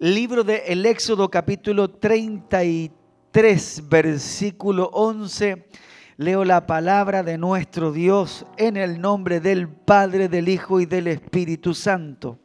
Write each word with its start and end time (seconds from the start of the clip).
Libro 0.00 0.44
de 0.44 0.58
el 0.68 0.86
Éxodo 0.86 1.28
capítulo 1.28 1.90
33, 1.90 3.88
versículo 3.88 4.90
11. 4.92 5.68
Leo 6.18 6.44
la 6.44 6.68
palabra 6.68 7.24
de 7.24 7.36
nuestro 7.36 7.90
Dios 7.90 8.46
en 8.58 8.76
el 8.76 9.00
nombre 9.00 9.40
del 9.40 9.68
Padre, 9.68 10.28
del 10.28 10.48
Hijo 10.48 10.78
y 10.78 10.86
del 10.86 11.08
Espíritu 11.08 11.74
Santo. 11.74 12.38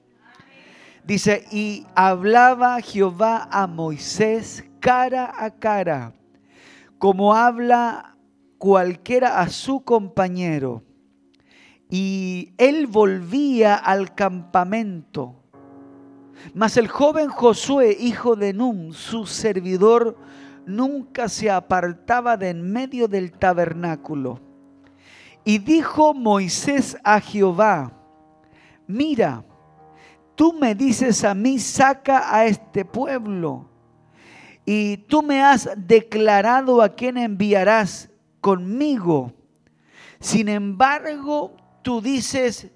Dice, 1.04 1.46
y 1.52 1.86
hablaba 1.94 2.82
Jehová 2.82 3.48
a 3.52 3.68
Moisés 3.68 4.64
cara 4.80 5.32
a 5.38 5.52
cara, 5.52 6.16
como 6.98 7.36
habla 7.36 8.18
cualquiera 8.58 9.42
a 9.42 9.50
su 9.50 9.84
compañero. 9.84 10.82
Y 11.88 12.56
él 12.58 12.88
volvía 12.88 13.76
al 13.76 14.16
campamento 14.16 15.43
mas 16.54 16.78
el 16.78 16.88
joven 16.88 17.30
Josué, 17.30 17.96
hijo 18.00 18.36
de 18.36 18.54
Nun, 18.54 18.94
su 18.94 19.26
servidor, 19.26 20.18
nunca 20.66 21.30
se 21.30 21.50
apartaba 21.50 22.38
de 22.38 22.50
en 22.50 22.72
medio 22.72 23.08
del 23.08 23.32
tabernáculo. 23.32 24.40
Y 25.46 25.58
dijo 25.58 26.14
Moisés 26.14 26.98
a 27.04 27.20
Jehová, 27.20 27.92
mira, 28.88 29.44
tú 30.36 30.54
me 30.54 30.74
dices 30.76 31.24
a 31.24 31.34
mí, 31.34 31.60
saca 31.60 32.36
a 32.36 32.46
este 32.46 32.86
pueblo. 32.86 33.70
Y 34.66 34.98
tú 34.98 35.22
me 35.22 35.42
has 35.42 35.70
declarado 35.76 36.82
a 36.82 36.90
quién 36.90 37.18
enviarás 37.18 38.10
conmigo. 38.40 39.34
Sin 40.20 40.48
embargo, 40.48 41.54
tú 41.82 42.00
dices, 42.00 42.72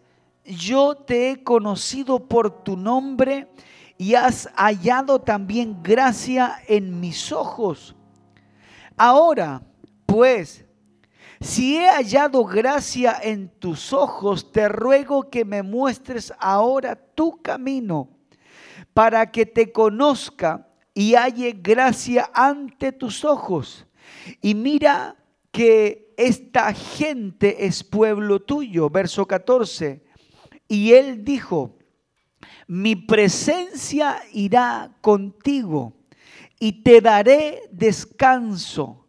yo 0.48 0.96
te 0.96 1.32
he 1.32 1.44
conocido 1.44 2.28
por 2.28 2.64
tu 2.64 2.78
nombre 2.78 3.48
y 3.98 4.16
has 4.16 4.50
hallado 4.56 5.20
también 5.20 5.82
gracia 5.84 6.62
en 6.68 7.00
mis 7.00 7.32
ojos. 7.32 7.96
Ahora, 8.96 9.62
pues, 10.06 10.66
si 11.40 11.78
he 11.78 11.90
hallado 11.90 12.46
gracia 12.46 13.20
en 13.22 13.50
tus 13.50 13.94
ojos, 13.94 14.52
te 14.52 14.70
ruego 14.70 15.30
que 15.30 15.46
me 15.46 15.62
muestres 15.62 16.34
ahora 16.40 16.96
tu 16.96 17.42
camino 17.42 18.10
para 18.94 19.32
que 19.32 19.46
te 19.46 19.72
conozca 19.72 20.68
y 20.94 21.14
halle 21.14 21.56
gracia 21.62 22.32
ante 22.34 22.92
tus 22.92 23.24
ojos. 23.24 23.86
Y 24.42 24.56
mira 24.56 25.16
que 25.52 26.14
esta 26.18 26.74
gente 26.74 27.68
es 27.68 27.84
pueblo 27.84 28.42
tuyo. 28.42 28.90
Verso 28.90 29.28
14. 29.28 30.07
Y 30.68 30.94
él 30.94 31.24
dijo, 31.24 31.78
mi 32.68 32.96
presencia 32.96 34.22
irá 34.34 34.92
contigo 35.02 35.94
y 36.60 36.84
te 36.84 37.02
daré 37.02 37.62
descanso. 37.72 39.06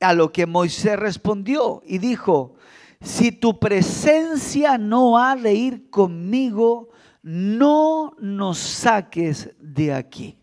A 0.00 0.12
lo 0.14 0.32
que 0.32 0.46
Moisés 0.46 0.98
respondió 0.98 1.80
y 1.86 1.98
dijo, 1.98 2.56
si 3.00 3.30
tu 3.30 3.60
presencia 3.60 4.76
no 4.76 5.16
ha 5.16 5.36
de 5.36 5.54
ir 5.54 5.90
conmigo, 5.90 6.88
no 7.22 8.14
nos 8.18 8.58
saques 8.58 9.50
de 9.60 9.94
aquí. 9.94 10.41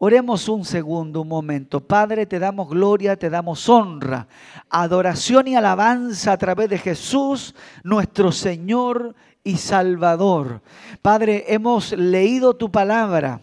Oremos 0.00 0.48
un 0.48 0.64
segundo, 0.64 1.22
un 1.22 1.28
momento. 1.28 1.80
Padre, 1.80 2.24
te 2.24 2.38
damos 2.38 2.68
gloria, 2.68 3.16
te 3.16 3.28
damos 3.28 3.68
honra, 3.68 4.28
adoración 4.70 5.48
y 5.48 5.56
alabanza 5.56 6.32
a 6.32 6.38
través 6.38 6.68
de 6.68 6.78
Jesús, 6.78 7.54
nuestro 7.82 8.30
Señor 8.30 9.16
y 9.42 9.56
Salvador. 9.56 10.62
Padre, 11.02 11.46
hemos 11.48 11.92
leído 11.92 12.54
tu 12.54 12.70
palabra. 12.70 13.40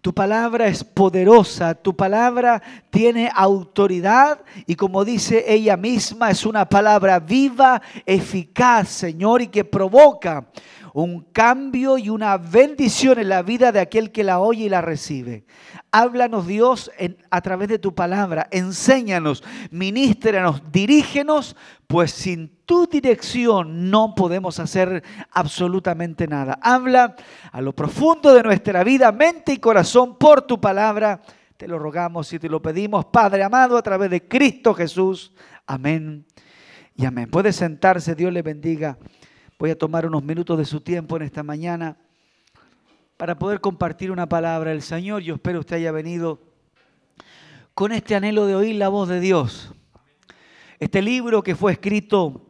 Tu 0.00 0.14
palabra 0.14 0.68
es 0.68 0.84
poderosa, 0.84 1.74
tu 1.74 1.94
palabra 1.94 2.62
tiene 2.88 3.30
autoridad 3.34 4.40
y 4.64 4.76
como 4.76 5.04
dice 5.04 5.44
ella 5.48 5.76
misma, 5.76 6.30
es 6.30 6.46
una 6.46 6.68
palabra 6.68 7.18
viva, 7.18 7.82
eficaz, 8.06 8.88
Señor, 8.88 9.42
y 9.42 9.48
que 9.48 9.64
provoca 9.64 10.46
un 10.94 11.20
cambio 11.32 11.98
y 11.98 12.08
una 12.08 12.36
bendición 12.36 13.18
en 13.18 13.28
la 13.28 13.42
vida 13.42 13.72
de 13.72 13.80
aquel 13.80 14.12
que 14.12 14.24
la 14.24 14.40
oye 14.40 14.64
y 14.64 14.68
la 14.68 14.80
recibe. 14.80 15.44
Háblanos 15.90 16.46
Dios 16.46 16.90
a 17.30 17.40
través 17.40 17.68
de 17.68 17.78
tu 17.78 17.94
palabra, 17.94 18.48
enséñanos, 18.50 19.42
ministranos, 19.70 20.62
dirígenos, 20.70 21.56
pues 21.86 22.10
sin 22.10 22.50
tu 22.66 22.86
dirección 22.86 23.90
no 23.90 24.14
podemos 24.14 24.60
hacer 24.60 25.02
absolutamente 25.30 26.26
nada. 26.26 26.58
Habla 26.62 27.16
a 27.50 27.60
lo 27.60 27.74
profundo 27.74 28.34
de 28.34 28.42
nuestra 28.42 28.84
vida, 28.84 29.10
mente 29.12 29.52
y 29.52 29.58
corazón 29.58 30.18
por 30.18 30.42
tu 30.42 30.60
palabra. 30.60 31.22
Te 31.56 31.66
lo 31.66 31.78
rogamos 31.78 32.32
y 32.32 32.38
te 32.38 32.48
lo 32.48 32.60
pedimos, 32.60 33.06
Padre 33.06 33.42
amado, 33.42 33.76
a 33.76 33.82
través 33.82 34.10
de 34.10 34.28
Cristo 34.28 34.74
Jesús. 34.74 35.32
Amén 35.66 36.26
y 36.94 37.06
amén. 37.06 37.30
Puede 37.30 37.52
sentarse, 37.52 38.14
Dios 38.14 38.32
le 38.32 38.42
bendiga. 38.42 38.98
Voy 39.60 39.70
a 39.70 39.76
tomar 39.76 40.06
unos 40.06 40.22
minutos 40.22 40.56
de 40.56 40.64
su 40.64 40.80
tiempo 40.80 41.16
en 41.16 41.22
esta 41.22 41.42
mañana 41.42 41.96
para 43.16 43.36
poder 43.40 43.60
compartir 43.60 44.12
una 44.12 44.28
palabra 44.28 44.70
del 44.70 44.82
Señor. 44.82 45.22
Yo 45.22 45.34
espero 45.34 45.58
usted 45.58 45.74
haya 45.74 45.90
venido 45.90 46.38
con 47.74 47.90
este 47.90 48.14
anhelo 48.14 48.46
de 48.46 48.54
oír 48.54 48.76
la 48.76 48.88
voz 48.88 49.08
de 49.08 49.18
Dios. 49.18 49.74
Este 50.78 51.02
libro 51.02 51.42
que 51.42 51.56
fue 51.56 51.72
escrito 51.72 52.46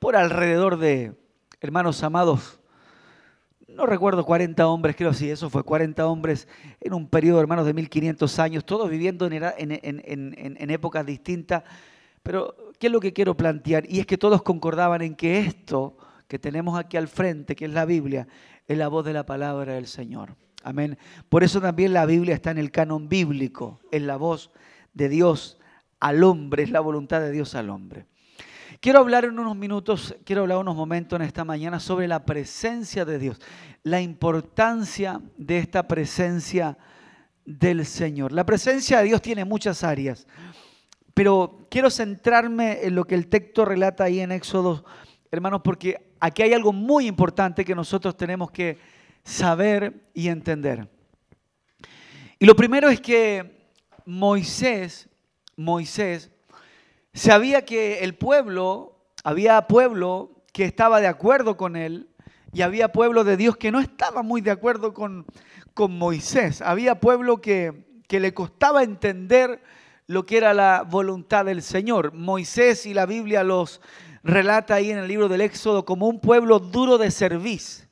por 0.00 0.16
alrededor 0.16 0.76
de, 0.76 1.16
hermanos 1.60 2.02
amados, 2.02 2.58
no 3.68 3.86
recuerdo 3.86 4.24
40 4.24 4.66
hombres, 4.66 4.96
creo 4.96 5.14
sí, 5.14 5.30
eso 5.30 5.48
fue 5.50 5.62
40 5.62 6.04
hombres 6.04 6.48
en 6.80 6.94
un 6.94 7.08
periodo, 7.08 7.40
hermanos, 7.40 7.64
de 7.64 7.74
1500 7.74 8.38
años, 8.40 8.64
todos 8.64 8.90
viviendo 8.90 9.26
en, 9.26 9.34
en, 9.34 10.56
en 10.58 10.70
épocas 10.70 11.06
distintas. 11.06 11.62
Pero, 12.24 12.56
¿qué 12.80 12.88
es 12.88 12.92
lo 12.92 12.98
que 12.98 13.12
quiero 13.12 13.36
plantear? 13.36 13.84
Y 13.88 14.00
es 14.00 14.06
que 14.06 14.18
todos 14.18 14.42
concordaban 14.42 15.00
en 15.02 15.14
que 15.14 15.38
esto 15.38 15.96
que 16.28 16.38
tenemos 16.38 16.78
aquí 16.78 16.96
al 16.96 17.08
frente, 17.08 17.56
que 17.56 17.66
es 17.66 17.72
la 17.72 17.84
Biblia, 17.84 18.26
es 18.66 18.78
la 18.78 18.88
voz 18.88 19.04
de 19.04 19.12
la 19.12 19.26
palabra 19.26 19.74
del 19.74 19.86
Señor. 19.86 20.36
Amén. 20.62 20.98
Por 21.28 21.44
eso 21.44 21.60
también 21.60 21.92
la 21.92 22.06
Biblia 22.06 22.34
está 22.34 22.50
en 22.50 22.58
el 22.58 22.70
canon 22.70 23.08
bíblico, 23.08 23.80
es 23.92 24.02
la 24.02 24.16
voz 24.16 24.50
de 24.94 25.08
Dios 25.08 25.58
al 26.00 26.24
hombre, 26.24 26.62
es 26.62 26.70
la 26.70 26.80
voluntad 26.80 27.20
de 27.20 27.30
Dios 27.30 27.54
al 27.54 27.70
hombre. 27.70 28.06
Quiero 28.80 28.98
hablar 28.98 29.24
en 29.24 29.38
unos 29.38 29.56
minutos, 29.56 30.14
quiero 30.24 30.42
hablar 30.42 30.58
unos 30.58 30.76
momentos 30.76 31.18
en 31.18 31.26
esta 31.26 31.44
mañana 31.44 31.80
sobre 31.80 32.08
la 32.08 32.24
presencia 32.24 33.04
de 33.04 33.18
Dios, 33.18 33.40
la 33.82 34.00
importancia 34.00 35.20
de 35.36 35.58
esta 35.58 35.86
presencia 35.88 36.76
del 37.44 37.86
Señor. 37.86 38.32
La 38.32 38.44
presencia 38.44 38.98
de 38.98 39.04
Dios 39.04 39.22
tiene 39.22 39.44
muchas 39.44 39.84
áreas, 39.84 40.26
pero 41.14 41.66
quiero 41.70 41.90
centrarme 41.90 42.80
en 42.82 42.94
lo 42.94 43.04
que 43.04 43.14
el 43.14 43.28
texto 43.28 43.64
relata 43.64 44.04
ahí 44.04 44.20
en 44.20 44.32
Éxodo, 44.32 44.84
hermanos, 45.34 45.60
porque 45.62 46.14
aquí 46.20 46.42
hay 46.42 46.52
algo 46.52 46.72
muy 46.72 47.06
importante 47.06 47.64
que 47.64 47.74
nosotros 47.74 48.16
tenemos 48.16 48.50
que 48.50 48.78
saber 49.22 49.94
y 50.14 50.28
entender. 50.28 50.88
Y 52.38 52.46
lo 52.46 52.56
primero 52.56 52.88
es 52.88 53.00
que 53.00 53.68
Moisés, 54.04 55.08
Moisés, 55.56 56.30
sabía 57.12 57.64
que 57.64 58.00
el 58.00 58.14
pueblo, 58.14 58.98
había 59.22 59.66
pueblo 59.66 60.42
que 60.52 60.64
estaba 60.64 61.00
de 61.00 61.06
acuerdo 61.06 61.56
con 61.56 61.76
él 61.76 62.08
y 62.52 62.62
había 62.62 62.92
pueblo 62.92 63.24
de 63.24 63.36
Dios 63.36 63.56
que 63.56 63.72
no 63.72 63.80
estaba 63.80 64.22
muy 64.22 64.40
de 64.40 64.50
acuerdo 64.50 64.94
con, 64.94 65.26
con 65.74 65.96
Moisés. 65.96 66.62
Había 66.62 67.00
pueblo 67.00 67.40
que, 67.40 67.84
que 68.06 68.20
le 68.20 68.32
costaba 68.34 68.82
entender 68.82 69.62
lo 70.06 70.26
que 70.26 70.36
era 70.36 70.54
la 70.54 70.82
voluntad 70.82 71.46
del 71.46 71.62
Señor. 71.62 72.12
Moisés 72.12 72.86
y 72.86 72.94
la 72.94 73.06
Biblia 73.06 73.42
los 73.42 73.80
relata 74.24 74.74
ahí 74.74 74.90
en 74.90 74.98
el 74.98 75.06
libro 75.06 75.28
del 75.28 75.42
Éxodo 75.42 75.84
como 75.84 76.08
un 76.08 76.18
pueblo 76.18 76.58
duro 76.58 76.98
de 76.98 77.10
servicio. 77.10 77.84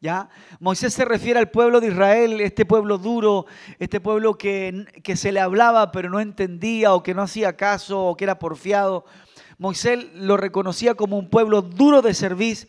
¿Ya? 0.00 0.28
Moisés 0.58 0.94
se 0.94 1.04
refiere 1.04 1.38
al 1.38 1.50
pueblo 1.50 1.80
de 1.80 1.88
Israel, 1.88 2.40
este 2.40 2.64
pueblo 2.64 2.98
duro, 2.98 3.46
este 3.78 4.00
pueblo 4.00 4.36
que, 4.36 4.84
que 5.04 5.14
se 5.14 5.30
le 5.30 5.38
hablaba 5.38 5.92
pero 5.92 6.10
no 6.10 6.18
entendía 6.18 6.92
o 6.92 7.04
que 7.04 7.14
no 7.14 7.22
hacía 7.22 7.56
caso 7.56 8.06
o 8.06 8.16
que 8.16 8.24
era 8.24 8.38
porfiado. 8.38 9.04
Moisés 9.58 10.06
lo 10.14 10.36
reconocía 10.36 10.94
como 10.94 11.18
un 11.18 11.30
pueblo 11.30 11.62
duro 11.62 12.02
de 12.02 12.14
servicio 12.14 12.68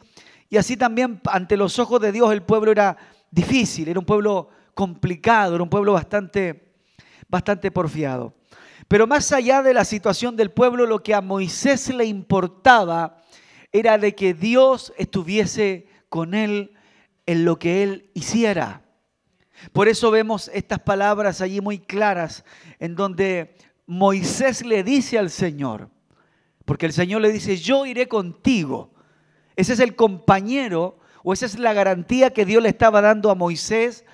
y 0.49 0.57
así 0.57 0.77
también 0.77 1.21
ante 1.25 1.57
los 1.57 1.79
ojos 1.79 1.99
de 2.01 2.11
Dios 2.11 2.31
el 2.31 2.43
pueblo 2.43 2.71
era 2.71 2.97
difícil, 3.31 3.87
era 3.87 3.99
un 3.99 4.05
pueblo 4.05 4.49
complicado, 4.75 5.55
era 5.55 5.63
un 5.63 5.69
pueblo 5.69 5.93
bastante, 5.93 6.75
bastante 7.27 7.71
porfiado. 7.71 8.35
Pero 8.87 9.07
más 9.07 9.31
allá 9.31 9.61
de 9.61 9.73
la 9.73 9.85
situación 9.85 10.35
del 10.35 10.51
pueblo, 10.51 10.85
lo 10.85 11.03
que 11.03 11.13
a 11.13 11.21
Moisés 11.21 11.93
le 11.93 12.05
importaba 12.05 13.21
era 13.71 13.97
de 13.97 14.15
que 14.15 14.33
Dios 14.33 14.93
estuviese 14.97 15.87
con 16.09 16.33
él 16.33 16.73
en 17.25 17.45
lo 17.45 17.57
que 17.57 17.83
él 17.83 18.11
hiciera. 18.13 18.83
Por 19.71 19.87
eso 19.87 20.11
vemos 20.11 20.51
estas 20.53 20.79
palabras 20.79 21.41
allí 21.41 21.61
muy 21.61 21.79
claras 21.79 22.43
en 22.79 22.95
donde 22.95 23.55
Moisés 23.85 24.65
le 24.65 24.83
dice 24.83 25.17
al 25.17 25.29
Señor, 25.29 25.89
porque 26.65 26.85
el 26.85 26.93
Señor 26.93 27.21
le 27.21 27.31
dice, 27.31 27.57
yo 27.57 27.85
iré 27.85 28.07
contigo. 28.07 28.93
Ese 29.55 29.73
es 29.73 29.79
el 29.79 29.95
compañero 29.95 30.99
o 31.23 31.33
esa 31.33 31.45
es 31.45 31.57
la 31.57 31.73
garantía 31.73 32.31
que 32.31 32.45
Dios 32.45 32.61
le 32.61 32.69
estaba 32.69 33.01
dando 33.01 33.29
a 33.29 33.35
Moisés 33.35 34.05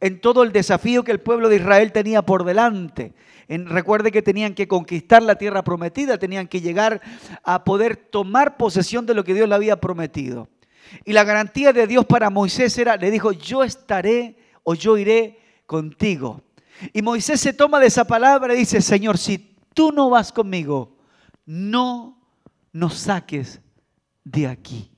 en 0.00 0.20
todo 0.20 0.42
el 0.42 0.52
desafío 0.52 1.04
que 1.04 1.12
el 1.12 1.20
pueblo 1.20 1.48
de 1.48 1.56
Israel 1.56 1.92
tenía 1.92 2.22
por 2.22 2.44
delante. 2.44 3.14
recuerde 3.48 4.12
que 4.12 4.22
tenían 4.22 4.54
que 4.54 4.68
conquistar 4.68 5.22
la 5.22 5.36
tierra 5.36 5.62
prometida, 5.62 6.18
tenían 6.18 6.48
que 6.48 6.60
llegar 6.60 7.00
a 7.42 7.64
poder 7.64 7.96
tomar 7.96 8.56
posesión 8.56 9.06
de 9.06 9.14
lo 9.14 9.24
que 9.24 9.34
Dios 9.34 9.48
le 9.48 9.54
había 9.54 9.80
prometido. 9.80 10.48
Y 11.04 11.12
la 11.12 11.24
garantía 11.24 11.72
de 11.72 11.86
Dios 11.86 12.04
para 12.04 12.30
Moisés 12.30 12.76
era, 12.78 12.96
le 12.96 13.10
dijo, 13.10 13.32
yo 13.32 13.62
estaré 13.64 14.36
o 14.62 14.74
yo 14.74 14.96
iré 14.96 15.38
contigo. 15.66 16.42
Y 16.92 17.02
Moisés 17.02 17.40
se 17.40 17.52
toma 17.52 17.80
de 17.80 17.86
esa 17.86 18.04
palabra 18.04 18.54
y 18.54 18.58
dice, 18.58 18.80
Señor, 18.82 19.18
si 19.18 19.56
tú 19.74 19.92
no 19.92 20.10
vas 20.10 20.32
conmigo, 20.32 20.96
no 21.44 22.18
nos 22.72 22.94
saques 22.94 23.60
de 24.24 24.46
aquí. 24.46 24.90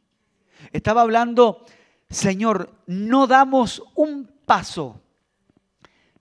Estaba 0.73 1.03
hablando, 1.03 1.65
Señor, 2.11 2.75
no 2.87 3.27
damos 3.27 3.83
un 3.95 4.31
paso 4.49 5.01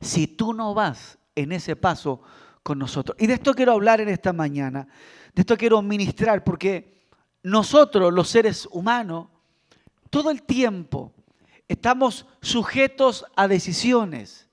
si 0.01 0.27
tú 0.27 0.53
no 0.53 0.75
vas 0.75 1.17
en 1.33 1.53
ese 1.53 1.75
paso 1.75 2.21
con 2.61 2.77
nosotros. 2.77 3.17
Y 3.19 3.25
de 3.25 3.35
esto 3.35 3.53
quiero 3.53 3.71
hablar 3.71 4.01
en 4.01 4.09
esta 4.09 4.33
mañana, 4.33 4.87
de 5.33 5.41
esto 5.41 5.57
quiero 5.57 5.81
ministrar, 5.81 6.43
porque 6.43 7.07
nosotros, 7.41 8.13
los 8.13 8.27
seres 8.27 8.67
humanos, 8.69 9.29
todo 10.09 10.29
el 10.29 10.43
tiempo 10.43 11.13
estamos 11.67 12.25
sujetos 12.41 13.25
a 13.35 13.47
decisiones. 13.47 14.49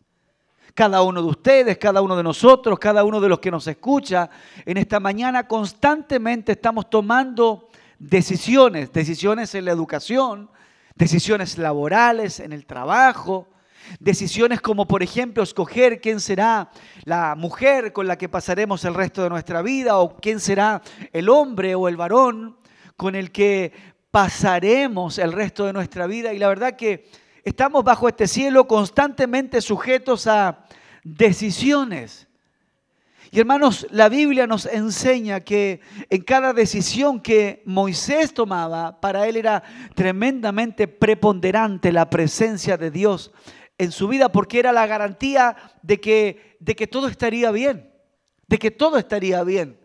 Cada 0.74 1.02
uno 1.02 1.22
de 1.22 1.28
ustedes, 1.28 1.76
cada 1.78 2.00
uno 2.00 2.16
de 2.16 2.22
nosotros, 2.22 2.78
cada 2.78 3.04
uno 3.04 3.20
de 3.20 3.28
los 3.28 3.40
que 3.40 3.50
nos 3.50 3.66
escucha 3.66 4.30
en 4.64 4.76
esta 4.76 5.00
mañana, 5.00 5.48
constantemente 5.48 6.52
estamos 6.52 6.88
tomando 6.88 7.68
decisiones, 7.98 8.92
decisiones 8.92 9.54
en 9.54 9.64
la 9.64 9.72
educación, 9.72 10.50
decisiones 10.94 11.58
laborales, 11.58 12.40
en 12.40 12.52
el 12.52 12.66
trabajo, 12.66 13.48
decisiones 14.00 14.60
como 14.60 14.86
por 14.86 15.02
ejemplo 15.02 15.42
escoger 15.42 16.00
quién 16.00 16.20
será 16.20 16.70
la 17.04 17.34
mujer 17.34 17.92
con 17.92 18.06
la 18.06 18.16
que 18.16 18.28
pasaremos 18.28 18.84
el 18.84 18.94
resto 18.94 19.22
de 19.22 19.30
nuestra 19.30 19.62
vida 19.62 19.98
o 19.98 20.16
quién 20.16 20.40
será 20.40 20.82
el 21.12 21.28
hombre 21.28 21.74
o 21.74 21.88
el 21.88 21.96
varón 21.96 22.56
con 22.96 23.14
el 23.14 23.30
que 23.32 23.72
pasaremos 24.10 25.18
el 25.18 25.32
resto 25.32 25.66
de 25.66 25.72
nuestra 25.72 26.06
vida. 26.06 26.32
Y 26.32 26.38
la 26.38 26.48
verdad 26.48 26.76
que 26.76 27.08
estamos 27.44 27.82
bajo 27.82 28.08
este 28.08 28.26
cielo 28.28 28.66
constantemente 28.66 29.60
sujetos 29.60 30.26
a 30.26 30.64
decisiones. 31.02 32.28
Y 33.34 33.40
hermanos, 33.40 33.88
la 33.90 34.08
Biblia 34.08 34.46
nos 34.46 34.66
enseña 34.66 35.40
que 35.40 35.80
en 36.08 36.22
cada 36.22 36.52
decisión 36.52 37.18
que 37.18 37.64
Moisés 37.66 38.32
tomaba, 38.32 39.00
para 39.00 39.26
él 39.26 39.36
era 39.36 39.60
tremendamente 39.96 40.86
preponderante 40.86 41.90
la 41.90 42.08
presencia 42.08 42.76
de 42.76 42.92
Dios 42.92 43.32
en 43.78 43.92
su 43.92 44.08
vida, 44.08 44.30
porque 44.30 44.58
era 44.58 44.72
la 44.72 44.86
garantía 44.86 45.56
de 45.82 46.00
que, 46.00 46.56
de 46.60 46.76
que 46.76 46.86
todo 46.86 47.08
estaría 47.08 47.50
bien, 47.50 47.90
de 48.46 48.58
que 48.58 48.70
todo 48.70 48.98
estaría 48.98 49.42
bien. 49.42 49.78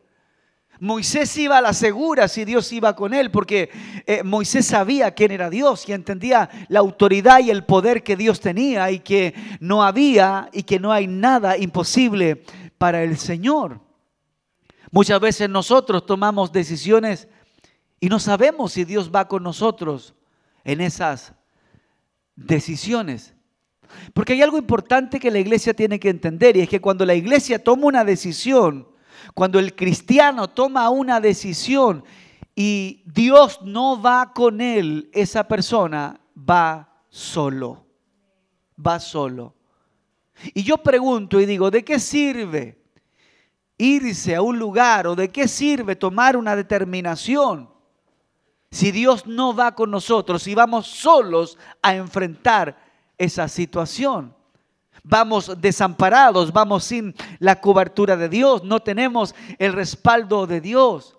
Moisés 0.80 1.36
iba 1.38 1.58
a 1.58 1.62
la 1.62 1.74
segura 1.74 2.30
si 2.30 2.46
Dios 2.46 2.72
iba 2.72 2.96
con 2.96 3.14
él, 3.14 3.32
porque 3.32 3.70
eh, 4.06 4.24
Moisés 4.24 4.66
sabía 4.68 5.12
quién 5.12 5.32
era 5.32 5.50
Dios 5.50 5.88
y 5.88 5.94
entendía 5.94 6.50
la 6.70 6.80
autoridad 6.80 7.40
y 7.40 7.50
el 7.50 7.66
poder 7.66 8.02
que 8.02 8.16
Dios 8.16 8.40
tenía 8.40 8.90
y 8.90 9.00
que 9.00 9.34
no 9.60 9.84
había 9.84 10.50
y 10.54 10.64
que 10.64 10.80
no 10.80 10.94
hay 10.94 11.08
nada 11.08 11.58
imposible 11.58 12.44
para 12.78 13.04
el 13.04 13.18
Señor. 13.18 13.82
Muchas 14.92 15.20
veces 15.20 15.50
nosotros 15.50 16.06
tomamos 16.06 16.52
decisiones 16.52 17.28
y 18.00 18.08
no 18.08 18.20
sabemos 18.20 18.72
si 18.72 18.86
Dios 18.86 19.12
va 19.14 19.28
con 19.28 19.44
nosotros 19.44 20.16
en 20.64 20.80
esas 20.80 21.34
decisiones. 22.36 23.36
Porque 24.14 24.34
hay 24.34 24.42
algo 24.42 24.58
importante 24.58 25.20
que 25.20 25.32
la 25.32 25.40
iglesia 25.40 25.74
tiene 25.74 26.00
que 26.00 26.10
entender 26.10 26.58
y 26.58 26.62
es 26.62 26.70
que 26.70 26.82
cuando 26.82 27.06
la 27.06 27.16
iglesia 27.16 27.64
toma 27.64 27.88
una 27.88 28.04
decisión, 28.04 28.88
cuando 29.34 29.60
el 29.60 29.76
cristiano 29.76 30.50
toma 30.50 30.90
una 30.90 31.20
decisión 31.20 32.04
y 32.56 33.04
Dios 33.06 33.60
no 33.64 34.02
va 34.02 34.34
con 34.34 34.62
él, 34.62 35.10
esa 35.14 35.48
persona 35.48 36.20
va 36.38 37.04
solo. 37.10 37.86
Va 38.86 39.00
solo. 39.00 39.56
Y 40.54 40.64
yo 40.64 40.78
pregunto 40.78 41.40
y 41.40 41.46
digo, 41.46 41.70
¿de 41.70 41.84
qué 41.84 42.00
sirve 42.00 42.80
irse 43.78 44.36
a 44.36 44.42
un 44.42 44.60
lugar 44.60 45.08
o 45.08 45.16
de 45.16 45.30
qué 45.30 45.48
sirve 45.48 45.96
tomar 45.96 46.38
una 46.38 46.56
determinación 46.56 47.70
si 48.72 48.92
Dios 48.92 49.26
no 49.26 49.56
va 49.56 49.74
con 49.74 49.90
nosotros, 49.90 50.44
si 50.44 50.54
vamos 50.54 50.88
solos 50.88 51.58
a 51.82 51.96
enfrentar 51.96 52.78
esa 53.20 53.48
situación? 53.48 54.34
vamos 55.04 55.60
desamparados, 55.60 56.52
vamos 56.52 56.84
sin 56.84 57.16
la 57.40 57.60
cobertura 57.60 58.16
de 58.16 58.30
Dios, 58.30 58.64
no 58.64 58.80
tenemos 58.80 59.34
el 59.58 59.74
respaldo 59.74 60.48
de 60.48 60.62
Dios. 60.62 61.19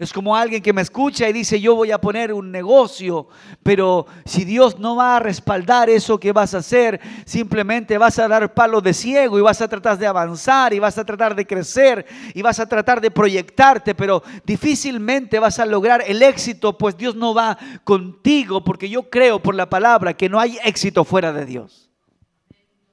Es 0.00 0.14
como 0.14 0.34
alguien 0.34 0.62
que 0.62 0.72
me 0.72 0.80
escucha 0.80 1.28
y 1.28 1.32
dice, 1.34 1.60
yo 1.60 1.74
voy 1.74 1.90
a 1.90 2.00
poner 2.00 2.32
un 2.32 2.50
negocio, 2.50 3.28
pero 3.62 4.06
si 4.24 4.46
Dios 4.46 4.78
no 4.78 4.96
va 4.96 5.16
a 5.16 5.20
respaldar 5.20 5.90
eso 5.90 6.18
que 6.18 6.32
vas 6.32 6.54
a 6.54 6.58
hacer, 6.60 6.98
simplemente 7.26 7.98
vas 7.98 8.18
a 8.18 8.26
dar 8.26 8.54
palo 8.54 8.80
de 8.80 8.94
ciego 8.94 9.38
y 9.38 9.42
vas 9.42 9.60
a 9.60 9.68
tratar 9.68 9.98
de 9.98 10.06
avanzar 10.06 10.72
y 10.72 10.78
vas 10.78 10.96
a 10.96 11.04
tratar 11.04 11.34
de 11.34 11.46
crecer 11.46 12.06
y 12.32 12.40
vas 12.40 12.58
a 12.60 12.66
tratar 12.66 13.02
de 13.02 13.10
proyectarte, 13.10 13.94
pero 13.94 14.22
difícilmente 14.46 15.38
vas 15.38 15.58
a 15.58 15.66
lograr 15.66 16.02
el 16.06 16.22
éxito, 16.22 16.78
pues 16.78 16.96
Dios 16.96 17.14
no 17.14 17.34
va 17.34 17.58
contigo, 17.84 18.64
porque 18.64 18.88
yo 18.88 19.10
creo 19.10 19.42
por 19.42 19.54
la 19.54 19.68
palabra 19.68 20.14
que 20.14 20.30
no 20.30 20.40
hay 20.40 20.58
éxito 20.64 21.04
fuera 21.04 21.30
de 21.30 21.44
Dios 21.44 21.90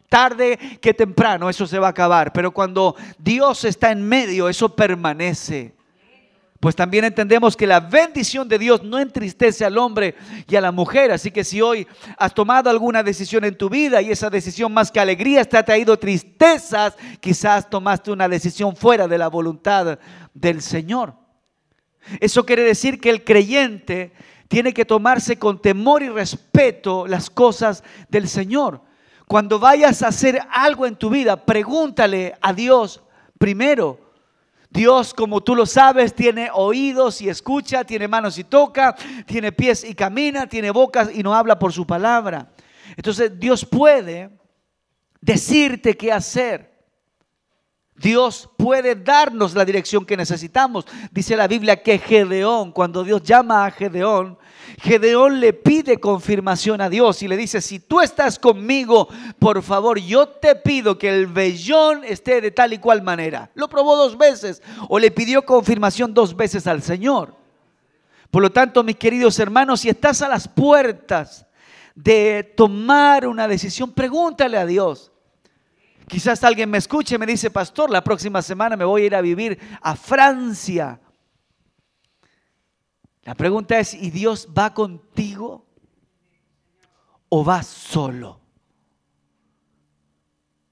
tarde 0.09 0.57
que 0.81 0.93
temprano 0.93 1.49
eso 1.49 1.67
se 1.67 1.79
va 1.79 1.87
a 1.87 1.91
acabar, 1.91 2.33
pero 2.33 2.51
cuando 2.51 2.95
Dios 3.17 3.65
está 3.65 3.91
en 3.91 4.07
medio, 4.07 4.47
eso 4.47 4.73
permanece. 4.73 5.76
Pues 6.59 6.75
también 6.75 7.05
entendemos 7.05 7.55
que 7.55 7.67
la 7.67 7.79
bendición 7.79 8.49
de 8.49 8.57
Dios 8.57 8.83
no 8.83 8.97
entristece 8.97 9.63
al 9.63 9.77
hombre 9.77 10.15
y 10.47 10.55
a 10.55 10.61
la 10.61 10.71
mujer. 10.71 11.11
Así 11.11 11.29
que 11.29 11.43
si 11.43 11.61
hoy 11.61 11.87
has 12.17 12.33
tomado 12.33 12.69
alguna 12.69 13.03
decisión 13.03 13.45
en 13.45 13.57
tu 13.57 13.69
vida 13.69 14.01
y 14.01 14.11
esa 14.11 14.29
decisión 14.29 14.73
más 14.73 14.91
que 14.91 14.99
alegría 14.99 15.45
te 15.45 15.57
ha 15.57 15.63
traído 15.63 15.97
tristezas, 15.99 16.95
quizás 17.19 17.69
tomaste 17.69 18.11
una 18.11 18.27
decisión 18.27 18.75
fuera 18.75 19.07
de 19.07 19.19
la 19.19 19.27
voluntad 19.27 19.99
del 20.33 20.61
Señor. 20.63 21.13
Eso 22.19 22.45
quiere 22.45 22.63
decir 22.63 22.99
que 22.99 23.11
el 23.11 23.23
creyente 23.23 24.13
tiene 24.47 24.73
que 24.73 24.85
tomarse 24.85 25.37
con 25.37 25.61
temor 25.61 26.01
y 26.01 26.09
respeto 26.09 27.05
las 27.05 27.29
cosas 27.29 27.83
del 28.09 28.27
Señor. 28.27 28.81
Cuando 29.27 29.59
vayas 29.59 30.01
a 30.01 30.07
hacer 30.07 30.39
algo 30.49 30.85
en 30.87 30.95
tu 30.95 31.09
vida, 31.09 31.45
pregúntale 31.45 32.35
a 32.41 32.53
Dios 32.53 33.03
primero. 33.37 34.06
Dios, 34.69 35.13
como 35.13 35.41
tú 35.41 35.55
lo 35.55 35.65
sabes, 35.65 36.13
tiene 36.13 36.49
oídos 36.53 37.21
y 37.21 37.29
escucha, 37.29 37.83
tiene 37.83 38.07
manos 38.07 38.37
y 38.37 38.43
toca, 38.43 38.95
tiene 39.25 39.51
pies 39.51 39.83
y 39.83 39.95
camina, 39.95 40.47
tiene 40.47 40.71
bocas 40.71 41.09
y 41.13 41.23
no 41.23 41.33
habla 41.33 41.57
por 41.57 41.71
su 41.71 41.87
palabra. 41.87 42.51
Entonces 42.95 43.39
Dios 43.39 43.65
puede 43.65 44.29
decirte 45.21 45.95
qué 45.95 46.11
hacer. 46.11 46.76
Dios 47.97 48.47
puede 48.57 48.95
darnos 48.95 49.55
la 49.55 49.65
dirección 49.65 50.05
que 50.05 50.15
necesitamos. 50.15 50.85
Dice 51.11 51.35
la 51.35 51.47
Biblia 51.47 51.81
que 51.81 51.97
Gedeón, 51.97 52.71
cuando 52.71 53.03
Dios 53.03 53.23
llama 53.23 53.65
a 53.65 53.71
Gedeón, 53.71 54.37
Gedeón 54.79 55.39
le 55.39 55.53
pide 55.53 55.99
confirmación 55.99 56.79
a 56.81 56.89
Dios 56.89 57.23
y 57.23 57.27
le 57.27 57.35
dice, 57.35 57.59
si 57.59 57.79
tú 57.79 57.99
estás 57.99 58.37
conmigo, 58.37 59.07
por 59.39 59.63
favor, 59.63 59.97
yo 59.99 60.27
te 60.27 60.55
pido 60.55 60.99
que 60.99 61.09
el 61.09 61.25
vellón 61.25 62.03
esté 62.03 62.39
de 62.39 62.51
tal 62.51 62.73
y 62.73 62.77
cual 62.77 63.01
manera. 63.01 63.49
Lo 63.55 63.67
probó 63.67 63.95
dos 63.95 64.15
veces 64.15 64.61
o 64.89 64.99
le 64.99 65.09
pidió 65.09 65.43
confirmación 65.43 66.13
dos 66.13 66.35
veces 66.35 66.67
al 66.67 66.83
Señor. 66.83 67.33
Por 68.29 68.43
lo 68.43 68.51
tanto, 68.51 68.83
mis 68.83 68.97
queridos 68.97 69.39
hermanos, 69.39 69.81
si 69.81 69.89
estás 69.89 70.21
a 70.21 70.29
las 70.29 70.47
puertas 70.47 71.47
de 71.95 72.43
tomar 72.55 73.25
una 73.25 73.47
decisión, 73.47 73.91
pregúntale 73.91 74.57
a 74.57 74.65
Dios. 74.67 75.11
Quizás 76.07 76.43
alguien 76.43 76.69
me 76.69 76.77
escuche 76.77 77.15
y 77.15 77.17
me 77.17 77.25
dice, 77.25 77.51
pastor, 77.51 77.89
la 77.89 78.03
próxima 78.03 78.41
semana 78.41 78.77
me 78.77 78.85
voy 78.85 79.03
a 79.03 79.05
ir 79.05 79.15
a 79.15 79.21
vivir 79.21 79.59
a 79.81 79.95
Francia. 79.95 81.01
La 83.23 83.35
pregunta 83.35 83.77
es, 83.77 83.93
¿y 83.93 84.09
Dios 84.09 84.47
va 84.57 84.73
contigo 84.73 85.65
o 87.27 87.43
va 87.43 87.61
solo? 87.61 88.39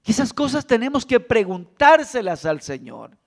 Y 0.06 0.12
esas 0.12 0.32
cosas 0.32 0.66
tenemos 0.66 1.04
que 1.04 1.20
preguntárselas 1.20 2.46
al 2.46 2.62
Señor. 2.62 3.18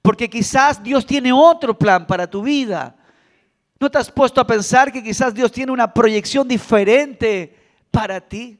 Porque 0.00 0.30
quizás 0.30 0.82
Dios 0.82 1.04
tiene 1.04 1.32
otro 1.32 1.76
plan 1.76 2.06
para 2.06 2.30
tu 2.30 2.42
vida. 2.42 2.96
¿No 3.78 3.90
te 3.90 3.98
has 3.98 4.10
puesto 4.10 4.40
a 4.40 4.46
pensar 4.46 4.90
que 4.90 5.02
quizás 5.02 5.34
Dios 5.34 5.52
tiene 5.52 5.72
una 5.72 5.92
proyección 5.92 6.48
diferente 6.48 7.54
para 7.90 8.20
ti? 8.20 8.58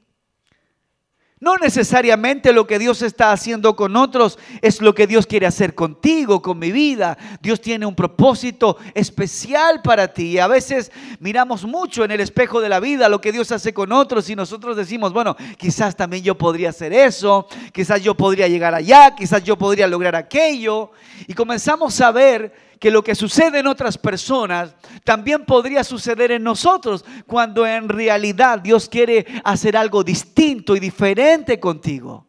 No 1.38 1.58
necesariamente 1.58 2.50
lo 2.50 2.66
que 2.66 2.78
Dios 2.78 3.02
está 3.02 3.30
haciendo 3.30 3.76
con 3.76 3.94
otros 3.94 4.38
es 4.62 4.80
lo 4.80 4.94
que 4.94 5.06
Dios 5.06 5.26
quiere 5.26 5.46
hacer 5.46 5.74
contigo, 5.74 6.40
con 6.40 6.58
mi 6.58 6.72
vida. 6.72 7.18
Dios 7.42 7.60
tiene 7.60 7.84
un 7.84 7.94
propósito 7.94 8.78
especial 8.94 9.82
para 9.82 10.14
ti. 10.14 10.28
Y 10.28 10.38
a 10.38 10.46
veces 10.46 10.90
miramos 11.20 11.66
mucho 11.66 12.04
en 12.04 12.12
el 12.12 12.20
espejo 12.20 12.62
de 12.62 12.70
la 12.70 12.80
vida 12.80 13.10
lo 13.10 13.20
que 13.20 13.32
Dios 13.32 13.52
hace 13.52 13.74
con 13.74 13.92
otros 13.92 14.30
y 14.30 14.34
nosotros 14.34 14.78
decimos, 14.78 15.12
bueno, 15.12 15.36
quizás 15.58 15.94
también 15.94 16.24
yo 16.24 16.38
podría 16.38 16.70
hacer 16.70 16.94
eso, 16.94 17.46
quizás 17.70 18.02
yo 18.02 18.14
podría 18.14 18.48
llegar 18.48 18.74
allá, 18.74 19.14
quizás 19.14 19.44
yo 19.44 19.58
podría 19.58 19.86
lograr 19.86 20.16
aquello. 20.16 20.92
Y 21.26 21.34
comenzamos 21.34 22.00
a 22.00 22.12
ver 22.12 22.65
que 22.78 22.90
lo 22.90 23.02
que 23.02 23.14
sucede 23.14 23.60
en 23.60 23.66
otras 23.66 23.96
personas 23.96 24.74
también 25.04 25.44
podría 25.44 25.82
suceder 25.82 26.30
en 26.32 26.42
nosotros 26.42 27.04
cuando 27.26 27.66
en 27.66 27.88
realidad 27.88 28.60
Dios 28.60 28.88
quiere 28.88 29.26
hacer 29.44 29.76
algo 29.76 30.04
distinto 30.04 30.76
y 30.76 30.80
diferente 30.80 31.58
contigo. 31.58 32.26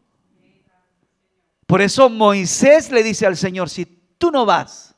Por 1.65 1.81
eso 1.81 2.09
Moisés 2.09 2.91
le 2.91 3.03
dice 3.03 3.25
al 3.25 3.35
Señor, 3.35 3.69
si 3.69 3.85
tú 4.17 4.31
no 4.31 4.45
vas, 4.45 4.95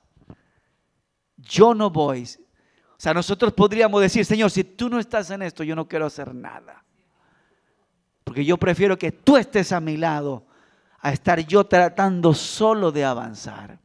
yo 1.38 1.74
no 1.74 1.90
voy. 1.90 2.24
O 2.24 3.02
sea, 3.02 3.14
nosotros 3.14 3.54
podríamos 3.54 4.02
decir, 4.02 4.26
Señor, 4.26 4.52
si 4.52 4.64
tú 4.64 4.90
no 4.90 5.00
estás 5.00 5.32
en 5.32 5.42
esto, 5.42 5.64
yo 5.64 5.76
no 5.76 5.88
quiero 5.88 6.06
hacer 6.06 6.36
nada. 6.36 6.84
Porque 8.24 8.46
yo 8.46 8.58
prefiero 8.58 8.98
que 8.98 9.12
tú 9.12 9.38
estés 9.38 9.72
a 9.72 9.80
mi 9.80 9.98
lado 9.98 10.46
a 11.00 11.12
estar 11.12 11.40
yo 11.40 11.64
tratando 11.64 12.34
solo 12.34 12.92
de 12.92 13.06
avanzar. 13.06 13.80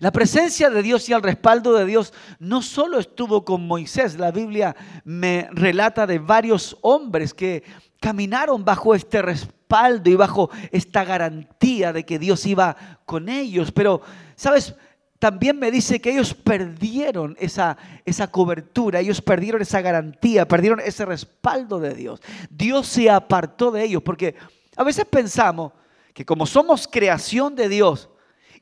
La 0.00 0.12
presencia 0.12 0.70
de 0.70 0.82
Dios 0.82 1.08
y 1.08 1.12
el 1.12 1.22
respaldo 1.22 1.74
de 1.74 1.86
Dios 1.86 2.12
no 2.38 2.62
solo 2.62 2.98
estuvo 2.98 3.44
con 3.44 3.66
Moisés, 3.66 4.18
la 4.18 4.30
Biblia 4.30 4.76
me 5.04 5.48
relata 5.52 6.06
de 6.06 6.18
varios 6.18 6.76
hombres 6.82 7.34
que 7.34 7.62
caminaron 8.00 8.64
bajo 8.64 8.94
este 8.94 9.22
respaldo 9.22 10.08
y 10.08 10.14
bajo 10.14 10.50
esta 10.70 11.04
garantía 11.04 11.92
de 11.92 12.04
que 12.04 12.18
Dios 12.18 12.46
iba 12.46 12.76
con 13.04 13.28
ellos. 13.28 13.72
Pero, 13.72 14.02
¿sabes? 14.36 14.74
También 15.18 15.58
me 15.58 15.72
dice 15.72 16.00
que 16.00 16.12
ellos 16.12 16.32
perdieron 16.32 17.36
esa, 17.40 17.76
esa 18.04 18.30
cobertura, 18.30 19.00
ellos 19.00 19.20
perdieron 19.20 19.60
esa 19.60 19.80
garantía, 19.80 20.46
perdieron 20.46 20.78
ese 20.80 21.04
respaldo 21.04 21.80
de 21.80 21.94
Dios. 21.94 22.20
Dios 22.50 22.86
se 22.86 23.10
apartó 23.10 23.72
de 23.72 23.82
ellos 23.82 24.02
porque 24.02 24.36
a 24.76 24.84
veces 24.84 25.04
pensamos 25.06 25.72
que 26.14 26.24
como 26.24 26.46
somos 26.46 26.86
creación 26.86 27.56
de 27.56 27.68
Dios, 27.68 28.08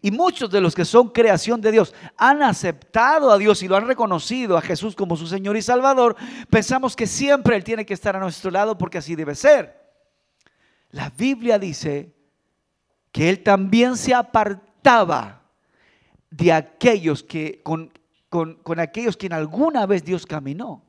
y 0.06 0.12
muchos 0.12 0.52
de 0.52 0.60
los 0.60 0.72
que 0.72 0.84
son 0.84 1.08
creación 1.08 1.60
de 1.60 1.72
Dios 1.72 1.92
han 2.16 2.40
aceptado 2.40 3.32
a 3.32 3.38
Dios 3.38 3.60
y 3.64 3.66
lo 3.66 3.74
han 3.74 3.88
reconocido 3.88 4.56
a 4.56 4.62
Jesús 4.62 4.94
como 4.94 5.16
su 5.16 5.26
Señor 5.26 5.56
y 5.56 5.62
Salvador. 5.62 6.14
Pensamos 6.48 6.94
que 6.94 7.08
siempre 7.08 7.56
Él 7.56 7.64
tiene 7.64 7.84
que 7.84 7.94
estar 7.94 8.14
a 8.14 8.20
nuestro 8.20 8.52
lado 8.52 8.78
porque 8.78 8.98
así 8.98 9.16
debe 9.16 9.34
ser. 9.34 9.84
La 10.92 11.10
Biblia 11.10 11.58
dice 11.58 12.14
que 13.10 13.28
Él 13.28 13.42
también 13.42 13.96
se 13.96 14.14
apartaba 14.14 15.42
de 16.30 16.52
aquellos 16.52 17.24
que, 17.24 17.60
con, 17.64 17.92
con 18.28 18.78
aquellos 18.78 19.16
que 19.16 19.26
en 19.26 19.32
alguna 19.32 19.86
vez 19.86 20.04
Dios 20.04 20.24
caminó. 20.24 20.84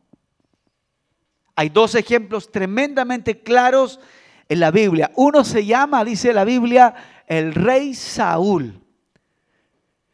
Hay 1.56 1.70
dos 1.70 1.96
ejemplos 1.96 2.52
tremendamente 2.52 3.42
claros 3.42 4.00
en 4.48 4.60
la 4.60 4.70
Biblia. 4.70 5.12
Uno 5.16 5.44
se 5.44 5.66
llama, 5.66 6.06
dice 6.06 6.34
la 6.34 6.44
Biblia, 6.44 6.94
el 7.26 7.56
rey 7.56 7.96
Saúl. 7.96 8.84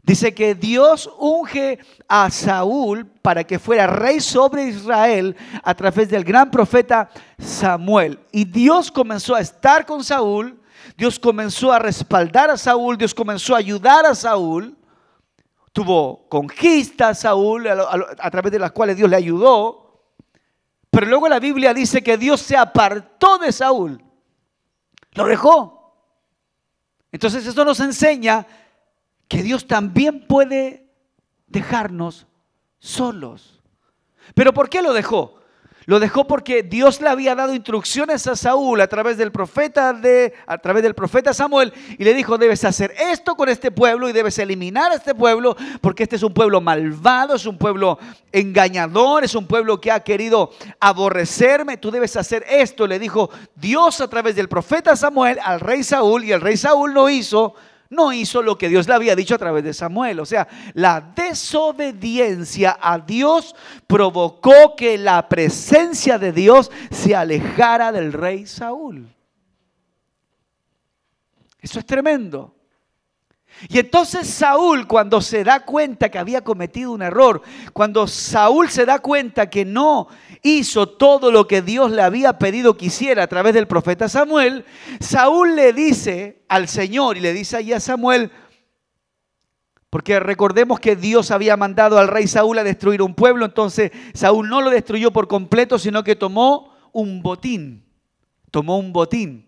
Dice 0.03 0.35
que 0.35 0.53
Dios 0.53 1.09
unge 1.17 1.79
a 2.09 2.29
Saúl 2.29 3.05
para 3.21 3.45
que 3.45 3.57
fuera 3.57 3.87
rey 3.87 4.19
sobre 4.19 4.65
Israel 4.65 5.33
a 5.63 5.73
través 5.73 6.09
del 6.09 6.25
gran 6.25 6.51
profeta 6.51 7.09
Samuel. 7.39 8.19
Y 8.33 8.43
Dios 8.43 8.91
comenzó 8.91 9.33
a 9.33 9.39
estar 9.39 9.85
con 9.85 10.03
Saúl, 10.03 10.59
Dios 10.97 11.17
comenzó 11.17 11.71
a 11.71 11.79
respaldar 11.79 12.49
a 12.49 12.57
Saúl, 12.57 12.97
Dios 12.97 13.15
comenzó 13.15 13.55
a 13.55 13.59
ayudar 13.59 14.05
a 14.05 14.13
Saúl. 14.13 14.75
Tuvo 15.71 16.27
conquistas 16.27 17.19
a 17.19 17.21
Saúl 17.21 17.65
a, 17.65 18.29
través 18.29 18.51
de 18.51 18.59
las 18.59 18.73
cuales 18.73 18.97
Dios 18.97 19.09
le 19.09 19.15
ayudó. 19.15 20.01
Pero 20.89 21.07
luego 21.07 21.29
la 21.29 21.39
Biblia 21.39 21.73
dice 21.73 22.03
que 22.03 22.17
Dios 22.17 22.41
se 22.41 22.57
apartó 22.57 23.37
de 23.37 23.53
Saúl. 23.53 24.03
Lo 25.13 25.25
dejó. 25.27 25.95
Entonces 27.09 27.47
eso 27.47 27.63
nos 27.63 27.79
enseña 27.79 28.45
que 29.27 29.43
Dios 29.43 29.67
también 29.67 30.25
puede 30.27 30.87
dejarnos 31.47 32.27
solos. 32.79 33.61
¿Pero 34.33 34.53
por 34.53 34.69
qué 34.69 34.81
lo 34.81 34.93
dejó? 34.93 35.39
Lo 35.85 35.99
dejó 35.99 36.27
porque 36.27 36.63
Dios 36.63 37.01
le 37.01 37.09
había 37.09 37.35
dado 37.35 37.53
instrucciones 37.53 38.25
a 38.27 38.37
Saúl 38.37 38.79
a 38.79 38.87
través 38.87 39.17
del 39.17 39.33
profeta 39.33 39.89
a 40.47 40.57
través 40.59 40.83
del 40.83 40.95
profeta 40.95 41.33
Samuel 41.33 41.73
y 41.97 42.03
le 42.05 42.13
dijo, 42.13 42.37
"Debes 42.37 42.63
hacer 42.63 42.93
esto 42.97 43.35
con 43.35 43.49
este 43.49 43.69
pueblo 43.69 44.07
y 44.07 44.13
debes 44.13 44.39
eliminar 44.39 44.93
a 44.93 44.95
este 44.95 45.13
pueblo 45.13 45.57
porque 45.81 46.03
este 46.03 46.15
es 46.15 46.23
un 46.23 46.33
pueblo 46.33 46.61
malvado, 46.61 47.35
es 47.35 47.45
un 47.45 47.57
pueblo 47.57 47.99
engañador, 48.31 49.25
es 49.25 49.35
un 49.35 49.45
pueblo 49.45 49.81
que 49.81 49.91
ha 49.91 49.99
querido 49.99 50.51
aborrecerme, 50.79 51.75
tú 51.75 51.91
debes 51.91 52.15
hacer 52.15 52.45
esto." 52.49 52.87
Le 52.87 52.97
dijo 52.97 53.29
Dios 53.55 53.99
a 53.99 54.07
través 54.07 54.37
del 54.37 54.47
profeta 54.47 54.95
Samuel 54.95 55.37
al 55.43 55.59
rey 55.59 55.83
Saúl 55.83 56.23
y 56.23 56.31
el 56.31 56.39
rey 56.39 56.55
Saúl 56.55 56.93
lo 56.93 57.09
hizo 57.09 57.55
no 57.93 58.11
hizo 58.11 58.41
lo 58.41 58.57
que 58.57 58.69
Dios 58.69 58.87
le 58.87 58.93
había 58.93 59.15
dicho 59.15 59.35
a 59.35 59.37
través 59.37 59.63
de 59.63 59.73
Samuel. 59.73 60.19
O 60.19 60.25
sea, 60.25 60.47
la 60.73 60.99
desobediencia 61.15 62.77
a 62.81 62.99
Dios 62.99 63.55
provocó 63.87 64.75
que 64.75 64.97
la 64.97 65.29
presencia 65.29 66.17
de 66.17 66.31
Dios 66.31 66.71
se 66.91 67.15
alejara 67.15 67.91
del 67.91 68.11
rey 68.11 68.45
Saúl. 68.45 69.07
Eso 71.59 71.79
es 71.79 71.85
tremendo. 71.85 72.53
Y 73.69 73.79
entonces 73.79 74.27
Saúl, 74.27 74.87
cuando 74.87 75.21
se 75.21 75.43
da 75.43 75.61
cuenta 75.61 76.09
que 76.09 76.19
había 76.19 76.43
cometido 76.43 76.91
un 76.91 77.01
error, 77.01 77.41
cuando 77.71 78.07
Saúl 78.07 78.69
se 78.69 78.85
da 78.85 78.99
cuenta 78.99 79.49
que 79.49 79.65
no 79.65 80.07
hizo 80.41 80.89
todo 80.89 81.31
lo 81.31 81.47
que 81.47 81.61
Dios 81.61 81.91
le 81.91 82.01
había 82.01 82.37
pedido 82.37 82.75
que 82.75 82.87
hiciera 82.87 83.23
a 83.23 83.27
través 83.27 83.53
del 83.53 83.67
profeta 83.67 84.09
Samuel, 84.09 84.65
Saúl 84.99 85.55
le 85.55 85.71
dice 85.71 86.43
al 86.49 86.67
Señor 86.67 87.17
y 87.17 87.21
le 87.21 87.33
dice 87.33 87.57
allí 87.57 87.73
a 87.73 87.79
Samuel, 87.79 88.31
porque 89.89 90.19
recordemos 90.19 90.79
que 90.79 90.95
Dios 90.95 91.31
había 91.31 91.55
mandado 91.55 91.99
al 91.99 92.07
rey 92.07 92.27
Saúl 92.27 92.57
a 92.57 92.63
destruir 92.63 93.01
un 93.01 93.13
pueblo, 93.13 93.45
entonces 93.45 93.91
Saúl 94.13 94.49
no 94.49 94.61
lo 94.61 94.71
destruyó 94.71 95.11
por 95.11 95.27
completo, 95.27 95.79
sino 95.79 96.03
que 96.03 96.15
tomó 96.15 96.73
un 96.91 97.21
botín, 97.21 97.85
tomó 98.51 98.77
un 98.77 98.91
botín 98.91 99.42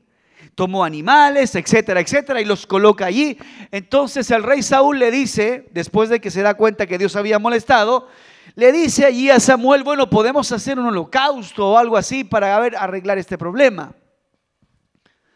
tomó 0.55 0.85
animales, 0.85 1.53
etcétera, 1.55 2.00
etcétera, 2.00 2.41
y 2.41 2.45
los 2.45 2.65
coloca 2.65 3.05
allí. 3.05 3.38
Entonces 3.71 4.31
el 4.31 4.41
rey 4.41 4.63
Saúl 4.63 4.97
le 4.97 5.12
dice, 5.12 5.67
después 5.71 6.09
de 6.09 6.21
que 6.21 6.31
se 6.31 6.41
da 6.41 6.55
cuenta 6.55 6.88
que 6.88 6.97
Dios 6.97 7.15
había 7.15 7.38
molestado, 7.38 8.07
le 8.55 8.71
dice 8.71 9.05
allí 9.05 9.29
a 9.29 9.39
Samuel, 9.39 9.83
bueno, 9.83 10.09
podemos 10.09 10.50
hacer 10.51 10.79
un 10.79 10.88
holocausto 10.88 11.71
o 11.71 11.77
algo 11.77 11.97
así 11.97 12.24
para 12.24 12.57
ver, 12.59 12.75
arreglar 12.77 13.17
este 13.17 13.38
problema. 13.38 13.93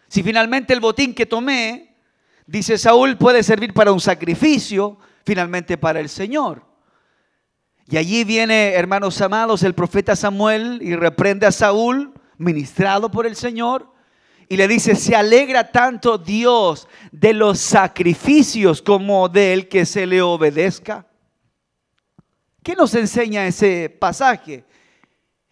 Si 0.07 0.23
finalmente 0.23 0.73
el 0.73 0.79
botín 0.79 1.13
que 1.13 1.25
tomé, 1.25 1.97
dice 2.47 2.77
Saúl, 2.77 3.17
puede 3.17 3.43
servir 3.43 3.73
para 3.73 3.91
un 3.91 3.99
sacrificio, 3.99 4.97
finalmente 5.25 5.77
para 5.77 5.99
el 5.99 6.07
Señor. 6.07 6.63
Y 7.88 7.97
allí 7.97 8.23
viene, 8.23 8.73
hermanos 8.73 9.19
amados, 9.19 9.63
el 9.63 9.73
profeta 9.73 10.15
Samuel 10.15 10.79
y 10.81 10.95
reprende 10.95 11.45
a 11.45 11.51
Saúl, 11.51 12.13
ministrado 12.38 13.11
por 13.11 13.27
el 13.27 13.35
Señor, 13.35 13.91
y 14.51 14.57
le 14.57 14.67
dice, 14.67 14.95
se 14.95 15.15
alegra 15.15 15.71
tanto 15.71 16.17
Dios 16.17 16.87
de 17.11 17.33
los 17.33 17.59
sacrificios 17.59 18.81
como 18.81 19.29
del 19.29 19.69
que 19.69 19.85
se 19.85 20.07
le 20.07 20.23
obedezca. 20.23 21.05
¿Qué 22.63 22.75
nos 22.75 22.95
enseña 22.95 23.45
ese 23.45 23.89
pasaje? 23.89 24.65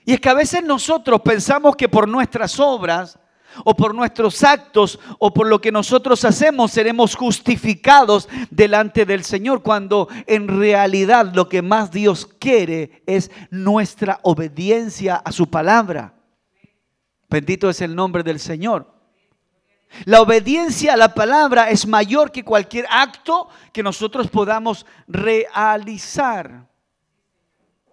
Y 0.04 0.14
es 0.14 0.20
que 0.20 0.30
a 0.30 0.34
veces 0.34 0.64
nosotros 0.64 1.22
pensamos 1.22 1.76
que 1.76 1.88
por 1.88 2.08
nuestras 2.08 2.60
obras 2.60 3.20
o 3.64 3.76
por 3.76 3.94
nuestros 3.94 4.44
actos 4.44 5.00
o 5.20 5.32
por 5.32 5.48
lo 5.48 5.62
que 5.62 5.72
nosotros 5.72 6.26
hacemos 6.26 6.72
seremos 6.72 7.16
justificados 7.16 8.28
delante 8.50 9.06
del 9.06 9.24
Señor, 9.24 9.62
cuando 9.62 10.08
en 10.26 10.48
realidad 10.48 11.32
lo 11.36 11.48
que 11.48 11.62
más 11.62 11.92
Dios 11.92 12.28
quiere 12.40 13.04
es 13.06 13.30
nuestra 13.52 14.20
obediencia 14.24 15.18
a 15.18 15.32
su 15.32 15.48
palabra. 15.48 16.17
Bendito 17.30 17.70
es 17.70 17.82
el 17.82 17.96
nombre 17.96 18.24
del 18.24 18.40
Señor. 18.40 18.94
La 20.06 20.22
obediencia 20.22 20.94
a 20.94 20.98
la 20.98 21.14
palabra 21.14 21.70
es 21.70 21.88
mayor 21.88 22.32
que 22.32 22.44
cualquier 22.44 22.86
acto 22.90 23.50
que 23.72 23.84
nosotros 23.84 24.28
podamos 24.30 24.86
realizar. 25.08 26.68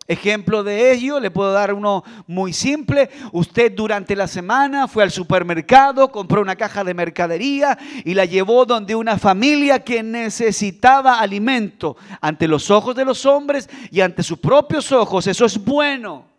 Ejemplo 0.06 0.62
de 0.62 0.92
ello, 0.92 1.18
le 1.18 1.30
puedo 1.30 1.52
dar 1.52 1.72
uno 1.72 2.04
muy 2.26 2.52
simple. 2.52 3.08
Usted 3.32 3.72
durante 3.72 4.14
la 4.14 4.26
semana 4.26 4.86
fue 4.86 5.02
al 5.02 5.10
supermercado, 5.10 6.12
compró 6.12 6.42
una 6.42 6.56
caja 6.56 6.84
de 6.84 6.92
mercadería 6.92 7.78
y 8.04 8.12
la 8.12 8.26
llevó 8.26 8.66
donde 8.66 8.94
una 8.94 9.16
familia 9.18 9.82
que 9.82 10.02
necesitaba 10.02 11.20
alimento 11.20 11.96
ante 12.20 12.46
los 12.46 12.70
ojos 12.70 12.94
de 12.94 13.06
los 13.06 13.24
hombres 13.24 13.70
y 13.90 14.02
ante 14.02 14.22
sus 14.22 14.38
propios 14.38 14.92
ojos. 14.92 15.26
Eso 15.26 15.46
es 15.46 15.56
bueno. 15.56 16.33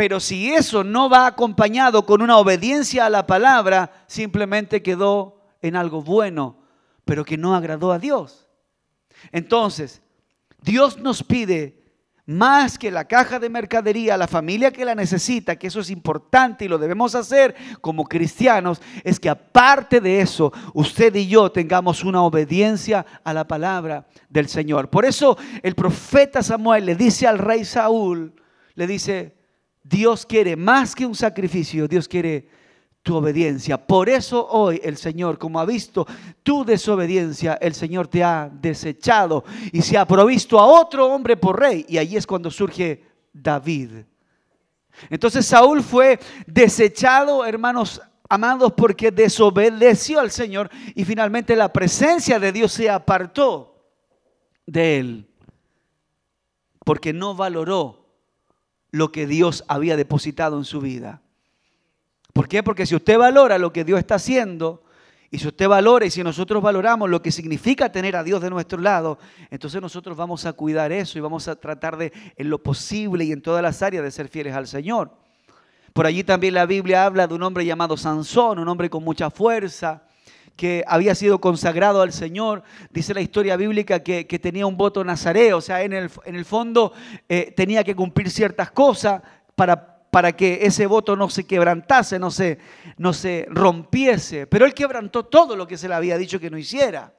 Pero 0.00 0.18
si 0.18 0.50
eso 0.50 0.82
no 0.82 1.10
va 1.10 1.26
acompañado 1.26 2.06
con 2.06 2.22
una 2.22 2.38
obediencia 2.38 3.04
a 3.04 3.10
la 3.10 3.26
palabra, 3.26 3.92
simplemente 4.06 4.82
quedó 4.82 5.42
en 5.60 5.76
algo 5.76 6.00
bueno, 6.00 6.56
pero 7.04 7.22
que 7.22 7.36
no 7.36 7.54
agradó 7.54 7.92
a 7.92 7.98
Dios. 7.98 8.48
Entonces, 9.30 10.00
Dios 10.62 10.96
nos 10.96 11.22
pide 11.22 11.84
más 12.24 12.78
que 12.78 12.90
la 12.90 13.04
caja 13.04 13.38
de 13.38 13.50
mercadería, 13.50 14.16
la 14.16 14.26
familia 14.26 14.70
que 14.72 14.86
la 14.86 14.94
necesita, 14.94 15.56
que 15.56 15.66
eso 15.66 15.80
es 15.80 15.90
importante 15.90 16.64
y 16.64 16.68
lo 16.68 16.78
debemos 16.78 17.14
hacer 17.14 17.54
como 17.82 18.04
cristianos, 18.04 18.80
es 19.04 19.20
que 19.20 19.28
aparte 19.28 20.00
de 20.00 20.22
eso, 20.22 20.50
usted 20.72 21.14
y 21.14 21.28
yo 21.28 21.52
tengamos 21.52 22.04
una 22.04 22.22
obediencia 22.22 23.04
a 23.22 23.34
la 23.34 23.46
palabra 23.46 24.06
del 24.30 24.48
Señor. 24.48 24.88
Por 24.88 25.04
eso 25.04 25.36
el 25.62 25.74
profeta 25.74 26.42
Samuel 26.42 26.86
le 26.86 26.94
dice 26.94 27.26
al 27.26 27.36
rey 27.36 27.66
Saúl, 27.66 28.32
le 28.74 28.86
dice, 28.86 29.39
Dios 29.90 30.24
quiere 30.24 30.54
más 30.54 30.94
que 30.94 31.04
un 31.04 31.16
sacrificio, 31.16 31.88
Dios 31.88 32.06
quiere 32.06 32.46
tu 33.02 33.16
obediencia. 33.16 33.76
Por 33.76 34.08
eso 34.08 34.46
hoy 34.46 34.80
el 34.84 34.96
Señor, 34.96 35.36
como 35.36 35.58
ha 35.58 35.64
visto 35.64 36.06
tu 36.44 36.64
desobediencia, 36.64 37.54
el 37.54 37.74
Señor 37.74 38.06
te 38.06 38.22
ha 38.22 38.48
desechado 38.48 39.44
y 39.72 39.82
se 39.82 39.98
ha 39.98 40.06
provisto 40.06 40.60
a 40.60 40.64
otro 40.64 41.08
hombre 41.08 41.36
por 41.36 41.58
rey. 41.58 41.84
Y 41.88 41.98
ahí 41.98 42.16
es 42.16 42.24
cuando 42.24 42.52
surge 42.52 43.02
David. 43.32 44.04
Entonces 45.08 45.44
Saúl 45.44 45.82
fue 45.82 46.20
desechado, 46.46 47.44
hermanos 47.44 48.00
amados, 48.28 48.72
porque 48.76 49.10
desobedeció 49.10 50.20
al 50.20 50.30
Señor 50.30 50.70
y 50.94 51.04
finalmente 51.04 51.56
la 51.56 51.72
presencia 51.72 52.38
de 52.38 52.52
Dios 52.52 52.72
se 52.72 52.88
apartó 52.88 53.74
de 54.66 54.98
él, 54.98 55.28
porque 56.84 57.12
no 57.12 57.34
valoró 57.34 57.99
lo 58.90 59.12
que 59.12 59.26
Dios 59.26 59.64
había 59.68 59.96
depositado 59.96 60.58
en 60.58 60.64
su 60.64 60.80
vida. 60.80 61.22
¿Por 62.32 62.48
qué? 62.48 62.62
Porque 62.62 62.86
si 62.86 62.94
usted 62.94 63.18
valora 63.18 63.58
lo 63.58 63.72
que 63.72 63.84
Dios 63.84 63.98
está 63.98 64.16
haciendo, 64.16 64.82
y 65.32 65.38
si 65.38 65.46
usted 65.46 65.68
valora 65.68 66.06
y 66.06 66.10
si 66.10 66.24
nosotros 66.24 66.60
valoramos 66.60 67.08
lo 67.08 67.22
que 67.22 67.30
significa 67.30 67.92
tener 67.92 68.16
a 68.16 68.24
Dios 68.24 68.42
de 68.42 68.50
nuestro 68.50 68.80
lado, 68.80 69.18
entonces 69.50 69.80
nosotros 69.80 70.16
vamos 70.16 70.44
a 70.44 70.52
cuidar 70.52 70.90
eso 70.90 71.18
y 71.18 71.20
vamos 71.20 71.46
a 71.46 71.54
tratar 71.54 71.96
de, 71.96 72.12
en 72.36 72.50
lo 72.50 72.60
posible 72.60 73.24
y 73.24 73.32
en 73.32 73.40
todas 73.40 73.62
las 73.62 73.80
áreas, 73.80 74.02
de 74.02 74.10
ser 74.10 74.28
fieles 74.28 74.54
al 74.54 74.66
Señor. 74.66 75.12
Por 75.92 76.06
allí 76.06 76.24
también 76.24 76.54
la 76.54 76.66
Biblia 76.66 77.04
habla 77.04 77.28
de 77.28 77.34
un 77.34 77.42
hombre 77.44 77.64
llamado 77.64 77.96
Sansón, 77.96 78.58
un 78.58 78.68
hombre 78.68 78.90
con 78.90 79.04
mucha 79.04 79.30
fuerza, 79.30 80.02
que 80.56 80.84
había 80.86 81.14
sido 81.14 81.40
consagrado 81.40 82.02
al 82.02 82.12
Señor. 82.12 82.62
Dice 82.90 83.14
la 83.14 83.20
historia 83.20 83.56
bíblica 83.56 84.02
que, 84.02 84.24
tenía 84.24 84.66
un 84.66 84.76
voto 84.76 85.04
nazareo, 85.04 85.58
o 85.58 85.60
sea, 85.60 85.82
en 85.82 85.92
el, 85.92 86.10
en 86.24 86.34
el 86.34 86.44
fondo 86.44 86.92
eh, 87.28 87.52
tenía 87.56 87.84
que 87.84 87.94
cumplir 87.94 88.30
ciertas 88.30 88.70
cosas 88.70 89.22
para 89.54 89.90
para 90.10 90.32
que 90.32 90.58
ese 90.62 90.86
voto 90.86 91.16
no 91.16 91.30
se 91.30 91.44
quebrantase, 91.44 92.18
no 92.18 92.30
se, 92.30 92.58
no 92.96 93.12
se 93.12 93.46
rompiese. 93.48 94.46
Pero 94.46 94.66
él 94.66 94.74
quebrantó 94.74 95.24
todo 95.24 95.56
lo 95.56 95.66
que 95.66 95.78
se 95.78 95.88
le 95.88 95.94
había 95.94 96.18
dicho 96.18 96.40
que 96.40 96.50
no 96.50 96.58
hiciera. 96.58 97.12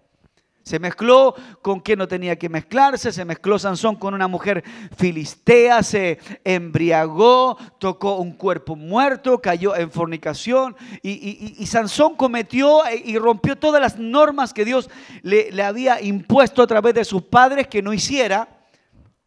Se 0.63 0.79
mezcló 0.79 1.35
con 1.61 1.79
quien 1.79 1.99
no 1.99 2.07
tenía 2.07 2.37
que 2.37 2.49
mezclarse, 2.49 3.11
se 3.11 3.25
mezcló 3.25 3.57
Sansón 3.57 3.95
con 3.95 4.13
una 4.13 4.27
mujer 4.27 4.63
filistea, 4.95 5.81
se 5.83 6.19
embriagó, 6.43 7.57
tocó 7.79 8.17
un 8.17 8.33
cuerpo 8.33 8.75
muerto, 8.75 9.41
cayó 9.41 9.75
en 9.75 9.91
fornicación 9.91 10.75
y, 11.01 11.65
Sansón 11.65 12.15
cometió 12.15 12.81
y 13.03 13.17
rompió 13.17 13.57
todas 13.57 13.81
las 13.81 13.97
normas 13.97 14.53
que 14.53 14.65
Dios 14.65 14.89
le, 15.23 15.51
le 15.51 15.63
había 15.63 16.01
impuesto 16.01 16.61
a 16.61 16.67
través 16.67 16.93
de 16.93 17.05
sus 17.05 17.23
padres 17.23 17.67
que 17.67 17.81
no 17.81 17.93
hiciera. 17.93 18.47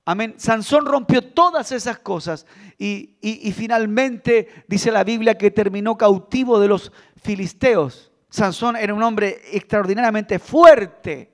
Amén. 0.07 0.35
Sansón 0.37 0.85
rompió 0.85 1.23
todas 1.23 1.73
esas 1.73 1.99
cosas 1.99 2.47
y, 2.79 3.53
finalmente 3.57 4.65
dice 4.69 4.91
la 4.91 5.05
Biblia 5.05 5.39
que 5.39 5.51
terminó 5.51 5.97
cautivo 5.97 6.61
de 6.61 6.69
los 6.69 6.93
filisteos. 7.23 8.13
Sansón 8.35 8.75
era 8.75 8.93
un 8.93 9.01
hombre 9.01 9.43
extraordinariamente 9.53 10.41
fuerte, 10.41 11.31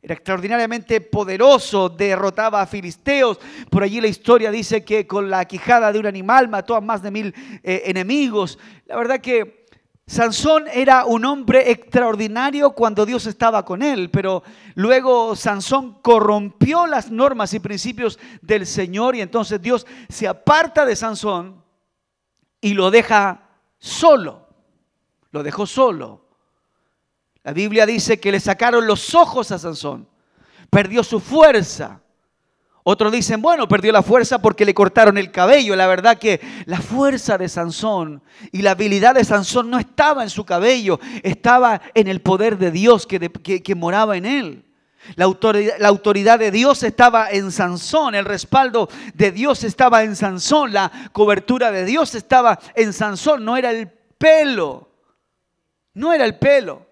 era 0.00 0.14
extraordinariamente 0.14 1.00
poderoso, 1.00 1.88
derrotaba 1.88 2.62
a 2.62 2.66
filisteos. 2.68 3.40
Por 3.68 3.82
allí 3.82 4.00
la 4.00 4.06
historia 4.06 4.52
dice 4.52 4.84
que 4.84 5.04
con 5.04 5.28
la 5.28 5.44
quijada 5.46 5.90
de 5.90 5.98
un 5.98 6.06
animal 6.06 6.48
mató 6.48 6.76
a 6.76 6.80
más 6.80 7.02
de 7.02 7.10
mil 7.10 7.34
eh, 7.64 7.82
enemigos. 7.86 8.56
La 8.86 8.94
verdad 8.98 9.20
que 9.20 9.66
Sansón 10.06 10.66
era 10.72 11.06
un 11.06 11.24
hombre 11.24 11.72
extraordinario 11.72 12.70
cuando 12.70 13.04
Dios 13.04 13.26
estaba 13.26 13.64
con 13.64 13.82
él, 13.82 14.08
pero 14.08 14.44
luego 14.76 15.34
Sansón 15.34 16.00
corrompió 16.02 16.86
las 16.86 17.10
normas 17.10 17.52
y 17.52 17.58
principios 17.58 18.20
del 18.40 18.64
Señor 18.68 19.16
y 19.16 19.22
entonces 19.22 19.60
Dios 19.60 19.88
se 20.08 20.28
aparta 20.28 20.86
de 20.86 20.94
Sansón 20.94 21.64
y 22.60 22.74
lo 22.74 22.92
deja 22.92 23.48
solo. 23.80 24.51
Lo 25.32 25.42
dejó 25.42 25.66
solo. 25.66 26.20
La 27.42 27.52
Biblia 27.52 27.86
dice 27.86 28.20
que 28.20 28.30
le 28.30 28.38
sacaron 28.38 28.86
los 28.86 29.14
ojos 29.14 29.50
a 29.50 29.58
Sansón, 29.58 30.06
perdió 30.70 31.02
su 31.02 31.18
fuerza. 31.18 32.00
Otros 32.84 33.12
dicen, 33.12 33.40
bueno, 33.40 33.68
perdió 33.68 33.92
la 33.92 34.02
fuerza 34.02 34.40
porque 34.40 34.64
le 34.64 34.74
cortaron 34.74 35.16
el 35.16 35.30
cabello. 35.30 35.76
La 35.76 35.86
verdad 35.86 36.18
que 36.18 36.40
la 36.66 36.80
fuerza 36.80 37.38
de 37.38 37.48
Sansón 37.48 38.22
y 38.50 38.62
la 38.62 38.72
habilidad 38.72 39.14
de 39.14 39.24
Sansón 39.24 39.70
no 39.70 39.78
estaba 39.78 40.22
en 40.22 40.30
su 40.30 40.44
cabello, 40.44 40.98
estaba 41.22 41.80
en 41.94 42.08
el 42.08 42.20
poder 42.20 42.58
de 42.58 42.70
Dios 42.70 43.06
que, 43.06 43.30
que, 43.30 43.74
moraba 43.74 44.16
en 44.16 44.26
él. 44.26 44.64
La 45.14 45.24
autoridad, 45.24 45.74
la 45.78 45.88
autoridad, 45.88 46.38
de 46.38 46.50
Dios 46.50 46.82
estaba 46.82 47.30
en 47.30 47.50
Sansón, 47.50 48.14
el 48.14 48.24
respaldo 48.24 48.88
de 49.14 49.32
Dios 49.32 49.64
estaba 49.64 50.02
en 50.04 50.14
Sansón, 50.14 50.72
la 50.72 50.90
cobertura 51.12 51.72
de 51.72 51.84
Dios 51.84 52.14
estaba 52.14 52.58
en 52.74 52.92
Sansón, 52.92 53.44
no 53.44 53.56
era 53.56 53.70
el 53.70 53.88
pelo, 54.18 54.91
no 55.94 56.12
era 56.12 56.24
el 56.24 56.38
pelo. 56.38 56.86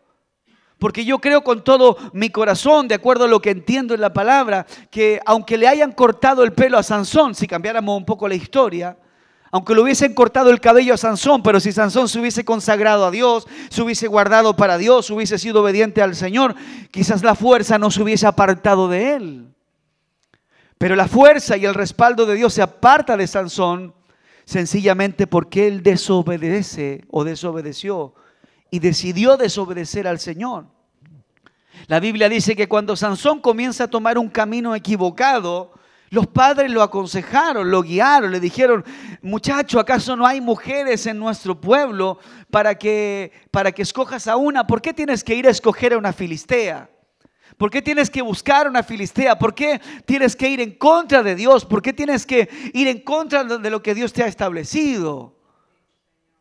Porque 0.79 1.05
yo 1.05 1.19
creo 1.19 1.45
con 1.45 1.63
todo 1.63 1.99
mi 2.15 2.31
corazón, 2.31 2.89
de 2.89 2.95
acuerdo 2.95 3.25
a 3.25 3.29
lo 3.29 3.43
que 3.43 3.51
entiendo 3.51 3.95
en 3.95 4.01
la 4.01 4.15
palabra, 4.15 4.67
que 4.91 5.21
aunque 5.27 5.59
le 5.59 5.69
hayan 5.69 5.93
cortado 5.93 6.43
el 6.43 6.53
pelo 6.53 6.79
a 6.79 6.83
Sansón, 6.83 7.35
si 7.35 7.47
cambiáramos 7.47 7.97
un 7.99 8.07
poco 8.07 8.27
la 8.27 8.35
historia, 8.35 8.97
aunque 9.51 9.75
le 9.75 9.83
hubiesen 9.83 10.15
cortado 10.15 10.51
el 10.51 10.61
cabello 10.61 10.95
a 10.95 10.97
Sansón, 10.97 11.43
pero 11.43 11.61
si 11.61 11.73
Sansón 11.73 12.09
se 12.09 12.19
hubiese 12.19 12.45
consagrado 12.47 13.05
a 13.05 13.11
Dios, 13.11 13.47
se 13.69 13.83
hubiese 13.83 14.07
guardado 14.07 14.57
para 14.57 14.79
Dios, 14.79 15.11
hubiese 15.11 15.39
sido 15.39 15.61
obediente 15.63 16.01
al 16.01 16.15
Señor, 16.15 16.55
quizás 16.91 17.23
la 17.23 17.35
fuerza 17.35 17.79
no 17.79 17.91
se 17.91 18.03
hubiese 18.03 18.27
apartado 18.27 18.89
de 18.89 19.15
él. 19.15 19.55
Pero 20.79 20.97
la 20.97 21.09
fuerza 21.09 21.59
y 21.59 21.67
el 21.67 21.75
respaldo 21.75 22.25
de 22.25 22.37
Dios 22.37 22.55
se 22.55 22.63
aparta 22.63 23.19
de 23.19 23.27
Sansón 23.27 23.93
sencillamente 24.47 25.27
porque 25.27 25.67
él 25.67 25.83
desobedece 25.83 27.05
o 27.11 27.25
desobedeció 27.25 28.15
y 28.71 28.79
decidió 28.79 29.37
desobedecer 29.37 30.07
al 30.07 30.21
Señor. 30.21 30.67
La 31.87 32.01
Biblia 32.01 32.29
dice 32.29 32.55
que 32.55 32.69
cuando 32.69 32.97
Sansón 32.97 33.41
comienza 33.41 33.85
a 33.85 33.89
tomar 33.89 34.19
un 34.19 34.29
camino 34.29 34.75
equivocado, 34.75 35.73
los 36.11 36.27
padres 36.27 36.71
lo 36.71 36.83
aconsejaron, 36.83 37.71
lo 37.71 37.83
guiaron, 37.83 38.33
le 38.33 38.41
dijeron, 38.41 38.85
muchacho, 39.23 39.79
¿acaso 39.79 40.17
no 40.17 40.27
hay 40.27 40.41
mujeres 40.41 41.07
en 41.07 41.19
nuestro 41.19 41.61
pueblo 41.61 42.19
para 42.51 42.77
que, 42.77 43.33
para 43.51 43.73
que 43.73 43.83
escojas 43.83 44.27
a 44.27 44.37
una? 44.37 44.67
¿Por 44.67 44.83
qué 44.83 44.93
tienes 44.93 45.23
que 45.23 45.37
ir 45.37 45.47
a 45.47 45.51
escoger 45.51 45.93
a 45.93 45.99
una 45.99 46.13
filistea? 46.13 46.91
¿Por 47.57 47.71
qué 47.71 47.83
tienes 47.83 48.11
que 48.11 48.23
buscar 48.23 48.69
una 48.69 48.83
filistea? 48.83 49.39
¿Por 49.39 49.55
qué 49.55 49.81
tienes 50.05 50.35
que 50.35 50.49
ir 50.49 50.61
en 50.61 50.73
contra 50.73 51.23
de 51.23 51.35
Dios? 51.35 51.65
¿Por 51.65 51.83
qué 51.83 51.93
tienes 51.93 52.27
que 52.27 52.49
ir 52.73 52.89
en 52.89 53.01
contra 53.01 53.45
de 53.45 53.71
lo 53.71 53.83
que 53.83 53.95
Dios 53.95 54.13
te 54.13 54.23
ha 54.23 54.27
establecido? 54.27 55.40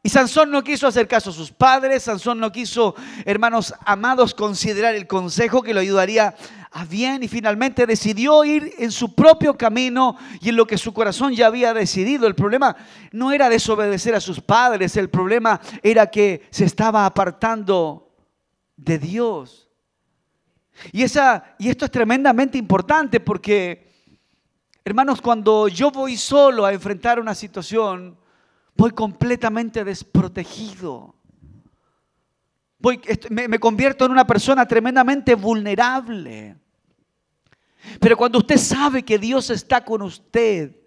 Y 0.02 0.10
Sansón 0.10 0.50
no 0.50 0.64
quiso 0.64 0.88
hacer 0.88 1.08
caso 1.10 1.30
a 1.30 1.34
sus 1.34 1.52
padres, 1.52 2.04
Sansón 2.04 2.40
no 2.40 2.52
quiso, 2.54 2.96
hermanos 3.26 3.74
amados, 3.86 4.34
considerar 4.34 4.96
el 4.96 5.08
consejo 5.08 5.62
que 5.62 5.74
lo 5.74 5.82
ayudaría 5.82 6.36
a 6.72 6.86
bien 6.86 7.24
y 7.24 7.28
finalmente 7.28 7.86
decidió 7.86 8.46
ir 8.46 8.76
en 8.78 8.92
su 8.92 9.14
propio 9.14 9.58
camino 9.58 10.18
y 10.40 10.50
en 10.50 10.56
lo 10.56 10.68
que 10.68 10.78
su 10.78 10.94
corazón 10.94 11.34
ya 11.34 11.48
había 11.48 11.74
decidido. 11.74 12.28
El 12.28 12.36
problema 12.36 12.78
no 13.12 13.34
era 13.34 13.50
desobedecer 13.50 14.16
a 14.16 14.22
sus 14.22 14.40
padres, 14.40 14.96
el 14.96 15.10
problema 15.10 15.60
era 15.84 16.08
que 16.08 16.48
se 16.50 16.64
estaba 16.64 17.06
apartando 17.06 18.14
de 18.78 19.00
Dios. 19.00 19.70
Y, 20.94 21.04
esa, 21.04 21.56
y 21.58 21.68
esto 21.68 21.84
es 21.84 21.92
tremendamente 21.92 22.58
importante 22.58 23.20
porque, 23.20 23.86
hermanos, 24.86 25.20
cuando 25.22 25.68
yo 25.68 25.92
voy 25.92 26.16
solo 26.16 26.66
a 26.66 26.72
enfrentar 26.72 27.20
una 27.20 27.36
situación, 27.36 28.18
voy 28.80 28.92
completamente 28.92 29.84
desprotegido. 29.84 31.14
Voy, 32.80 33.02
me, 33.30 33.60
convierto 33.60 34.06
en 34.06 34.12
una 34.12 34.26
persona 34.26 34.66
tremendamente 34.66 35.36
vulnerable. 35.36 36.56
Pero 38.00 38.16
cuando 38.16 38.38
usted 38.38 38.56
sabe 38.56 39.04
que 39.04 39.20
Dios 39.20 39.50
está 39.50 39.84
con 39.84 40.02
usted, 40.02 40.78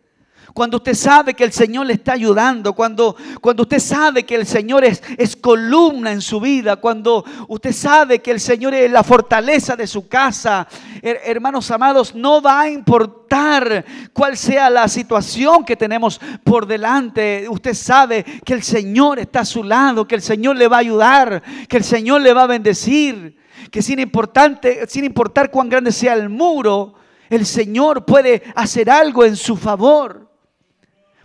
cuando 0.55 0.79
usted 0.79 0.95
sabe 0.95 1.35
que 1.35 1.45
el 1.45 1.53
Señor 1.53 1.87
le 1.87 1.95
está 1.95 2.12
ayudando, 2.12 2.73
cuando, 2.73 3.17
cuando 3.41 3.62
usted 3.62 3.79
sabe 3.79 4.25
que 4.25 4.35
el 4.35 4.47
Señor 4.47 4.85
es, 4.85 5.03
es 5.17 5.37
columna 5.37 6.12
en 6.12 6.21
su 6.21 6.41
vida, 6.41 6.77
cuando 6.77 7.25
usted 7.49 7.73
sabe 7.73 8.21
que 8.21 8.31
el 8.31 8.41
Señor 8.41 8.75
es 8.75 8.91
la 8.91 9.03
fortaleza 9.03 9.77
de 9.77 9.87
su 9.87 10.09
casa, 10.09 10.67
hermanos 11.03 11.71
amados, 11.71 12.15
no 12.15 12.41
va 12.41 12.61
a 12.61 12.71
importar 12.71 13.85
cuál 14.12 14.37
sea 14.37 14.71
la 14.71 14.88
situación 14.88 15.65
que 15.65 15.77
tenemos 15.77 16.21
por 16.45 16.67
delante. 16.67 17.47
Usted 17.49 17.75
sabe 17.75 18.25
que 18.45 18.55
el 18.55 18.62
Señor 18.62 19.19
está 19.19 19.41
a 19.41 19.45
su 19.45 19.65
lado, 19.65 20.07
que 20.07 20.15
el 20.15 20.23
Señor 20.23 20.57
le 20.57 20.69
va 20.69 20.77
a 20.77 20.81
ayudar, 20.81 21.43
que 21.69 21.79
el 21.79 21.85
Señor 21.85 22.21
le 22.21 22.33
va 22.33 22.43
a 22.43 22.47
bendecir, 22.47 23.37
que 23.71 23.83
sin, 23.83 23.99
importante, 23.99 24.87
sin 24.88 25.05
importar 25.05 25.51
cuán 25.51 25.69
grande 25.69 25.93
sea 25.93 26.15
el 26.15 26.29
muro, 26.29 26.95
el 27.31 27.47
Señor 27.47 28.05
puede 28.05 28.43
hacer 28.55 28.91
algo 28.91 29.25
en 29.25 29.37
su 29.37 29.57
favor. 29.57 30.32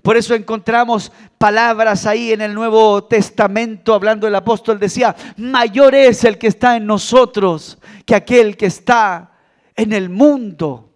Por 0.01 0.15
eso 0.15 0.35
encontramos 0.35 1.11
palabras 1.37 2.05
ahí 2.05 2.31
en 2.31 2.41
el 2.41 2.53
Nuevo 2.53 3.03
Testamento, 3.05 3.93
hablando 3.93 4.27
el 4.27 4.35
apóstol, 4.35 4.79
decía, 4.79 5.15
mayor 5.37 5.95
es 5.95 6.23
el 6.23 6.37
que 6.37 6.47
está 6.47 6.77
en 6.77 6.85
nosotros 6.85 7.77
que 8.05 8.15
aquel 8.15 8.55
que 8.55 8.67
está 8.67 9.31
en 9.75 9.93
el 9.93 10.09
mundo. 10.09 10.87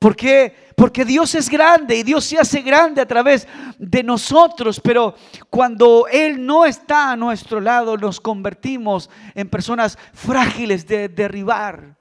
¿Por 0.00 0.16
qué? 0.16 0.72
Porque 0.74 1.04
Dios 1.04 1.34
es 1.34 1.50
grande 1.50 1.94
y 1.94 2.02
Dios 2.02 2.24
se 2.24 2.38
hace 2.38 2.62
grande 2.62 3.02
a 3.02 3.06
través 3.06 3.46
de 3.78 4.02
nosotros, 4.02 4.80
pero 4.80 5.14
cuando 5.50 6.06
Él 6.10 6.44
no 6.44 6.64
está 6.64 7.12
a 7.12 7.16
nuestro 7.16 7.60
lado 7.60 7.98
nos 7.98 8.18
convertimos 8.18 9.10
en 9.34 9.50
personas 9.50 9.98
frágiles 10.14 10.86
de 10.86 11.10
derribar. 11.10 11.99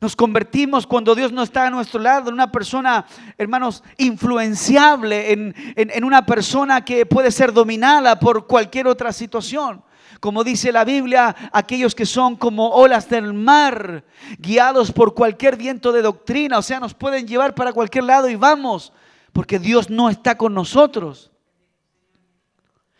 Nos 0.00 0.14
convertimos 0.14 0.86
cuando 0.86 1.14
Dios 1.14 1.32
no 1.32 1.42
está 1.42 1.66
a 1.66 1.70
nuestro 1.70 2.00
lado 2.00 2.28
en 2.28 2.34
una 2.34 2.52
persona, 2.52 3.06
hermanos, 3.38 3.82
influenciable, 3.96 5.32
en, 5.32 6.04
una 6.04 6.26
persona 6.26 6.84
que 6.84 7.06
puede 7.06 7.30
ser 7.30 7.52
dominada 7.52 8.18
por 8.20 8.46
cualquier 8.46 8.88
otra 8.88 9.12
situación. 9.12 9.82
Como 10.20 10.44
dice 10.44 10.72
la 10.72 10.84
Biblia, 10.84 11.34
aquellos 11.52 11.94
que 11.94 12.06
son 12.06 12.36
como 12.36 12.68
olas 12.70 13.08
del 13.08 13.32
mar, 13.32 14.04
guiados 14.38 14.92
por 14.92 15.14
cualquier 15.14 15.56
viento 15.56 15.92
de 15.92 16.02
doctrina, 16.02 16.58
o 16.58 16.62
sea, 16.62 16.80
nos 16.80 16.94
pueden 16.94 17.26
llevar 17.26 17.54
para 17.54 17.72
cualquier 17.72 18.04
lado 18.04 18.28
y 18.28 18.36
vamos, 18.36 18.92
porque 19.32 19.58
Dios 19.58 19.88
no 19.88 20.10
está 20.10 20.36
con 20.36 20.52
nosotros. 20.52 21.30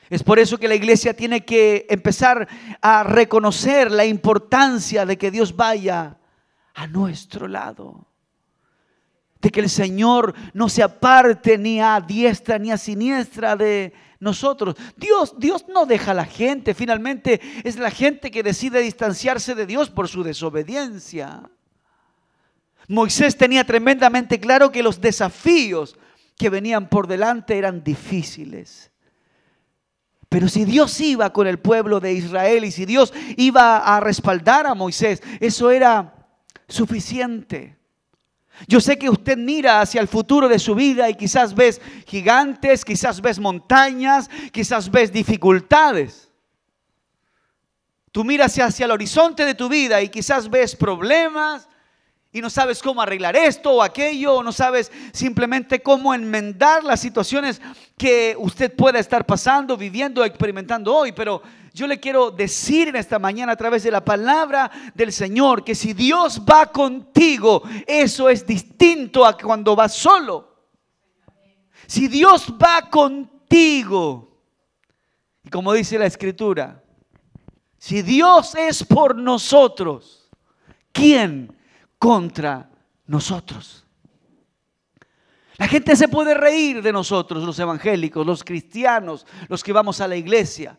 Es 0.08 0.22
por 0.22 0.38
eso 0.38 0.58
que 0.58 0.68
la 0.68 0.74
iglesia 0.74 1.14
tiene 1.14 1.44
que 1.44 1.86
empezar 1.90 2.46
a 2.80 3.02
reconocer 3.02 3.90
la 3.90 4.04
importancia 4.04 5.04
de 5.04 5.18
que 5.18 5.30
Dios 5.30 5.56
vaya 5.56 6.15
a 6.76 6.86
nuestro 6.86 7.48
lado. 7.48 8.06
De 9.40 9.50
que 9.50 9.60
el 9.60 9.70
Señor 9.70 10.34
no 10.54 10.68
se 10.68 10.82
aparte 10.82 11.58
ni 11.58 11.80
a 11.80 12.00
diestra 12.00 12.58
ni 12.58 12.70
a 12.70 12.78
siniestra 12.78 13.56
de 13.56 13.92
nosotros. 14.20 14.76
Dios, 14.96 15.34
Dios 15.38 15.66
no 15.68 15.86
deja 15.86 16.12
a 16.12 16.14
la 16.14 16.24
gente. 16.24 16.74
Finalmente 16.74 17.40
es 17.64 17.76
la 17.76 17.90
gente 17.90 18.30
que 18.30 18.42
decide 18.42 18.80
distanciarse 18.80 19.54
de 19.54 19.66
Dios 19.66 19.90
por 19.90 20.08
su 20.08 20.22
desobediencia. 20.22 21.50
Moisés 22.88 23.36
tenía 23.36 23.64
tremendamente 23.64 24.38
claro 24.38 24.70
que 24.70 24.82
los 24.82 25.00
desafíos 25.00 25.96
que 26.36 26.50
venían 26.50 26.88
por 26.88 27.06
delante 27.06 27.56
eran 27.56 27.82
difíciles. 27.82 28.90
Pero 30.28 30.48
si 30.48 30.64
Dios 30.64 31.00
iba 31.00 31.32
con 31.32 31.46
el 31.46 31.58
pueblo 31.58 32.00
de 32.00 32.12
Israel 32.12 32.64
y 32.64 32.70
si 32.70 32.84
Dios 32.84 33.14
iba 33.36 33.78
a 33.78 34.00
respaldar 34.00 34.66
a 34.66 34.74
Moisés, 34.74 35.22
eso 35.40 35.70
era 35.70 36.15
suficiente. 36.68 37.76
Yo 38.66 38.80
sé 38.80 38.98
que 38.98 39.10
usted 39.10 39.36
mira 39.36 39.80
hacia 39.80 40.00
el 40.00 40.08
futuro 40.08 40.48
de 40.48 40.58
su 40.58 40.74
vida 40.74 41.10
y 41.10 41.14
quizás 41.14 41.54
ves 41.54 41.80
gigantes, 42.06 42.84
quizás 42.84 43.20
ves 43.20 43.38
montañas, 43.38 44.30
quizás 44.50 44.90
ves 44.90 45.12
dificultades. 45.12 46.32
Tú 48.12 48.24
miras 48.24 48.58
hacia 48.58 48.86
el 48.86 48.92
horizonte 48.92 49.44
de 49.44 49.54
tu 49.54 49.68
vida 49.68 50.00
y 50.00 50.08
quizás 50.08 50.48
ves 50.48 50.74
problemas 50.74 51.68
y 52.36 52.42
no 52.42 52.50
sabes 52.50 52.82
cómo 52.82 53.00
arreglar 53.00 53.34
esto 53.34 53.72
o 53.72 53.82
aquello, 53.82 54.34
o 54.34 54.42
no 54.42 54.52
sabes 54.52 54.92
simplemente 55.14 55.80
cómo 55.80 56.12
enmendar 56.12 56.84
las 56.84 57.00
situaciones 57.00 57.62
que 57.96 58.36
usted 58.38 58.76
pueda 58.76 58.98
estar 58.98 59.24
pasando, 59.24 59.74
viviendo, 59.74 60.22
experimentando 60.22 60.94
hoy. 60.94 61.12
Pero 61.12 61.40
yo 61.72 61.86
le 61.86 61.98
quiero 61.98 62.30
decir 62.30 62.88
en 62.88 62.96
esta 62.96 63.18
mañana 63.18 63.52
a 63.52 63.56
través 63.56 63.84
de 63.84 63.90
la 63.90 64.04
palabra 64.04 64.70
del 64.94 65.12
Señor 65.12 65.64
que 65.64 65.74
si 65.74 65.94
Dios 65.94 66.42
va 66.42 66.66
contigo, 66.66 67.62
eso 67.86 68.28
es 68.28 68.46
distinto 68.46 69.24
a 69.24 69.34
cuando 69.38 69.74
vas 69.74 69.94
solo. 69.94 70.68
Si 71.86 72.06
Dios 72.06 72.52
va 72.62 72.90
contigo, 72.90 74.42
y 75.42 75.48
como 75.48 75.72
dice 75.72 75.98
la 75.98 76.04
escritura, 76.04 76.84
si 77.78 78.02
Dios 78.02 78.54
es 78.56 78.84
por 78.84 79.16
nosotros, 79.16 80.28
¿quién 80.92 81.55
contra 81.98 82.70
nosotros? 83.06 83.86
La 85.58 85.68
gente 85.68 85.96
se 85.96 86.08
puede 86.08 86.34
reír 86.34 86.82
de 86.82 86.92
nosotros, 86.92 87.42
los 87.42 87.58
evangélicos, 87.58 88.26
los 88.26 88.44
cristianos, 88.44 89.26
los 89.48 89.64
que 89.64 89.72
vamos 89.72 90.00
a 90.00 90.08
la 90.08 90.16
iglesia. 90.16 90.78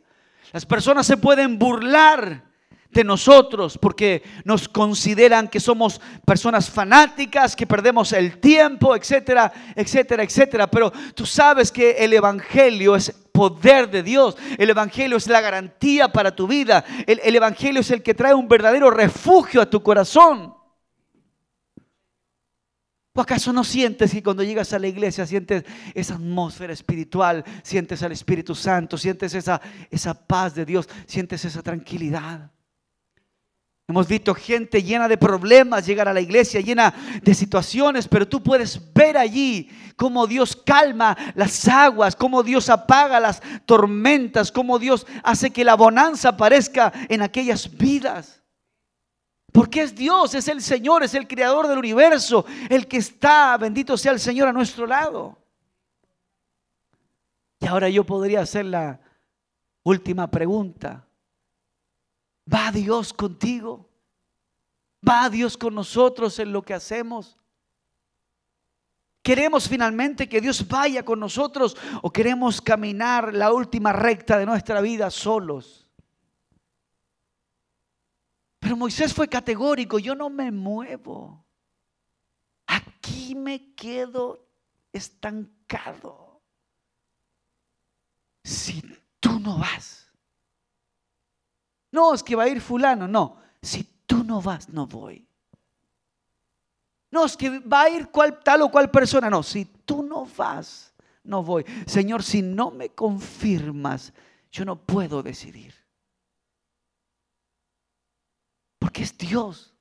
Las 0.54 0.66
personas 0.66 1.08
se 1.08 1.18
pueden 1.18 1.58
burlar 1.58 2.46
de 2.92 3.04
nosotros 3.04 3.78
porque 3.78 4.24
nos 4.44 4.70
consideran 4.70 5.48
que 5.48 5.60
somos 5.60 6.00
personas 6.26 6.70
fanáticas, 6.70 7.56
que 7.56 7.68
perdemos 7.68 8.14
el 8.14 8.40
tiempo, 8.40 8.96
etcétera, 8.96 9.52
etcétera, 9.76 10.24
etcétera. 10.24 10.68
Pero 10.68 10.92
tú 11.16 11.26
sabes 11.26 11.72
que 11.72 11.92
el 11.92 12.14
Evangelio 12.14 12.96
es 12.96 13.12
poder 13.32 13.90
de 13.90 14.04
Dios. 14.04 14.38
El 14.58 14.70
Evangelio 14.70 15.18
es 15.18 15.28
la 15.28 15.42
garantía 15.42 16.08
para 16.12 16.36
tu 16.36 16.48
vida. 16.48 16.86
El, 17.06 17.20
el 17.24 17.36
Evangelio 17.36 17.82
es 17.82 17.92
el 17.92 18.04
que 18.04 18.14
trae 18.14 18.34
un 18.34 18.48
verdadero 18.48 18.90
refugio 18.92 19.62
a 19.62 19.70
tu 19.70 19.82
corazón. 19.82 20.57
¿O 23.18 23.22
acaso 23.22 23.52
no 23.52 23.64
sientes 23.64 24.12
que 24.12 24.22
cuando 24.22 24.44
llegas 24.44 24.74
a 24.74 24.78
la 24.78 24.88
iglesia 24.88 25.26
sientes 25.26 25.64
esa 25.96 26.14
atmósfera 26.14 26.72
espiritual, 26.72 27.44
sientes 27.64 28.04
al 28.04 28.12
Espíritu 28.12 28.54
Santo, 28.54 28.96
sientes 28.96 29.34
esa, 29.34 29.60
esa 29.90 30.14
paz 30.14 30.54
de 30.54 30.66
Dios, 30.66 30.88
sientes 31.08 31.44
esa 31.44 31.64
tranquilidad? 31.64 32.52
Hemos 33.88 34.08
visto 34.08 34.36
gente 34.36 34.84
llena 34.84 35.08
de 35.08 35.18
problemas 35.18 35.88
llegar 35.88 36.08
a 36.08 36.14
la 36.14 36.22
iglesia, 36.22 36.62
llena 36.62 36.94
de 37.24 37.34
situaciones, 37.34 38.08
pero 38.08 38.28
tú 38.28 38.44
puedes 38.44 38.80
ver 38.94 39.18
allí 39.18 39.68
cómo 39.96 40.28
Dios 40.28 40.56
calma 40.56 41.18
las 41.34 41.68
aguas, 41.68 42.16
cómo 42.16 42.44
Dios 42.44 42.70
apaga 42.70 43.20
las 43.20 43.42
tormentas, 43.66 44.52
cómo 44.52 44.78
Dios 44.78 45.08
hace 45.24 45.50
que 45.50 45.64
la 45.64 45.74
bonanza 45.74 46.30
aparezca 46.30 46.94
en 47.10 47.24
aquellas 47.24 47.76
vidas. 47.76 48.44
Porque 49.58 49.82
es 49.82 49.96
Dios, 49.96 50.36
es 50.36 50.48
el 50.50 50.62
Señor, 50.62 51.02
es 51.02 51.16
el 51.16 51.28
creador 51.28 51.68
del 51.68 51.80
universo, 51.80 52.46
el 52.70 52.88
que 52.88 52.98
está, 52.98 53.58
bendito 53.58 53.98
sea 53.98 54.12
el 54.12 54.20
Señor, 54.20 54.48
a 54.48 54.54
nuestro 54.54 54.86
lado. 54.86 55.36
Y 57.60 57.66
ahora 57.66 57.90
yo 57.90 58.04
podría 58.04 58.42
hacer 58.42 58.66
la 58.66 59.00
última 59.82 60.30
pregunta. 60.30 61.08
¿Va 62.54 62.72
Dios 62.72 63.12
contigo? 63.12 63.90
¿Va 65.02 65.28
Dios 65.28 65.58
con 65.58 65.74
nosotros 65.74 66.38
en 66.38 66.54
lo 66.54 66.62
que 66.62 66.76
hacemos? 66.76 67.36
¿Queremos 69.24 69.68
finalmente 69.68 70.30
que 70.30 70.40
Dios 70.40 70.68
vaya 70.68 71.04
con 71.04 71.20
nosotros 71.20 71.76
o 72.04 72.14
queremos 72.14 72.62
caminar 72.62 73.34
la 73.34 73.52
última 73.52 73.92
recta 73.92 74.38
de 74.38 74.46
nuestra 74.46 74.82
vida 74.82 75.10
solos? 75.10 75.87
Pero 78.68 78.76
Moisés 78.76 79.14
fue 79.14 79.30
categórico, 79.30 79.98
yo 79.98 80.14
no 80.14 80.30
me 80.30 80.52
muevo. 80.52 81.46
Aquí 82.66 83.34
me 83.34 83.74
quedo 83.74 84.46
estancado. 84.92 86.42
Si 88.44 88.84
tú 89.22 89.40
no 89.40 89.58
vas. 89.58 90.12
No, 91.94 92.14
es 92.14 92.22
que 92.22 92.36
va 92.36 92.44
a 92.44 92.50
ir 92.50 92.60
fulano, 92.60 93.08
no. 93.08 93.38
Si 93.62 93.86
tú 94.06 94.26
no 94.26 94.42
vas, 94.42 94.68
no 94.68 94.86
voy. 94.86 95.26
No, 97.10 97.24
es 97.24 97.38
que 97.38 97.60
va 97.60 97.84
a 97.84 97.90
ir 97.90 98.10
tal 98.44 98.64
o 98.64 98.70
cual 98.70 98.92
persona, 98.92 99.30
no. 99.30 99.44
Si 99.44 99.64
tú 99.64 100.04
no 100.04 100.26
vas, 100.26 100.94
no 101.24 101.42
voy. 101.42 101.64
Señor, 101.86 102.22
si 102.22 102.42
no 102.42 102.72
me 102.72 102.90
confirmas, 102.90 104.12
yo 104.52 104.66
no 104.66 104.76
puedo 104.76 105.24
decidir. 105.24 105.87
Porque 108.98 109.04
es 109.04 109.16
Dios. 109.16 109.76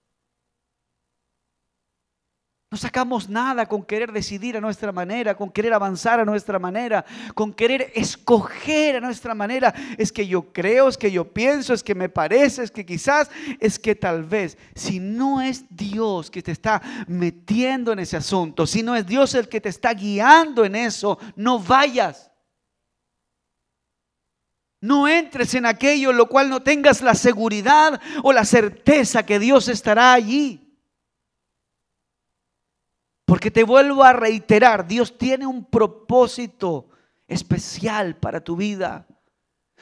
No 2.70 2.76
sacamos 2.76 3.30
nada 3.30 3.64
con 3.64 3.82
querer 3.82 4.12
decidir 4.12 4.58
a 4.58 4.60
nuestra 4.60 4.92
manera, 4.92 5.34
con 5.34 5.50
querer 5.50 5.72
avanzar 5.72 6.20
a 6.20 6.24
nuestra 6.26 6.58
manera, 6.58 7.02
con 7.34 7.54
querer 7.54 7.92
escoger 7.94 8.96
a 8.96 9.00
nuestra 9.00 9.34
manera. 9.34 9.72
Es 9.96 10.12
que 10.12 10.26
yo 10.26 10.52
creo, 10.52 10.88
es 10.88 10.98
que 10.98 11.10
yo 11.10 11.32
pienso, 11.32 11.72
es 11.72 11.82
que 11.82 11.94
me 11.94 12.10
parece, 12.10 12.62
es 12.62 12.70
que 12.70 12.84
quizás, 12.84 13.30
es 13.58 13.78
que 13.78 13.94
tal 13.94 14.22
vez. 14.22 14.58
Si 14.74 15.00
no 15.00 15.40
es 15.40 15.64
Dios 15.70 16.30
que 16.30 16.42
te 16.42 16.52
está 16.52 16.82
metiendo 17.06 17.92
en 17.92 18.00
ese 18.00 18.18
asunto, 18.18 18.66
si 18.66 18.82
no 18.82 18.94
es 18.94 19.06
Dios 19.06 19.34
el 19.34 19.48
que 19.48 19.62
te 19.62 19.70
está 19.70 19.94
guiando 19.94 20.62
en 20.62 20.76
eso, 20.76 21.18
no 21.36 21.58
vayas. 21.58 22.30
No 24.86 25.08
entres 25.08 25.52
en 25.54 25.66
aquello 25.66 26.12
en 26.12 26.16
lo 26.16 26.28
cual 26.28 26.48
no 26.48 26.62
tengas 26.62 27.02
la 27.02 27.16
seguridad 27.16 28.00
o 28.22 28.32
la 28.32 28.44
certeza 28.44 29.26
que 29.26 29.40
Dios 29.40 29.66
estará 29.66 30.12
allí. 30.12 30.72
Porque 33.24 33.50
te 33.50 33.64
vuelvo 33.64 34.04
a 34.04 34.12
reiterar, 34.12 34.86
Dios 34.86 35.18
tiene 35.18 35.44
un 35.44 35.64
propósito 35.64 36.88
especial 37.26 38.14
para 38.14 38.40
tu 38.40 38.54
vida. 38.54 39.08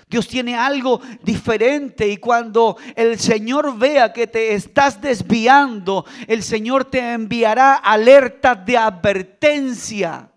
Dios 0.08 0.26
tiene 0.26 0.56
algo 0.56 1.02
diferente 1.22 2.08
y 2.08 2.16
cuando 2.16 2.78
el 2.96 3.18
Señor 3.18 3.76
vea 3.76 4.10
que 4.10 4.26
te 4.26 4.54
estás 4.54 5.02
desviando, 5.02 6.06
el 6.26 6.42
Señor 6.42 6.86
te 6.86 7.12
enviará 7.12 7.74
alertas 7.74 8.64
de 8.64 8.78
advertencia. 8.78 10.30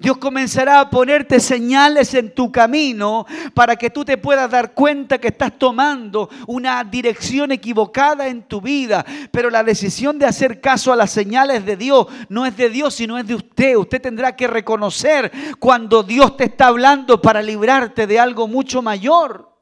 Dios 0.00 0.18
comenzará 0.18 0.78
a 0.78 0.90
ponerte 0.90 1.40
señales 1.40 2.14
en 2.14 2.32
tu 2.32 2.52
camino 2.52 3.26
para 3.52 3.74
que 3.74 3.90
tú 3.90 4.04
te 4.04 4.16
puedas 4.16 4.48
dar 4.48 4.72
cuenta 4.72 5.18
que 5.18 5.26
estás 5.26 5.58
tomando 5.58 6.30
una 6.46 6.84
dirección 6.84 7.50
equivocada 7.50 8.28
en 8.28 8.44
tu 8.44 8.60
vida. 8.60 9.04
Pero 9.32 9.50
la 9.50 9.64
decisión 9.64 10.16
de 10.16 10.26
hacer 10.26 10.60
caso 10.60 10.92
a 10.92 10.96
las 10.96 11.10
señales 11.10 11.66
de 11.66 11.76
Dios 11.76 12.06
no 12.28 12.46
es 12.46 12.56
de 12.56 12.70
Dios, 12.70 12.94
sino 12.94 13.18
es 13.18 13.26
de 13.26 13.34
usted. 13.34 13.74
Usted 13.74 14.00
tendrá 14.00 14.36
que 14.36 14.46
reconocer 14.46 15.32
cuando 15.58 16.04
Dios 16.04 16.36
te 16.36 16.44
está 16.44 16.68
hablando 16.68 17.20
para 17.20 17.42
librarte 17.42 18.06
de 18.06 18.20
algo 18.20 18.46
mucho 18.46 18.80
mayor. 18.80 19.52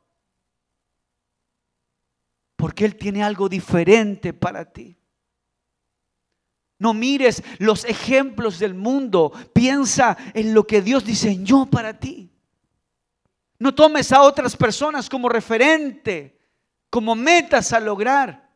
Porque 2.57 2.85
Él 2.85 2.97
tiene 2.97 3.23
algo 3.23 3.49
diferente 3.49 4.35
para 4.35 4.67
ti. 4.71 4.99
No 6.79 6.93
mires 6.93 7.43
los 7.59 7.85
ejemplos 7.85 8.59
del 8.59 8.75
mundo. 8.75 9.33
Piensa 9.53 10.17
en 10.35 10.53
lo 10.53 10.67
que 10.67 10.83
Dios 10.83 11.05
diseñó 11.05 11.67
para 11.67 11.99
ti. 11.99 12.31
No 13.59 13.75
tomes 13.75 14.13
a 14.13 14.23
otras 14.23 14.57
personas 14.57 15.09
como 15.09 15.29
referente, 15.29 16.39
como 16.91 17.15
metas 17.15 17.73
a 17.73 17.81
lograr. 17.81 18.47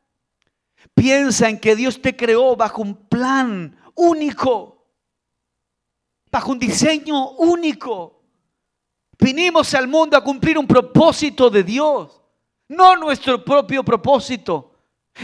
Piensa 0.94 1.48
en 1.48 1.58
que 1.58 1.74
Dios 1.74 2.00
te 2.02 2.14
creó 2.14 2.56
bajo 2.56 2.82
un 2.82 2.94
plan 2.94 3.76
único, 3.94 4.86
bajo 6.30 6.52
un 6.52 6.58
diseño 6.58 7.30
único. 7.32 8.22
Vinimos 9.18 9.74
al 9.74 9.88
mundo 9.88 10.16
a 10.16 10.24
cumplir 10.24 10.58
un 10.58 10.66
propósito 10.66 11.50
de 11.50 11.62
Dios, 11.62 12.20
no 12.68 12.96
nuestro 12.96 13.42
propio 13.44 13.82
propósito. 13.82 14.69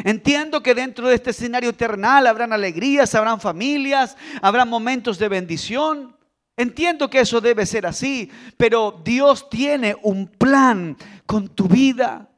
Entiendo 0.04 0.62
que 0.62 0.74
dentro 0.74 1.08
de 1.08 1.14
este 1.14 1.30
escenario 1.30 1.70
eternal 1.70 2.26
habrán 2.26 2.52
alegrías, 2.52 3.14
habrán 3.14 3.40
familias, 3.40 4.16
habrán 4.42 4.68
momentos 4.68 5.18
de 5.18 5.28
bendición. 5.28 6.16
Entiendo 6.56 7.10
que 7.10 7.20
eso 7.20 7.40
debe 7.40 7.66
ser 7.66 7.86
así, 7.86 8.30
pero 8.56 9.00
Dios 9.04 9.50
tiene 9.50 9.96
un 10.02 10.26
plan 10.26 10.96
con 11.26 11.48
tu 11.48 11.68
vida. 11.68 12.28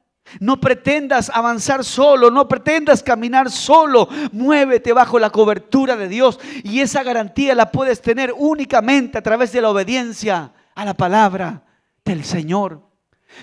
No 0.41 0.61
pretendas 0.61 1.31
avanzar 1.33 1.85
solo, 1.85 2.31
no 2.31 2.49
pretendas 2.49 3.03
caminar 3.03 3.51
solo. 3.51 4.09
Muévete 4.33 4.93
bajo 4.93 5.19
la 5.19 5.31
cobertura 5.31 5.97
de 5.97 6.09
Dios 6.09 6.39
y 6.65 6.81
esa 6.81 7.03
garantía 7.03 7.55
la 7.55 7.71
puedes 7.71 8.03
tener 8.03 8.35
únicamente 8.37 9.17
a 9.19 9.23
través 9.23 9.53
de 9.53 9.63
la 9.63 9.71
obediencia 9.71 10.53
a 10.75 10.85
la 10.85 10.95
palabra 10.95 11.63
del 12.05 12.25
Señor. 12.25 12.88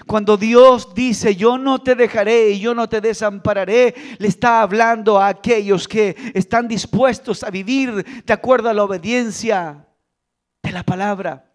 Cuando 0.06 0.38
Dios 0.38 0.94
dice, 0.94 1.36
yo 1.36 1.58
no 1.58 1.80
te 1.80 1.96
dejaré 1.96 2.52
y 2.52 2.60
yo 2.60 2.74
no 2.74 2.88
te 2.90 3.02
desampararé, 3.02 3.96
le 4.18 4.28
está 4.28 4.62
hablando 4.62 5.20
a 5.20 5.28
aquellos 5.28 5.88
que 5.88 6.16
están 6.34 6.68
dispuestos 6.68 7.44
a 7.44 7.50
vivir 7.50 8.24
de 8.24 8.34
acuerdo 8.34 8.70
a 8.70 8.74
la 8.74 8.84
obediencia 8.84 9.88
de 10.62 10.72
la 10.72 10.84
palabra. 10.84 11.52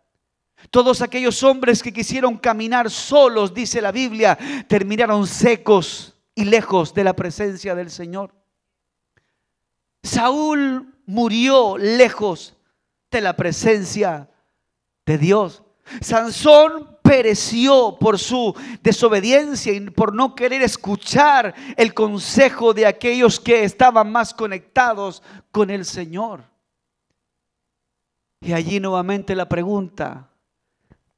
Todos 0.70 1.00
aquellos 1.00 1.42
hombres 1.42 1.82
que 1.82 1.92
quisieron 1.92 2.36
caminar 2.36 2.90
solos, 2.90 3.54
dice 3.54 3.80
la 3.80 3.92
Biblia, 3.92 4.38
terminaron 4.68 5.26
secos 5.26 6.14
y 6.34 6.44
lejos 6.44 6.92
de 6.92 7.04
la 7.04 7.14
presencia 7.14 7.74
del 7.74 7.90
Señor. 7.90 8.34
Saúl 10.02 10.94
murió 11.06 11.76
lejos 11.78 12.56
de 13.10 13.20
la 13.20 13.36
presencia 13.36 14.28
de 15.06 15.18
Dios. 15.18 15.62
Sansón 16.00 16.98
pereció 17.10 17.96
por 17.98 18.20
su 18.20 18.54
desobediencia 18.84 19.72
y 19.72 19.80
por 19.90 20.14
no 20.14 20.36
querer 20.36 20.62
escuchar 20.62 21.52
el 21.76 21.92
consejo 21.92 22.72
de 22.72 22.86
aquellos 22.86 23.40
que 23.40 23.64
estaban 23.64 24.12
más 24.12 24.32
conectados 24.32 25.20
con 25.50 25.70
el 25.70 25.84
Señor. 25.84 26.44
Y 28.40 28.52
allí 28.52 28.78
nuevamente 28.78 29.34
la 29.34 29.48
pregunta, 29.48 30.30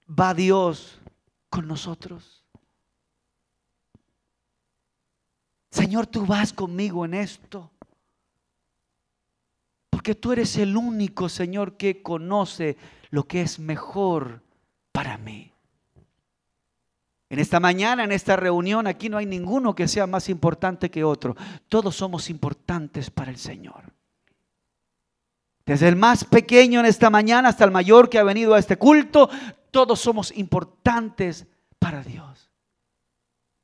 ¿va 0.08 0.32
Dios 0.32 0.98
con 1.50 1.68
nosotros? 1.68 2.42
Señor, 5.70 6.06
tú 6.06 6.24
vas 6.24 6.54
conmigo 6.54 7.04
en 7.04 7.12
esto. 7.12 7.70
Porque 9.90 10.14
tú 10.14 10.32
eres 10.32 10.56
el 10.56 10.74
único, 10.74 11.28
Señor, 11.28 11.76
que 11.76 12.00
conoce 12.00 12.78
lo 13.10 13.24
que 13.24 13.42
es 13.42 13.58
mejor 13.58 14.42
para 14.90 15.18
mí. 15.18 15.51
En 17.32 17.38
esta 17.38 17.60
mañana, 17.60 18.04
en 18.04 18.12
esta 18.12 18.36
reunión, 18.36 18.86
aquí 18.86 19.08
no 19.08 19.16
hay 19.16 19.24
ninguno 19.24 19.74
que 19.74 19.88
sea 19.88 20.06
más 20.06 20.28
importante 20.28 20.90
que 20.90 21.02
otro. 21.02 21.34
Todos 21.66 21.96
somos 21.96 22.28
importantes 22.28 23.08
para 23.08 23.30
el 23.30 23.38
Señor. 23.38 23.90
Desde 25.64 25.88
el 25.88 25.96
más 25.96 26.24
pequeño 26.24 26.80
en 26.80 26.84
esta 26.84 27.08
mañana 27.08 27.48
hasta 27.48 27.64
el 27.64 27.70
mayor 27.70 28.10
que 28.10 28.18
ha 28.18 28.22
venido 28.22 28.52
a 28.52 28.58
este 28.58 28.76
culto, 28.76 29.30
todos 29.70 29.98
somos 29.98 30.30
importantes 30.36 31.46
para 31.78 32.02
Dios. 32.02 32.50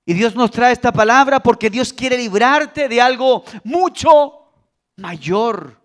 Y 0.07 0.15
Dios 0.15 0.35
nos 0.35 0.51
trae 0.51 0.73
esta 0.73 0.91
palabra 0.91 1.41
porque 1.41 1.69
Dios 1.69 1.93
quiere 1.93 2.17
librarte 2.17 2.89
de 2.89 3.03
algo 3.03 3.45
mucho 3.65 4.51
mayor. 4.97 5.79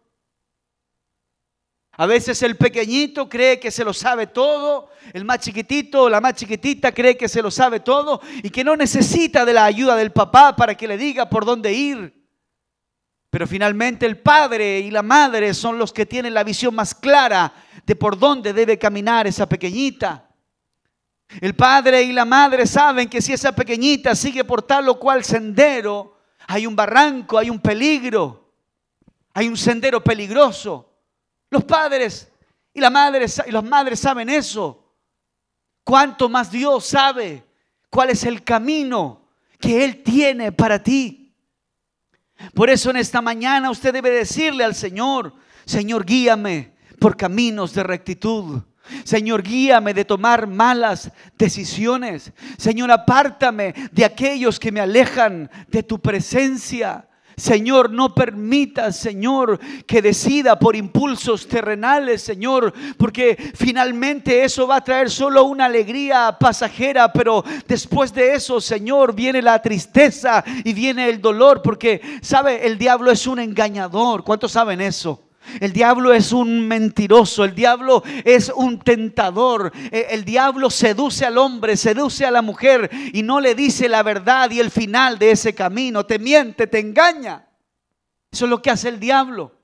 A 1.96 2.08
veces 2.08 2.42
el 2.42 2.58
pequeñito 2.58 3.30
cree 3.30 3.60
que 3.60 3.70
se 3.70 3.84
lo 3.84 3.94
sabe 3.94 4.26
todo, 4.26 4.90
el 5.14 5.26
más 5.26 5.40
chiquitito 5.40 6.04
o 6.04 6.10
la 6.10 6.20
más 6.20 6.34
chiquitita 6.34 6.92
cree 6.92 7.16
que 7.16 7.30
se 7.30 7.42
lo 7.42 7.52
sabe 7.52 7.82
todo 7.82 8.20
y 8.42 8.50
que 8.50 8.64
no 8.64 8.76
necesita 8.76 9.46
de 9.46 9.54
la 9.54 9.66
ayuda 9.66 9.96
del 9.96 10.12
papá 10.12 10.56
para 10.56 10.76
que 10.76 10.88
le 10.88 10.98
diga 10.98 11.30
por 11.30 11.46
dónde 11.46 11.72
ir. 11.72 12.24
Pero 13.30 13.46
finalmente 13.46 14.08
el 14.08 14.20
padre 14.20 14.80
y 14.80 14.90
la 14.90 15.04
madre 15.04 15.54
son 15.54 15.78
los 15.78 15.94
que 15.94 16.08
tienen 16.08 16.34
la 16.34 16.44
visión 16.44 16.74
más 16.74 16.96
clara 16.96 17.54
de 17.86 17.96
por 17.96 18.18
dónde 18.18 18.54
debe 18.54 18.80
caminar 18.80 19.28
esa 19.28 19.48
pequeñita. 19.48 20.30
El 21.42 21.56
padre 21.56 22.02
y 22.02 22.12
la 22.12 22.26
madre 22.26 22.66
saben 22.66 23.08
que 23.08 23.22
si 23.22 23.34
esa 23.34 23.56
pequeñita 23.56 24.16
sigue 24.16 24.44
por 24.44 24.64
tal 24.64 24.90
o 24.90 25.00
cual 25.00 25.24
sendero, 25.24 26.18
hay 26.48 26.66
un 26.66 26.76
barranco, 26.76 27.38
hay 27.38 27.52
un 27.52 27.60
peligro, 27.60 28.52
hay 29.34 29.48
un 29.48 29.58
sendero 29.58 30.04
peligroso. 30.04 30.93
Los 31.54 31.66
padres 31.66 32.32
y, 32.74 32.80
y 32.80 32.82
las 32.82 33.64
madres 33.64 34.00
saben 34.00 34.28
eso. 34.28 34.92
Cuánto 35.84 36.28
más 36.28 36.50
Dios 36.50 36.84
sabe 36.84 37.44
cuál 37.92 38.10
es 38.10 38.24
el 38.24 38.44
camino 38.44 39.30
que 39.60 39.86
Él 39.86 40.02
tiene 40.02 40.52
para 40.52 40.82
ti. 40.82 41.32
Por 42.56 42.72
eso 42.72 42.90
en 42.90 42.98
esta 42.98 43.22
mañana 43.22 43.70
usted 43.70 43.94
debe 43.94 44.10
decirle 44.10 44.64
al 44.64 44.74
Señor, 44.74 45.36
Señor, 45.64 46.06
guíame 46.06 46.74
por 47.00 47.16
caminos 47.16 47.72
de 47.76 47.84
rectitud. 47.84 48.64
Señor, 49.04 49.44
guíame 49.44 49.94
de 49.94 50.06
tomar 50.06 50.48
malas 50.48 51.12
decisiones. 51.38 52.34
Señor, 52.58 52.90
apártame 52.90 53.76
de 53.92 54.06
aquellos 54.06 54.60
que 54.60 54.72
me 54.72 54.80
alejan 54.80 55.52
de 55.68 55.84
tu 55.84 56.02
presencia. 56.02 57.08
Señor, 57.36 57.92
no 57.92 58.14
permita, 58.14 58.92
Señor, 58.92 59.60
que 59.86 60.02
decida 60.02 60.58
por 60.60 60.76
impulsos 60.76 61.48
terrenales, 61.48 62.22
Señor, 62.22 62.74
porque 62.98 63.52
finalmente 63.56 64.44
eso 64.44 64.68
va 64.68 64.78
a 64.78 64.84
traer 64.84 65.10
solo 65.10 65.44
una 65.46 65.66
alegría 65.66 66.38
pasajera, 66.40 67.12
pero 67.12 67.44
después 67.68 68.14
de 68.14 68.36
eso, 68.36 68.62
Señor, 68.62 69.16
viene 69.16 69.42
la 69.42 69.62
tristeza 69.62 70.44
y 70.64 70.74
viene 70.74 71.10
el 71.10 71.22
dolor, 71.22 71.62
porque, 71.62 72.02
¿sabe? 72.22 72.66
El 72.66 72.78
diablo 72.78 73.12
es 73.12 73.28
un 73.28 73.40
engañador. 73.40 74.24
¿Cuántos 74.24 74.52
saben 74.52 74.82
eso? 74.82 75.22
El 75.60 75.74
diablo 75.74 76.14
es 76.14 76.32
un 76.32 76.68
mentiroso, 76.68 77.44
el 77.44 77.56
diablo 77.56 78.04
es 78.24 78.52
un 78.56 78.80
tentador, 78.80 79.72
e, 79.92 80.08
el 80.12 80.26
diablo 80.26 80.70
seduce 80.70 81.26
al 81.26 81.38
hombre, 81.38 81.78
seduce 81.78 82.26
a 82.26 82.32
la 82.32 82.42
mujer 82.42 82.90
y 83.14 83.24
no 83.24 83.40
le 83.40 83.56
dice 83.56 83.90
la 83.90 84.04
verdad 84.04 84.52
y 84.52 84.60
el 84.60 84.72
final 84.72 85.20
de 85.20 85.32
ese 85.32 85.54
camino, 85.54 86.06
te 86.06 86.20
miente, 86.20 86.68
te 86.68 86.80
engaña. 86.80 87.48
Eso 88.32 88.46
es 88.46 88.50
lo 88.50 88.62
que 88.62 88.72
hace 88.72 88.90
el 88.90 89.00
diablo. 89.00 89.63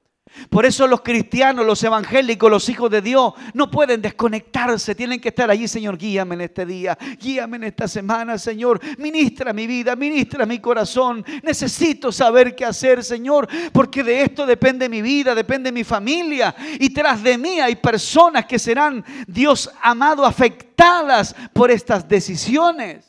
Por 0.49 0.65
eso 0.65 0.87
los 0.87 1.01
cristianos, 1.01 1.65
los 1.65 1.83
evangélicos, 1.83 2.49
los 2.49 2.69
hijos 2.69 2.89
de 2.89 3.01
Dios 3.01 3.33
no 3.53 3.69
pueden 3.69 4.01
desconectarse, 4.01 4.95
tienen 4.95 5.19
que 5.19 5.29
estar 5.29 5.49
allí, 5.49 5.67
Señor, 5.67 5.97
guíame 5.97 6.35
en 6.35 6.41
este 6.41 6.65
día, 6.65 6.97
guíame 7.19 7.57
en 7.57 7.63
esta 7.65 7.87
semana, 7.87 8.37
Señor, 8.37 8.79
ministra 8.97 9.53
mi 9.53 9.67
vida, 9.67 9.95
ministra 9.95 10.45
mi 10.45 10.59
corazón. 10.59 11.25
Necesito 11.43 12.11
saber 12.11 12.55
qué 12.55 12.65
hacer, 12.65 13.03
Señor, 13.03 13.47
porque 13.73 14.03
de 14.03 14.21
esto 14.21 14.45
depende 14.45 14.87
mi 14.87 15.01
vida, 15.01 15.35
depende 15.35 15.71
mi 15.71 15.83
familia. 15.83 16.55
Y 16.79 16.91
tras 16.91 17.21
de 17.21 17.37
mí 17.37 17.59
hay 17.59 17.75
personas 17.75 18.45
que 18.45 18.59
serán, 18.59 19.03
Dios 19.27 19.69
amado, 19.81 20.25
afectadas 20.25 21.35
por 21.53 21.71
estas 21.71 22.07
decisiones. 22.07 23.05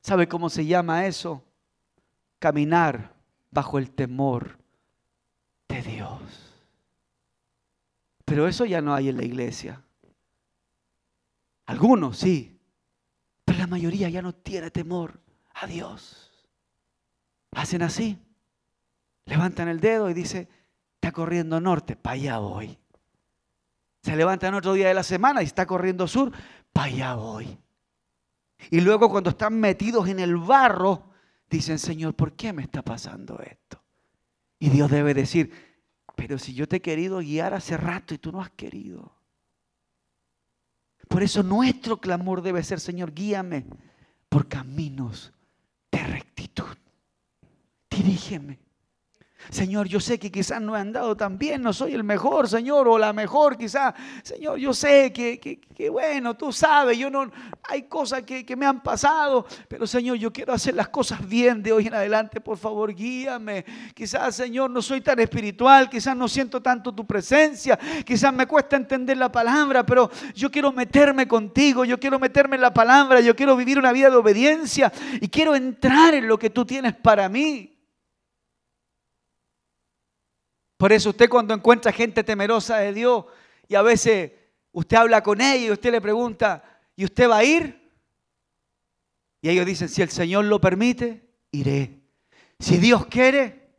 ¿Sabe 0.00 0.28
cómo 0.28 0.48
se 0.48 0.64
llama 0.64 1.06
eso? 1.06 1.42
Caminar 2.38 3.12
bajo 3.50 3.78
el 3.78 3.90
temor 3.90 4.58
de 5.68 5.82
Dios. 5.82 6.20
Pero 8.28 8.46
eso 8.46 8.66
ya 8.66 8.82
no 8.82 8.94
hay 8.94 9.08
en 9.08 9.16
la 9.16 9.24
iglesia. 9.24 9.82
Algunos 11.64 12.18
sí, 12.18 12.60
pero 13.44 13.58
la 13.58 13.66
mayoría 13.66 14.10
ya 14.10 14.20
no 14.20 14.34
tiene 14.34 14.70
temor 14.70 15.18
a 15.54 15.66
Dios. 15.66 16.46
Hacen 17.52 17.80
así, 17.80 18.18
levantan 19.24 19.68
el 19.68 19.80
dedo 19.80 20.10
y 20.10 20.14
dice, 20.14 20.46
está 20.94 21.10
corriendo 21.10 21.58
norte, 21.58 21.96
para 21.96 22.14
allá 22.14 22.38
voy. 22.38 22.78
Se 24.02 24.14
levantan 24.14 24.54
otro 24.54 24.74
día 24.74 24.88
de 24.88 24.94
la 24.94 25.02
semana 25.02 25.42
y 25.42 25.46
está 25.46 25.66
corriendo 25.66 26.06
sur, 26.06 26.30
para 26.72 26.88
allá 26.88 27.14
voy. 27.14 27.58
Y 28.70 28.82
luego 28.82 29.08
cuando 29.08 29.30
están 29.30 29.58
metidos 29.58 30.06
en 30.08 30.18
el 30.18 30.36
barro, 30.36 31.12
dicen, 31.48 31.78
Señor, 31.78 32.14
¿por 32.14 32.34
qué 32.34 32.52
me 32.52 32.62
está 32.62 32.82
pasando 32.82 33.40
esto? 33.40 33.82
Y 34.58 34.68
Dios 34.68 34.90
debe 34.90 35.14
decir, 35.14 35.67
pero 36.18 36.36
si 36.36 36.52
yo 36.52 36.66
te 36.66 36.76
he 36.76 36.82
querido 36.82 37.18
guiar 37.18 37.54
hace 37.54 37.76
rato 37.76 38.12
y 38.12 38.18
tú 38.18 38.32
no 38.32 38.40
has 38.40 38.50
querido. 38.50 39.12
Por 41.06 41.22
eso 41.22 41.44
nuestro 41.44 42.00
clamor 42.00 42.42
debe 42.42 42.60
ser, 42.64 42.80
Señor, 42.80 43.14
guíame 43.14 43.64
por 44.28 44.48
caminos 44.48 45.32
de 45.92 46.02
rectitud. 46.02 46.76
Dirígeme. 47.88 48.58
Señor, 49.50 49.88
yo 49.88 50.00
sé 50.00 50.18
que 50.18 50.30
quizás 50.30 50.60
no 50.60 50.76
he 50.76 50.80
andado 50.80 51.16
tan 51.16 51.38
bien, 51.38 51.62
no 51.62 51.72
soy 51.72 51.94
el 51.94 52.04
mejor, 52.04 52.48
Señor, 52.48 52.86
o 52.88 52.98
la 52.98 53.12
mejor 53.12 53.56
quizás. 53.56 53.94
Señor, 54.22 54.58
yo 54.58 54.74
sé 54.74 55.12
que, 55.12 55.38
que, 55.40 55.88
bueno, 55.88 56.34
tú 56.34 56.52
sabes, 56.52 56.98
yo 56.98 57.08
no, 57.08 57.30
hay 57.62 57.84
cosas 57.84 58.22
que, 58.22 58.44
que, 58.44 58.56
me 58.56 58.66
han 58.66 58.82
pasado, 58.82 59.46
pero 59.68 59.86
Señor, 59.86 60.16
yo 60.16 60.32
quiero 60.32 60.52
hacer 60.52 60.74
las 60.74 60.88
cosas 60.88 61.26
bien 61.26 61.62
de 61.62 61.72
hoy 61.72 61.86
en 61.86 61.94
adelante, 61.94 62.40
por 62.40 62.58
favor, 62.58 62.94
guíame. 62.94 63.64
Quizás, 63.94 64.34
Señor, 64.34 64.70
no 64.70 64.82
soy 64.82 65.00
tan 65.00 65.18
espiritual, 65.20 65.88
quizás 65.88 66.16
no 66.16 66.28
siento 66.28 66.60
tanto 66.60 66.94
tu 66.94 67.06
presencia, 67.06 67.78
quizás 68.04 68.32
me 68.32 68.46
cuesta 68.46 68.76
entender 68.76 69.16
la 69.16 69.30
palabra, 69.30 69.86
pero 69.86 70.10
yo 70.34 70.50
quiero 70.50 70.72
meterme 70.72 71.26
contigo, 71.26 71.84
yo 71.84 71.98
quiero 71.98 72.18
meterme 72.18 72.56
en 72.56 72.62
la 72.62 72.74
palabra, 72.74 73.20
yo 73.20 73.34
quiero 73.34 73.56
vivir 73.56 73.78
una 73.78 73.92
vida 73.92 74.10
de 74.10 74.16
obediencia 74.16 74.92
y 75.20 75.28
quiero 75.28 75.54
entrar 75.54 76.14
en 76.14 76.28
lo 76.28 76.38
que 76.38 76.50
tú 76.50 76.64
tienes 76.64 76.94
para 76.94 77.28
mí. 77.28 77.77
Por 80.78 80.92
eso 80.92 81.10
usted 81.10 81.28
cuando 81.28 81.52
encuentra 81.52 81.92
gente 81.92 82.22
temerosa 82.24 82.78
de 82.78 82.92
Dios 82.94 83.24
y 83.66 83.74
a 83.74 83.82
veces 83.82 84.30
usted 84.70 84.96
habla 84.96 85.22
con 85.22 85.40
ella 85.40 85.66
y 85.66 85.70
usted 85.72 85.90
le 85.90 86.00
pregunta, 86.00 86.62
¿y 86.94 87.04
usted 87.04 87.28
va 87.28 87.38
a 87.38 87.44
ir? 87.44 87.90
Y 89.42 89.50
ellos 89.50 89.66
dicen, 89.66 89.88
si 89.88 90.02
el 90.02 90.08
Señor 90.08 90.44
lo 90.44 90.60
permite, 90.60 91.28
iré. 91.50 92.00
Si 92.60 92.76
Dios 92.78 93.06
quiere, 93.06 93.70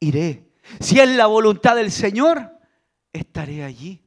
iré. 0.00 0.48
Si 0.80 0.98
es 0.98 1.08
la 1.10 1.26
voluntad 1.26 1.76
del 1.76 1.92
Señor, 1.92 2.58
estaré 3.12 3.62
allí. 3.62 4.02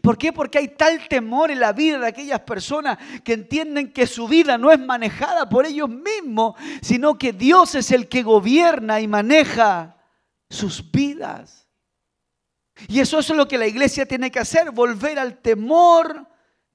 ¿Por 0.00 0.18
qué? 0.18 0.32
Porque 0.32 0.58
hay 0.58 0.68
tal 0.68 1.06
temor 1.06 1.52
en 1.52 1.60
la 1.60 1.72
vida 1.72 1.98
de 1.98 2.08
aquellas 2.08 2.40
personas 2.40 2.98
que 3.22 3.34
entienden 3.34 3.92
que 3.92 4.08
su 4.08 4.26
vida 4.26 4.58
no 4.58 4.72
es 4.72 4.80
manejada 4.80 5.48
por 5.48 5.64
ellos 5.64 5.88
mismos, 5.88 6.54
sino 6.80 7.16
que 7.18 7.32
Dios 7.32 7.76
es 7.76 7.92
el 7.92 8.08
que 8.08 8.24
gobierna 8.24 9.00
y 9.00 9.06
maneja 9.06 10.01
sus 10.52 10.90
vidas. 10.90 11.66
Y 12.88 13.00
eso 13.00 13.18
es 13.18 13.28
lo 13.30 13.46
que 13.48 13.58
la 13.58 13.66
iglesia 13.66 14.06
tiene 14.06 14.30
que 14.30 14.38
hacer, 14.38 14.70
volver 14.70 15.18
al 15.18 15.38
temor 15.38 16.26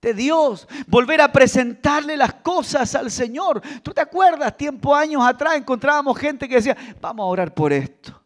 de 0.01 0.13
Dios, 0.13 0.67
volver 0.87 1.21
a 1.21 1.31
presentarle 1.31 2.15
las 2.15 2.35
cosas 2.35 2.93
al 2.95 3.09
Señor. 3.11 3.61
¿Tú 3.81 3.93
te 3.93 4.01
acuerdas? 4.01 4.55
Tiempo, 4.55 4.95
años 4.95 5.23
atrás 5.25 5.55
encontrábamos 5.55 6.17
gente 6.17 6.47
que 6.47 6.55
decía, 6.55 6.77
vamos 7.01 7.23
a 7.23 7.27
orar 7.27 7.53
por 7.53 7.73
esto. 7.73 8.23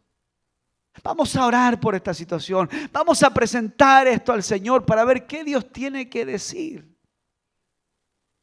Vamos 1.02 1.34
a 1.34 1.46
orar 1.46 1.80
por 1.80 1.94
esta 1.94 2.14
situación. 2.14 2.68
Vamos 2.92 3.22
a 3.22 3.30
presentar 3.32 4.06
esto 4.06 4.32
al 4.32 4.42
Señor 4.42 4.84
para 4.84 5.04
ver 5.04 5.26
qué 5.26 5.42
Dios 5.42 5.72
tiene 5.72 6.08
que 6.08 6.24
decir. 6.24 6.92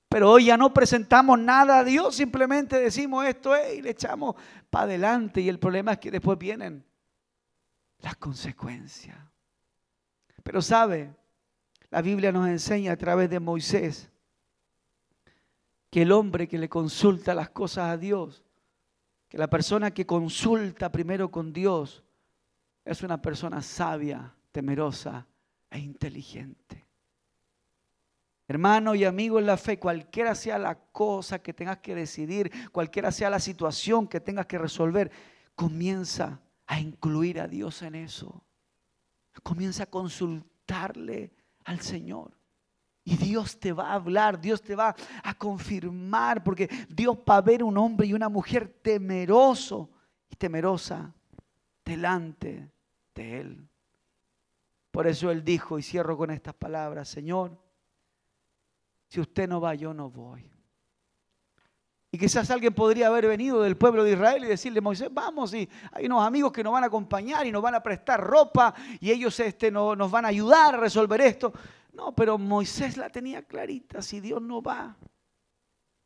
Pero 0.10 0.32
hoy 0.32 0.45
ya 0.45 0.58
no 0.58 0.74
presentamos 0.74 1.38
nada 1.38 1.80
a 1.80 1.84
Dios, 1.84 2.15
simplemente 2.15 2.80
decimos 2.80 3.26
esto 3.28 3.54
y 3.72 3.84
le 3.84 3.91
echamos 3.91 4.36
para 4.72 4.86
adelante. 4.86 5.39
Y 5.39 5.50
el 5.50 5.60
problema 5.60 5.93
es 5.93 6.00
que 6.00 6.10
después 6.10 6.38
vienen 6.39 6.88
las 8.00 8.16
consecuencias. 8.16 9.18
Pero 10.44 10.62
sabe, 10.62 11.14
la 11.90 12.02
Biblia 12.02 12.32
nos 12.32 12.48
enseña 12.48 12.94
a 12.94 12.98
través 12.98 13.30
de 13.30 13.40
Moisés 13.40 14.10
que 15.90 16.04
el 16.04 16.12
hombre 16.12 16.48
que 16.48 16.58
le 16.58 16.70
consulta 16.70 17.34
las 17.34 17.50
cosas 17.50 17.90
a 17.90 17.98
Dios, 17.98 18.44
que 19.28 19.38
la 19.38 19.50
persona 19.50 19.92
que 19.92 20.06
consulta 20.06 20.92
primero 20.92 21.32
con 21.32 21.52
Dios, 21.52 22.04
es 22.86 23.04
una 23.04 23.22
persona 23.22 23.62
sabia, 23.62 24.34
temerosa 24.52 25.28
e 25.70 25.80
inteligente. 25.80 26.86
Hermano 28.48 28.96
y 28.96 29.06
amigo 29.06 29.38
en 29.38 29.46
la 29.46 29.58
fe, 29.58 29.78
cualquiera 29.78 30.34
sea 30.34 30.58
la 30.58 30.74
cosa 30.74 31.40
que 31.40 31.54
tengas 31.54 31.78
que 31.80 31.94
decidir, 31.94 32.52
cualquiera 32.72 33.12
sea 33.12 33.30
la 33.30 33.40
situación 33.40 34.08
que 34.08 34.20
tengas 34.20 34.48
que 34.48 34.58
resolver, 34.58 35.12
comienza 35.54 36.40
a 36.69 36.79
incluir 36.79 37.39
a 37.39 37.47
Dios 37.47 37.82
en 37.82 37.95
eso. 37.95 38.43
Comienza 39.41 39.84
a 39.84 39.89
consultarle 39.89 41.34
al 41.65 41.79
Señor. 41.82 42.38
Y 43.03 43.17
Dios 43.17 43.60
te 43.60 43.73
va 43.73 43.89
a 43.89 43.95
hablar, 43.95 44.39
Dios 44.39 44.62
te 44.62 44.75
va 44.75 44.95
a 45.23 45.34
confirmar, 45.34 46.43
porque 46.43 46.69
Dios 46.88 47.17
va 47.27 47.38
a 47.38 47.41
ver 47.41 47.63
un 47.63 47.75
hombre 47.75 48.05
y 48.05 48.13
una 48.13 48.29
mujer 48.29 48.82
temeroso 48.84 49.89
y 50.29 50.36
temerosa 50.36 51.12
delante 51.84 52.71
de 53.15 53.39
Él. 53.39 53.67
Por 54.91 55.08
eso 55.08 55.32
Él 55.32 55.43
dijo, 55.43 55.79
y 55.79 55.82
cierro 55.82 56.15
con 56.17 56.29
estas 56.29 56.53
palabras, 56.53 57.10
Señor, 57.10 57.60
si 59.08 59.19
usted 59.19 59.49
no 59.49 59.60
va, 59.60 59.73
yo 59.73 59.91
no 59.91 60.12
voy. 60.12 60.51
Y 62.12 62.17
quizás 62.17 62.50
alguien 62.50 62.74
podría 62.74 63.08
haber 63.08 63.28
venido 63.28 63.62
del 63.62 63.78
pueblo 63.78 64.04
de 64.04 64.13
Israel 64.13 64.43
y 64.43 64.48
decirle, 64.48 64.82
Moisés, 64.82 65.10
vamos, 65.12 65.54
y 65.54 65.69
hay 65.91 66.08
unos 66.08 66.26
amigos 66.26 66.52
que 66.52 66.63
nos 66.63 66.74
van 66.74 66.84
a 66.84 66.88
acompañar 66.88 67.45
y 67.45 67.52
nos 67.52 67.62
van 67.62 67.76
a 67.76 67.84
prestar 67.84 68.19
ropa 68.19 68.74
y 69.00 69.12
ellos 69.12 69.39
este, 69.39 69.69
no, 69.69 69.95
nos 69.95 70.10
van 70.10 70.26
a 70.26 70.30
ayudar 70.30 70.74
a 70.74 70.80
resolver 70.80 71.22
esto. 71.22 71.54
No, 71.93 72.15
pero 72.15 72.38
Moisés 72.38 72.98
la 72.98 73.10
tenía 73.10 73.43
clarita, 73.43 74.02
si 74.02 74.19
Dios 74.19 74.41
no 74.41 74.62
va, 74.62 74.98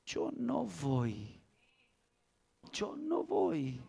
yo 0.06 0.32
no 0.36 0.66
voy. 0.66 1.40
Yo 2.74 2.96
no 2.98 3.24
voy. 3.24 3.82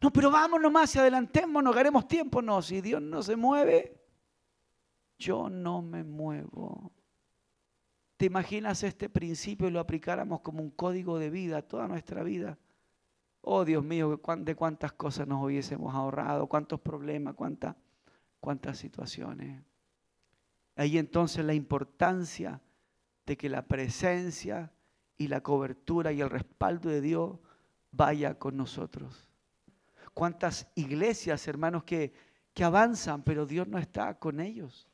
No, 0.00 0.12
pero 0.12 0.30
vamos 0.30 0.60
nomás 0.60 0.94
y 0.94 0.98
adelantémonos, 0.98 1.76
haremos 1.76 2.06
tiempo. 2.06 2.40
No, 2.40 2.62
si 2.62 2.80
Dios 2.80 3.02
no 3.02 3.22
se 3.22 3.36
mueve, 3.36 4.00
yo 5.18 5.50
no 5.50 5.82
me 5.82 6.04
muevo. 6.04 6.92
¿Te 8.20 8.26
imaginas 8.26 8.82
este 8.82 9.08
principio 9.08 9.66
y 9.66 9.70
lo 9.70 9.80
aplicáramos 9.80 10.42
como 10.42 10.62
un 10.62 10.68
código 10.68 11.18
de 11.18 11.30
vida 11.30 11.62
toda 11.62 11.88
nuestra 11.88 12.22
vida? 12.22 12.58
Oh 13.40 13.64
Dios 13.64 13.82
mío, 13.82 14.20
de 14.40 14.54
cuántas 14.54 14.92
cosas 14.92 15.26
nos 15.26 15.42
hubiésemos 15.42 15.94
ahorrado, 15.94 16.46
cuántos 16.46 16.80
problemas, 16.80 17.32
cuántas, 17.32 17.76
cuántas 18.38 18.76
situaciones. 18.76 19.62
Ahí 20.76 20.98
entonces 20.98 21.42
la 21.46 21.54
importancia 21.54 22.60
de 23.24 23.38
que 23.38 23.48
la 23.48 23.62
presencia 23.66 24.70
y 25.16 25.28
la 25.28 25.42
cobertura 25.42 26.12
y 26.12 26.20
el 26.20 26.28
respaldo 26.28 26.90
de 26.90 27.00
Dios 27.00 27.38
vaya 27.90 28.38
con 28.38 28.54
nosotros. 28.54 29.30
Cuántas 30.12 30.70
iglesias, 30.74 31.48
hermanos, 31.48 31.84
que, 31.84 32.12
que 32.52 32.64
avanzan, 32.64 33.22
pero 33.22 33.46
Dios 33.46 33.66
no 33.66 33.78
está 33.78 34.18
con 34.18 34.40
ellos 34.40 34.89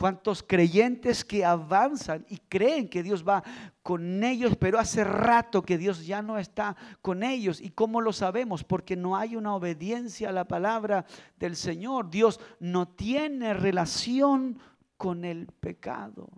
cuántos 0.00 0.42
creyentes 0.42 1.26
que 1.26 1.44
avanzan 1.44 2.24
y 2.30 2.38
creen 2.38 2.88
que 2.88 3.02
Dios 3.02 3.22
va 3.22 3.44
con 3.82 4.24
ellos, 4.24 4.56
pero 4.58 4.78
hace 4.78 5.04
rato 5.04 5.60
que 5.60 5.76
Dios 5.76 6.06
ya 6.06 6.22
no 6.22 6.38
está 6.38 6.74
con 7.02 7.22
ellos. 7.22 7.60
¿Y 7.60 7.68
cómo 7.68 8.00
lo 8.00 8.14
sabemos? 8.14 8.64
Porque 8.64 8.96
no 8.96 9.14
hay 9.14 9.36
una 9.36 9.54
obediencia 9.54 10.30
a 10.30 10.32
la 10.32 10.48
palabra 10.48 11.04
del 11.36 11.54
Señor. 11.54 12.08
Dios 12.08 12.40
no 12.60 12.88
tiene 12.88 13.52
relación 13.52 14.58
con 14.96 15.26
el 15.26 15.48
pecado. 15.48 16.30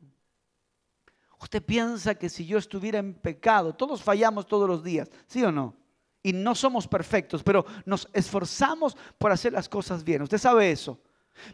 Usted 1.41 1.63
piensa 1.63 2.17
que 2.17 2.29
si 2.29 2.45
yo 2.45 2.59
estuviera 2.59 2.99
en 2.99 3.15
pecado, 3.15 3.77
todos 3.77 4.03
fallamos 4.03 4.49
todos 4.49 4.69
los 4.69 4.83
días, 4.83 5.09
¿sí 5.29 5.45
o 5.45 5.53
no? 5.53 5.77
y 6.25 6.33
no 6.33 6.55
somos 6.55 6.87
perfectos, 6.87 7.43
pero 7.43 7.65
nos 7.85 8.09
esforzamos 8.13 8.97
por 9.19 9.33
hacer 9.33 9.53
las 9.53 9.69
cosas 9.69 10.05
bien. 10.05 10.23
Usted 10.23 10.39
sabe 10.39 10.71
eso. 10.71 11.01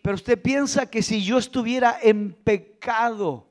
Pero 0.03 0.15
usted 0.15 0.41
piensa 0.41 0.87
que 0.87 1.03
si 1.03 1.23
yo 1.25 1.39
estuviera 1.39 1.99
en 2.03 2.33
pecado 2.33 3.49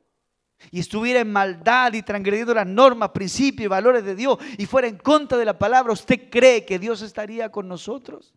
y 0.71 0.79
estuviera 0.79 1.19
en 1.19 1.31
maldad 1.31 1.93
y 1.93 2.01
transgrediendo 2.01 2.53
las 2.53 2.67
normas, 2.67 3.09
principios 3.09 3.65
y 3.65 3.67
valores 3.67 4.03
de 4.03 4.15
Dios 4.15 4.37
y 4.57 4.65
fuera 4.65 4.87
en 4.87 4.97
contra 4.97 5.37
de 5.37 5.45
la 5.45 5.57
palabra, 5.57 5.93
¿usted 5.93 6.29
cree 6.29 6.65
que 6.65 6.79
Dios 6.79 7.01
estaría 7.01 7.51
con 7.51 7.67
nosotros? 7.67 8.33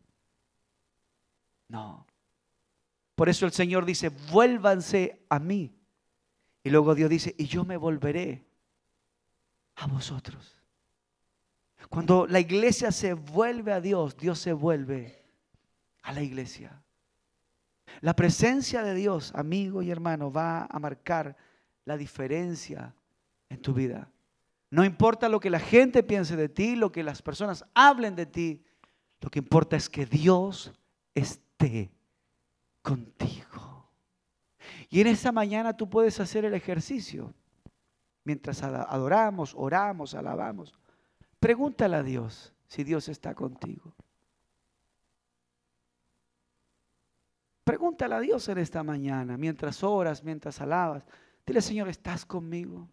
No. 1.68 2.07
Por 3.14 3.28
eso 3.28 3.47
el 3.47 3.53
Señor 3.53 3.84
dice, 3.84 4.09
vuélvanse 4.09 5.24
a 5.28 5.38
mí. 5.38 5.74
Y 6.62 6.70
luego 6.70 6.95
Dios 6.95 7.11
dice, 7.11 7.34
y 7.38 7.47
yo 7.47 7.64
me 7.64 7.76
volveré 7.76 8.45
a 9.76 9.86
vosotros. 9.86 10.57
Cuando 11.88 12.26
la 12.26 12.41
iglesia 12.41 12.93
se 12.93 13.14
vuelve 13.14 13.72
a 13.72 13.80
Dios, 13.80 14.16
Dios 14.16 14.38
se 14.38 14.53
vuelve 14.53 15.24
a 16.03 16.12
la 16.12 16.22
iglesia. 16.22 16.82
La 18.01 18.14
presencia 18.14 18.82
de 18.82 18.95
Dios, 18.95 19.32
amigo 19.34 19.82
y 19.82 19.91
hermano, 19.91 20.32
va 20.32 20.64
a 20.64 20.78
marcar 20.78 21.36
la 21.84 21.97
diferencia 21.97 22.95
en 23.49 23.61
tu 23.61 23.74
vida. 23.74 24.11
No 24.70 24.84
importa 24.84 25.28
lo 25.28 25.41
que 25.41 25.51
la 25.51 25.59
gente 25.59 26.03
piense 26.03 26.36
de 26.36 26.49
ti, 26.49 26.76
lo 26.76 26.93
que 26.93 27.03
las 27.03 27.22
personas 27.22 27.64
hablen 27.74 28.14
de 28.14 28.26
ti, 28.26 28.64
lo 29.20 29.30
que 29.30 29.41
importa 29.41 29.76
es 29.76 29.88
que 29.88 30.07
Dios 30.07 30.72
esté 31.14 31.91
contigo. 32.82 33.91
Y 34.88 35.01
en 35.01 35.09
esta 35.09 35.32
mañana 35.32 35.76
tú 35.76 35.91
puedes 35.91 36.18
hacer 36.20 36.45
el 36.45 36.55
ejercicio. 36.55 37.34
Mientras 38.24 38.62
adoramos, 38.62 39.55
oramos, 39.57 40.14
alabamos. 40.14 40.72
Pregúntale 41.38 41.97
a 41.97 42.03
Dios 42.03 42.53
si 42.66 42.84
Dios 42.84 43.09
está 43.09 43.34
contigo. 43.34 43.95
Pregúntale 47.71 48.16
a 48.16 48.21
Dios 48.21 48.49
en 48.49 48.59
esta 48.59 48.83
mañana, 48.83 49.37
mientras 49.37 49.85
oras, 49.85 50.25
mientras 50.25 50.61
alabas. 50.61 51.05
Dile, 51.47 51.62
Señor, 51.62 51.89
¿estás 51.89 52.27
conmigo? 52.27 52.89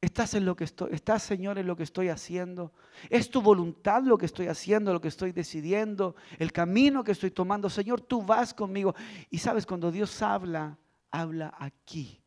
¿Estás 0.00 0.34
en 0.34 0.44
lo 0.44 0.56
que 0.56 0.64
estoy? 0.64 0.92
¿Estás, 0.92 1.22
Señor, 1.22 1.56
en 1.56 1.68
lo 1.68 1.76
que 1.76 1.84
estoy 1.84 2.08
haciendo? 2.08 2.72
¿Es 3.08 3.30
tu 3.30 3.40
voluntad 3.40 4.02
lo 4.02 4.18
que 4.18 4.26
estoy 4.26 4.48
haciendo, 4.48 4.92
lo 4.92 5.00
que 5.00 5.06
estoy 5.06 5.30
decidiendo, 5.30 6.16
el 6.40 6.50
camino 6.50 7.04
que 7.04 7.12
estoy 7.12 7.30
tomando? 7.30 7.70
Señor, 7.70 8.00
tú 8.00 8.22
vas 8.22 8.52
conmigo. 8.52 8.92
Y 9.30 9.38
sabes, 9.38 9.66
cuando 9.66 9.92
Dios 9.92 10.20
habla, 10.20 10.76
habla 11.12 11.54
aquí. 11.56 12.20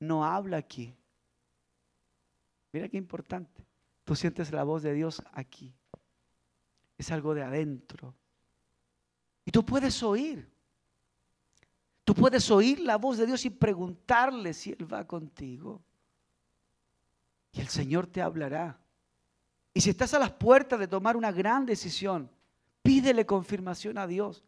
No 0.00 0.24
habla 0.24 0.56
aquí. 0.56 0.96
Mira 2.72 2.88
qué 2.88 2.96
importante. 2.96 3.62
Tú 4.04 4.16
sientes 4.16 4.52
la 4.52 4.64
voz 4.64 4.82
de 4.82 4.94
Dios 4.94 5.22
aquí. 5.34 5.76
Es 6.96 7.12
algo 7.12 7.34
de 7.34 7.42
adentro. 7.42 8.14
Y 9.44 9.50
tú 9.50 9.64
puedes 9.64 10.02
oír. 10.02 10.50
Tú 12.04 12.14
puedes 12.14 12.50
oír 12.50 12.80
la 12.80 12.96
voz 12.96 13.18
de 13.18 13.26
Dios 13.26 13.44
y 13.44 13.50
preguntarle 13.50 14.54
si 14.54 14.72
Él 14.72 14.92
va 14.92 15.06
contigo. 15.06 15.82
Y 17.52 17.60
el 17.60 17.68
Señor 17.68 18.06
te 18.06 18.20
hablará. 18.20 18.78
Y 19.74 19.80
si 19.80 19.90
estás 19.90 20.12
a 20.14 20.18
las 20.18 20.32
puertas 20.32 20.78
de 20.78 20.88
tomar 20.88 21.16
una 21.16 21.32
gran 21.32 21.64
decisión, 21.64 22.30
pídele 22.82 23.24
confirmación 23.24 23.98
a 23.98 24.06
Dios. 24.06 24.42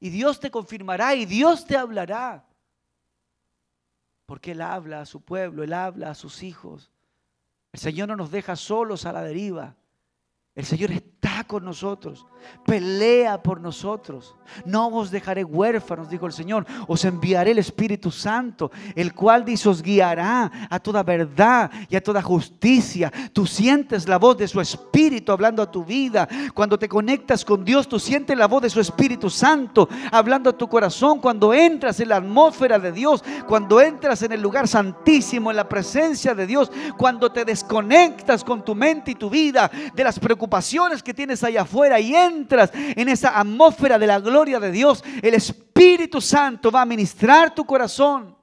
Y 0.00 0.10
Dios 0.10 0.40
te 0.40 0.50
confirmará 0.50 1.14
y 1.14 1.26
Dios 1.26 1.66
te 1.66 1.76
hablará. 1.76 2.46
Porque 4.26 4.52
Él 4.52 4.60
habla 4.60 5.02
a 5.02 5.06
su 5.06 5.20
pueblo, 5.20 5.62
Él 5.62 5.72
habla 5.72 6.10
a 6.10 6.14
sus 6.14 6.42
hijos. 6.42 6.90
El 7.72 7.80
Señor 7.80 8.08
no 8.08 8.16
nos 8.16 8.30
deja 8.30 8.56
solos 8.56 9.06
a 9.06 9.12
la 9.12 9.22
deriva. 9.22 9.76
El 10.56 10.64
Señor 10.64 10.90
está 10.90 11.44
con 11.44 11.66
nosotros, 11.66 12.24
pelea 12.64 13.42
por 13.42 13.60
nosotros. 13.60 14.34
No 14.64 14.86
os 14.88 15.10
dejaré 15.10 15.44
huérfanos, 15.44 16.08
dijo 16.08 16.24
el 16.24 16.32
Señor. 16.32 16.64
Os 16.88 17.04
enviaré 17.04 17.50
el 17.50 17.58
Espíritu 17.58 18.10
Santo, 18.10 18.70
el 18.94 19.12
cual 19.12 19.44
dice 19.44 19.68
os 19.68 19.82
guiará 19.82 20.50
a 20.70 20.80
toda 20.80 21.02
verdad 21.02 21.70
y 21.90 21.96
a 21.96 22.02
toda 22.02 22.22
justicia. 22.22 23.12
Tú 23.34 23.46
sientes 23.46 24.08
la 24.08 24.16
voz 24.16 24.38
de 24.38 24.48
su 24.48 24.58
Espíritu 24.58 25.30
hablando 25.30 25.62
a 25.62 25.70
tu 25.70 25.84
vida. 25.84 26.26
Cuando 26.54 26.78
te 26.78 26.88
conectas 26.88 27.44
con 27.44 27.62
Dios, 27.62 27.86
tú 27.86 27.98
sientes 27.98 28.34
la 28.34 28.46
voz 28.46 28.62
de 28.62 28.70
su 28.70 28.80
Espíritu 28.80 29.28
Santo 29.28 29.90
hablando 30.10 30.48
a 30.48 30.56
tu 30.56 30.68
corazón. 30.70 31.20
Cuando 31.20 31.52
entras 31.52 32.00
en 32.00 32.08
la 32.08 32.16
atmósfera 32.16 32.78
de 32.78 32.92
Dios, 32.92 33.22
cuando 33.46 33.78
entras 33.78 34.22
en 34.22 34.32
el 34.32 34.40
lugar 34.40 34.68
santísimo, 34.68 35.50
en 35.50 35.58
la 35.58 35.68
presencia 35.68 36.34
de 36.34 36.46
Dios, 36.46 36.72
cuando 36.96 37.30
te 37.30 37.44
desconectas 37.44 38.42
con 38.42 38.64
tu 38.64 38.74
mente 38.74 39.10
y 39.10 39.16
tu 39.16 39.28
vida 39.28 39.70
de 39.94 40.02
las 40.02 40.18
preocupaciones 40.18 40.45
que 41.02 41.14
tienes 41.14 41.42
allá 41.44 41.62
afuera 41.62 41.98
y 42.00 42.14
entras 42.14 42.70
en 42.74 43.08
esa 43.08 43.38
atmósfera 43.38 43.98
de 43.98 44.06
la 44.06 44.20
gloria 44.20 44.60
de 44.60 44.70
Dios, 44.70 45.02
el 45.22 45.34
Espíritu 45.34 46.20
Santo 46.20 46.70
va 46.70 46.82
a 46.82 46.86
ministrar 46.86 47.54
tu 47.54 47.64
corazón. 47.64 48.36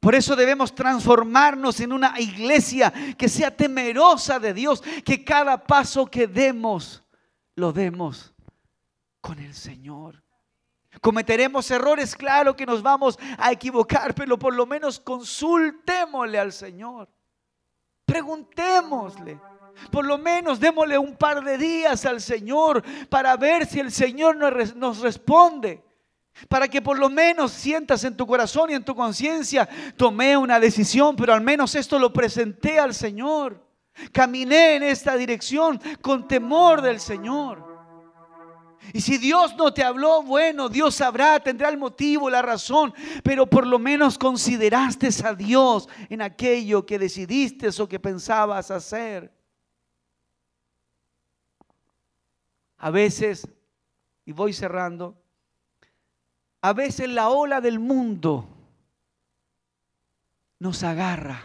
Por 0.00 0.14
eso 0.14 0.36
debemos 0.36 0.74
transformarnos 0.74 1.80
en 1.80 1.92
una 1.92 2.18
iglesia 2.20 2.92
que 3.16 3.28
sea 3.28 3.54
temerosa 3.54 4.38
de 4.38 4.54
Dios, 4.54 4.82
que 5.04 5.24
cada 5.24 5.64
paso 5.64 6.06
que 6.06 6.26
demos, 6.26 7.02
lo 7.56 7.72
demos 7.72 8.32
con 9.20 9.38
el 9.40 9.54
Señor. 9.54 10.22
Cometeremos 11.00 11.70
errores, 11.70 12.16
claro 12.16 12.56
que 12.56 12.66
nos 12.66 12.82
vamos 12.82 13.18
a 13.38 13.52
equivocar, 13.52 14.14
pero 14.14 14.38
por 14.38 14.54
lo 14.54 14.66
menos 14.66 14.98
consultémosle 15.00 16.38
al 16.38 16.52
Señor. 16.52 17.08
Preguntémosle. 18.04 19.38
Por 19.90 20.04
lo 20.04 20.18
menos 20.18 20.60
démosle 20.60 20.98
un 20.98 21.16
par 21.16 21.42
de 21.42 21.58
días 21.58 22.04
al 22.04 22.20
Señor 22.20 22.82
para 23.08 23.36
ver 23.36 23.66
si 23.66 23.80
el 23.80 23.90
Señor 23.90 24.36
nos 24.36 25.00
responde. 25.00 25.82
Para 26.48 26.68
que 26.68 26.80
por 26.80 26.98
lo 26.98 27.08
menos 27.08 27.50
sientas 27.50 28.04
en 28.04 28.16
tu 28.16 28.26
corazón 28.26 28.70
y 28.70 28.74
en 28.74 28.84
tu 28.84 28.94
conciencia, 28.94 29.68
tomé 29.96 30.36
una 30.36 30.60
decisión, 30.60 31.16
pero 31.16 31.34
al 31.34 31.40
menos 31.40 31.74
esto 31.74 31.98
lo 31.98 32.12
presenté 32.12 32.78
al 32.78 32.94
Señor. 32.94 33.66
Caminé 34.12 34.76
en 34.76 34.84
esta 34.84 35.16
dirección 35.16 35.80
con 36.00 36.28
temor 36.28 36.80
del 36.80 37.00
Señor. 37.00 37.66
Y 38.92 39.00
si 39.00 39.18
Dios 39.18 39.56
no 39.56 39.74
te 39.74 39.82
habló, 39.82 40.22
bueno, 40.22 40.68
Dios 40.68 40.94
sabrá, 40.94 41.40
tendrá 41.40 41.68
el 41.68 41.76
motivo, 41.76 42.30
la 42.30 42.40
razón, 42.40 42.94
pero 43.22 43.46
por 43.46 43.66
lo 43.66 43.78
menos 43.78 44.16
consideraste 44.16 45.08
a 45.24 45.34
Dios 45.34 45.88
en 46.08 46.22
aquello 46.22 46.86
que 46.86 46.98
decidiste 46.98 47.68
o 47.78 47.88
que 47.88 47.98
pensabas 47.98 48.70
hacer. 48.70 49.37
A 52.78 52.90
veces, 52.90 53.48
y 54.24 54.32
voy 54.32 54.52
cerrando, 54.52 55.20
a 56.60 56.72
veces 56.72 57.08
la 57.08 57.28
ola 57.28 57.60
del 57.60 57.78
mundo 57.78 58.48
nos 60.58 60.82
agarra. 60.82 61.40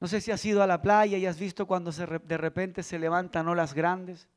No 0.00 0.08
sé 0.08 0.20
si 0.20 0.32
has 0.32 0.44
ido 0.44 0.62
a 0.62 0.66
la 0.66 0.82
playa 0.82 1.16
y 1.16 1.26
has 1.26 1.38
visto 1.38 1.66
cuando 1.66 1.92
de 1.92 2.36
repente 2.36 2.82
se 2.82 2.98
levantan 2.98 3.48
olas 3.48 3.72
grandes. 3.72 4.28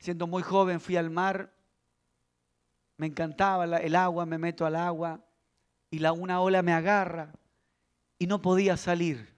Siendo 0.00 0.26
muy 0.26 0.42
joven 0.42 0.80
fui 0.80 0.96
al 0.96 1.10
mar, 1.10 1.52
me 2.96 3.06
encantaba 3.06 3.64
el 3.64 3.94
agua, 3.94 4.26
me 4.26 4.38
meto 4.38 4.66
al 4.66 4.74
agua 4.76 5.20
y 5.90 6.00
la, 6.00 6.12
una 6.12 6.40
ola 6.40 6.62
me 6.62 6.72
agarra 6.72 7.32
y 8.18 8.26
no 8.26 8.42
podía 8.42 8.76
salir. 8.76 9.32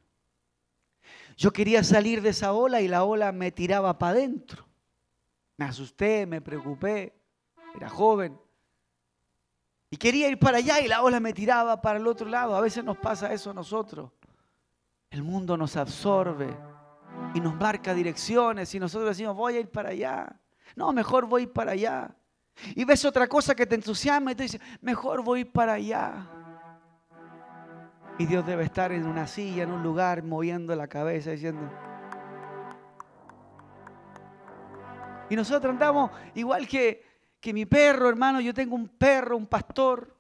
Yo 1.37 1.53
quería 1.53 1.83
salir 1.85 2.23
de 2.23 2.31
esa 2.31 2.53
ola 2.53 2.81
y 2.81 2.89
la 2.89 3.05
ola 3.05 3.33
me 3.33 3.51
tiraba 3.51 3.99
para 3.99 4.13
adentro. 4.13 4.67
Me 5.57 5.65
asusté, 5.65 6.27
me 6.27 6.41
preocupé, 6.41 7.15
era 7.75 7.89
joven. 7.89 8.39
Y 9.91 9.97
quería 9.97 10.29
ir 10.29 10.39
para 10.39 10.59
allá 10.59 10.81
y 10.81 10.89
la 10.89 11.03
ola 11.03 11.21
me 11.21 11.33
tiraba 11.33 11.81
para 11.81 11.99
el 11.99 12.07
otro 12.07 12.29
lado. 12.29 12.57
A 12.57 12.61
veces 12.61 12.83
nos 12.83 12.97
pasa 12.97 13.33
eso 13.33 13.51
a 13.51 13.55
nosotros. 13.55 14.11
El 15.11 15.23
mundo 15.23 15.57
nos 15.57 15.77
absorbe 15.77 16.57
y 17.35 17.41
nos 17.41 17.55
marca 17.55 17.93
direcciones 17.93 18.75
y 18.75 18.81
nosotros 18.81 19.11
decimos, 19.11 19.37
voy 19.37 19.57
a 19.57 19.61
ir 19.61 19.69
para 19.69 19.91
allá. 19.91 20.41
No, 20.75 20.93
mejor 20.93 21.27
voy 21.27 21.47
para 21.47 21.73
allá. 21.73 22.15
Y 22.75 22.85
ves 22.85 23.05
otra 23.05 23.27
cosa 23.27 23.55
que 23.55 23.67
te 23.67 23.75
entusiasma 23.75 24.33
y 24.33 24.35
te 24.35 24.45
dice, 24.45 24.61
mejor 24.81 25.23
voy 25.23 25.45
para 25.45 25.75
allá. 25.75 26.27
Y 28.19 28.27
Dios 28.27 28.45
debe 28.47 28.65
estar 28.65 28.93
en 28.93 29.07
una 29.07 29.27
silla, 29.27 29.63
en 29.63 29.73
un 29.73 29.83
lugar, 29.83 30.23
moviendo 30.23 30.75
la 30.77 30.87
cabeza, 30.87 31.31
diciendo... 31.31 31.63
Y 35.31 35.37
nosotros 35.37 35.73
andamos 35.73 36.11
igual 36.35 36.69
que, 36.69 37.03
que 37.41 37.55
mi 37.55 37.65
perro, 37.65 38.11
hermano. 38.11 38.41
Yo 38.41 38.53
tengo 38.53 38.75
un 38.75 38.89
perro, 38.89 39.37
un 39.37 39.47
pastor. 39.47 40.15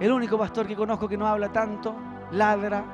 El 0.00 0.10
único 0.10 0.36
pastor 0.36 0.66
que 0.66 0.74
conozco 0.74 1.08
que 1.08 1.16
no 1.16 1.28
habla 1.28 1.52
tanto, 1.52 1.94
ladra. 2.32 2.84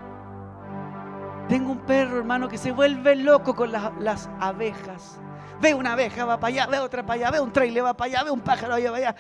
Tengo 1.48 1.72
un 1.72 1.86
perro, 1.86 2.18
hermano, 2.18 2.48
que 2.48 2.58
se 2.58 2.70
vuelve 2.70 3.16
loco 3.16 3.54
con 3.54 3.72
las, 3.72 3.96
las 3.98 4.28
abejas. 4.40 5.18
Ve 5.62 5.72
una 5.72 5.94
abeja, 5.94 6.26
va 6.26 6.38
para 6.38 6.48
allá, 6.48 6.66
ve 6.66 6.78
otra 6.78 7.06
para 7.06 7.14
allá, 7.14 7.30
ve 7.30 7.40
un 7.40 7.52
trailer, 7.52 7.84
va 7.84 7.96
para 7.96 8.10
allá, 8.10 8.24
ve 8.24 8.30
un 8.32 8.40
pájaro, 8.40 8.74
va 8.74 8.90
para 8.90 8.96
allá 8.96 9.16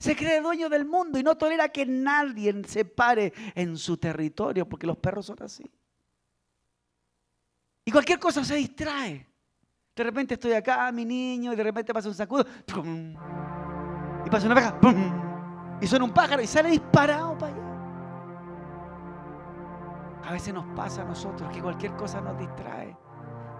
Se 0.00 0.16
cree 0.16 0.40
dueño 0.40 0.70
del 0.70 0.86
mundo 0.86 1.18
y 1.18 1.22
no 1.22 1.36
tolera 1.36 1.68
que 1.68 1.84
nadie 1.84 2.64
se 2.66 2.86
pare 2.86 3.34
en 3.54 3.76
su 3.76 3.98
territorio, 3.98 4.66
porque 4.66 4.86
los 4.86 4.96
perros 4.96 5.26
son 5.26 5.36
así. 5.42 5.70
Y 7.84 7.92
cualquier 7.92 8.18
cosa 8.18 8.42
se 8.42 8.54
distrae. 8.54 9.26
De 9.94 10.02
repente 10.02 10.34
estoy 10.34 10.54
acá, 10.54 10.90
mi 10.90 11.04
niño, 11.04 11.52
y 11.52 11.56
de 11.56 11.62
repente 11.62 11.92
pasa 11.92 12.08
un 12.08 12.14
sacudo. 12.14 12.46
Y 14.24 14.30
pasa 14.30 14.46
una 14.46 14.54
abeja. 14.54 14.78
Y 15.82 15.86
suena 15.86 16.06
un 16.06 16.14
pájaro 16.14 16.40
y 16.40 16.46
sale 16.46 16.70
disparado 16.70 17.36
para 17.36 17.54
allá. 17.54 17.64
A 20.24 20.32
veces 20.32 20.54
nos 20.54 20.64
pasa 20.74 21.02
a 21.02 21.04
nosotros 21.04 21.52
que 21.52 21.60
cualquier 21.60 21.94
cosa 21.96 22.22
nos 22.22 22.38
distrae. 22.38 22.96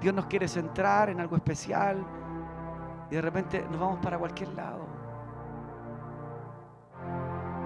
Dios 0.00 0.14
nos 0.14 0.24
quiere 0.24 0.48
centrar 0.48 1.10
en 1.10 1.20
algo 1.20 1.36
especial 1.36 2.02
y 3.10 3.14
de 3.14 3.20
repente 3.20 3.66
nos 3.70 3.78
vamos 3.78 3.98
para 4.00 4.18
cualquier 4.18 4.48
lado. 4.54 4.89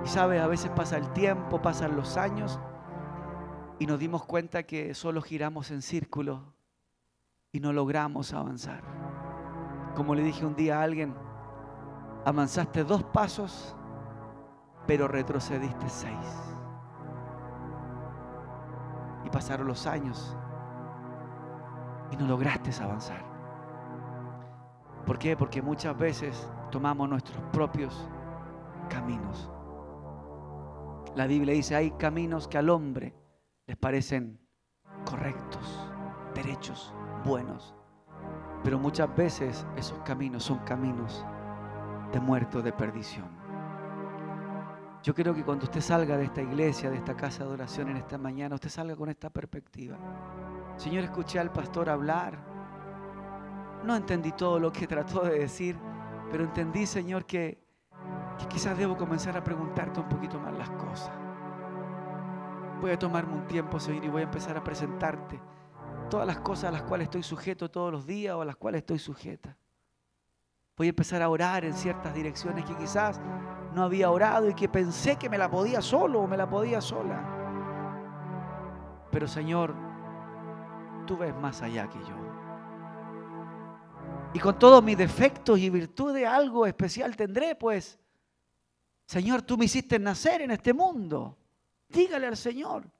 Y 0.04 0.08
sabe, 0.08 0.38
a 0.38 0.46
veces 0.46 0.70
pasa 0.76 0.98
el 0.98 1.10
tiempo, 1.12 1.62
pasan 1.62 1.96
los 1.96 2.16
años 2.18 2.60
y 3.78 3.86
nos 3.86 3.98
dimos 3.98 4.24
cuenta 4.24 4.64
que 4.64 4.94
solo 4.94 5.22
giramos 5.22 5.70
en 5.70 5.80
círculo 5.80 6.54
y 7.52 7.60
no 7.60 7.72
logramos 7.72 8.34
avanzar. 8.34 8.82
Como 9.96 10.14
le 10.14 10.22
dije 10.22 10.44
un 10.44 10.56
día 10.56 10.80
a 10.80 10.82
alguien, 10.82 11.14
avanzaste 12.24 12.84
dos 12.84 13.02
pasos, 13.02 13.76
pero 14.86 15.08
retrocediste 15.08 15.88
seis. 15.88 16.54
Y 19.24 19.30
pasaron 19.30 19.66
los 19.66 19.86
años 19.86 20.36
y 22.10 22.16
no 22.16 22.26
lograste 22.26 22.70
avanzar. 22.82 23.24
¿Por 25.06 25.18
qué? 25.18 25.36
Porque 25.36 25.62
muchas 25.62 25.96
veces 25.96 26.50
tomamos 26.70 27.08
nuestros 27.08 27.42
propios 27.52 28.08
caminos. 28.88 29.50
La 31.14 31.26
Biblia 31.28 31.54
dice, 31.54 31.76
hay 31.76 31.92
caminos 31.92 32.48
que 32.48 32.58
al 32.58 32.68
hombre 32.68 33.14
les 33.66 33.76
parecen 33.76 34.40
correctos, 35.04 35.88
derechos, 36.34 36.92
buenos. 37.24 37.74
Pero 38.64 38.78
muchas 38.78 39.14
veces 39.14 39.64
esos 39.76 39.98
caminos 40.00 40.42
son 40.42 40.58
caminos 40.60 41.24
de 42.12 42.18
muerto, 42.18 42.62
de 42.62 42.72
perdición. 42.72 43.28
Yo 45.04 45.14
creo 45.14 45.34
que 45.34 45.44
cuando 45.44 45.64
usted 45.64 45.82
salga 45.82 46.16
de 46.16 46.24
esta 46.24 46.42
iglesia, 46.42 46.90
de 46.90 46.96
esta 46.96 47.14
casa 47.14 47.44
de 47.44 47.50
oración 47.50 47.90
en 47.90 47.98
esta 47.98 48.18
mañana, 48.18 48.54
usted 48.54 48.70
salga 48.70 48.96
con 48.96 49.08
esta 49.08 49.30
perspectiva. 49.30 49.96
Señor, 50.76 51.04
escuché 51.04 51.38
al 51.38 51.52
pastor 51.52 51.90
hablar. 51.90 52.38
No 53.84 53.94
entendí 53.94 54.32
todo 54.32 54.58
lo 54.58 54.72
que 54.72 54.86
trató 54.86 55.20
de 55.20 55.40
decir, 55.40 55.78
pero 56.30 56.42
entendí, 56.42 56.86
Señor, 56.86 57.26
que 57.26 57.63
que 58.38 58.46
quizás 58.46 58.76
debo 58.76 58.96
comenzar 58.96 59.36
a 59.36 59.44
preguntarte 59.44 60.00
un 60.00 60.08
poquito 60.08 60.38
más 60.38 60.52
las 60.56 60.70
cosas. 60.70 61.12
Voy 62.80 62.90
a 62.90 62.98
tomarme 62.98 63.34
un 63.34 63.46
tiempo, 63.46 63.78
Señor, 63.78 64.04
y 64.04 64.08
voy 64.08 64.22
a 64.22 64.24
empezar 64.24 64.56
a 64.56 64.64
presentarte 64.64 65.40
todas 66.10 66.26
las 66.26 66.38
cosas 66.38 66.64
a 66.64 66.72
las 66.72 66.82
cuales 66.82 67.06
estoy 67.06 67.22
sujeto 67.22 67.70
todos 67.70 67.92
los 67.92 68.06
días 68.06 68.34
o 68.34 68.42
a 68.42 68.44
las 68.44 68.56
cuales 68.56 68.80
estoy 68.80 68.98
sujeta. 68.98 69.56
Voy 70.76 70.88
a 70.88 70.90
empezar 70.90 71.22
a 71.22 71.28
orar 71.28 71.64
en 71.64 71.72
ciertas 71.72 72.12
direcciones 72.14 72.64
que 72.64 72.76
quizás 72.76 73.20
no 73.72 73.82
había 73.82 74.10
orado 74.10 74.48
y 74.48 74.54
que 74.54 74.68
pensé 74.68 75.16
que 75.16 75.28
me 75.28 75.38
la 75.38 75.50
podía 75.50 75.80
solo 75.80 76.20
o 76.20 76.26
me 76.26 76.36
la 76.36 76.48
podía 76.48 76.80
sola. 76.80 77.22
Pero 79.10 79.28
Señor, 79.28 79.74
tú 81.06 81.16
ves 81.16 81.34
más 81.36 81.62
allá 81.62 81.88
que 81.88 81.98
yo. 82.00 82.16
Y 84.32 84.40
con 84.40 84.58
todos 84.58 84.82
mis 84.82 84.98
defectos 84.98 85.58
y 85.60 85.70
virtudes 85.70 86.26
algo 86.26 86.66
especial 86.66 87.14
tendré, 87.14 87.54
pues 87.54 88.00
Señor, 89.06 89.42
tú 89.42 89.56
me 89.58 89.66
hiciste 89.66 89.98
nacer 89.98 90.42
en 90.42 90.50
este 90.50 90.72
mundo. 90.72 91.36
Dígale 91.88 92.26
al 92.26 92.36
Señor. 92.36 92.90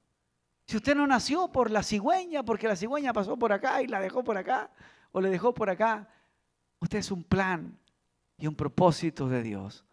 Si 0.67 0.77
usted 0.77 0.95
no 0.95 1.07
nació 1.07 1.49
por 1.49 1.71
la 1.71 1.83
cigüeña, 1.83 2.43
porque 2.43 2.69
la 2.69 2.77
cigüeña 2.77 3.13
pasó 3.13 3.37
por 3.37 3.53
acá 3.53 3.83
y 3.83 3.87
la 3.87 4.01
dejó 4.01 4.25
por 4.25 4.37
acá, 4.37 4.71
o 5.13 5.21
le 5.21 5.29
dejó 5.29 5.53
por 5.53 5.69
acá, 5.69 6.09
usted 6.81 6.99
es 6.99 7.11
un 7.11 7.23
plan 7.23 7.79
y 8.39 8.47
un 8.47 8.55
propósito 8.55 9.29
de 9.29 9.43
Dios. 9.43 9.85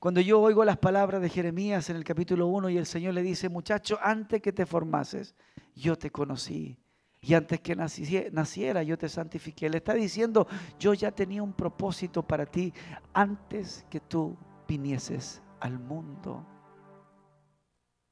Cuando 0.00 0.20
yo 0.20 0.40
oigo 0.40 0.64
las 0.64 0.78
palabras 0.78 1.20
de 1.20 1.28
Jeremías 1.28 1.90
en 1.90 1.96
el 1.96 2.04
capítulo 2.04 2.46
1 2.48 2.70
y 2.70 2.78
el 2.78 2.86
Señor 2.86 3.14
le 3.14 3.22
dice, 3.22 3.48
muchacho, 3.48 3.98
antes 4.02 4.40
que 4.40 4.52
te 4.52 4.66
formases, 4.66 5.34
yo 5.74 5.96
te 5.96 6.10
conocí. 6.10 6.78
Y 7.20 7.34
antes 7.34 7.60
que 7.60 7.76
naciera, 7.76 8.82
yo 8.82 8.96
te 8.96 9.08
santifiqué. 9.08 9.68
Le 9.68 9.78
está 9.78 9.94
diciendo, 9.94 10.46
yo 10.78 10.94
ya 10.94 11.10
tenía 11.10 11.42
un 11.42 11.52
propósito 11.52 12.22
para 12.22 12.46
ti 12.46 12.72
antes 13.12 13.84
que 13.90 14.00
tú 14.00 14.36
vinieses 14.68 15.42
al 15.60 15.78
mundo. 15.78 16.46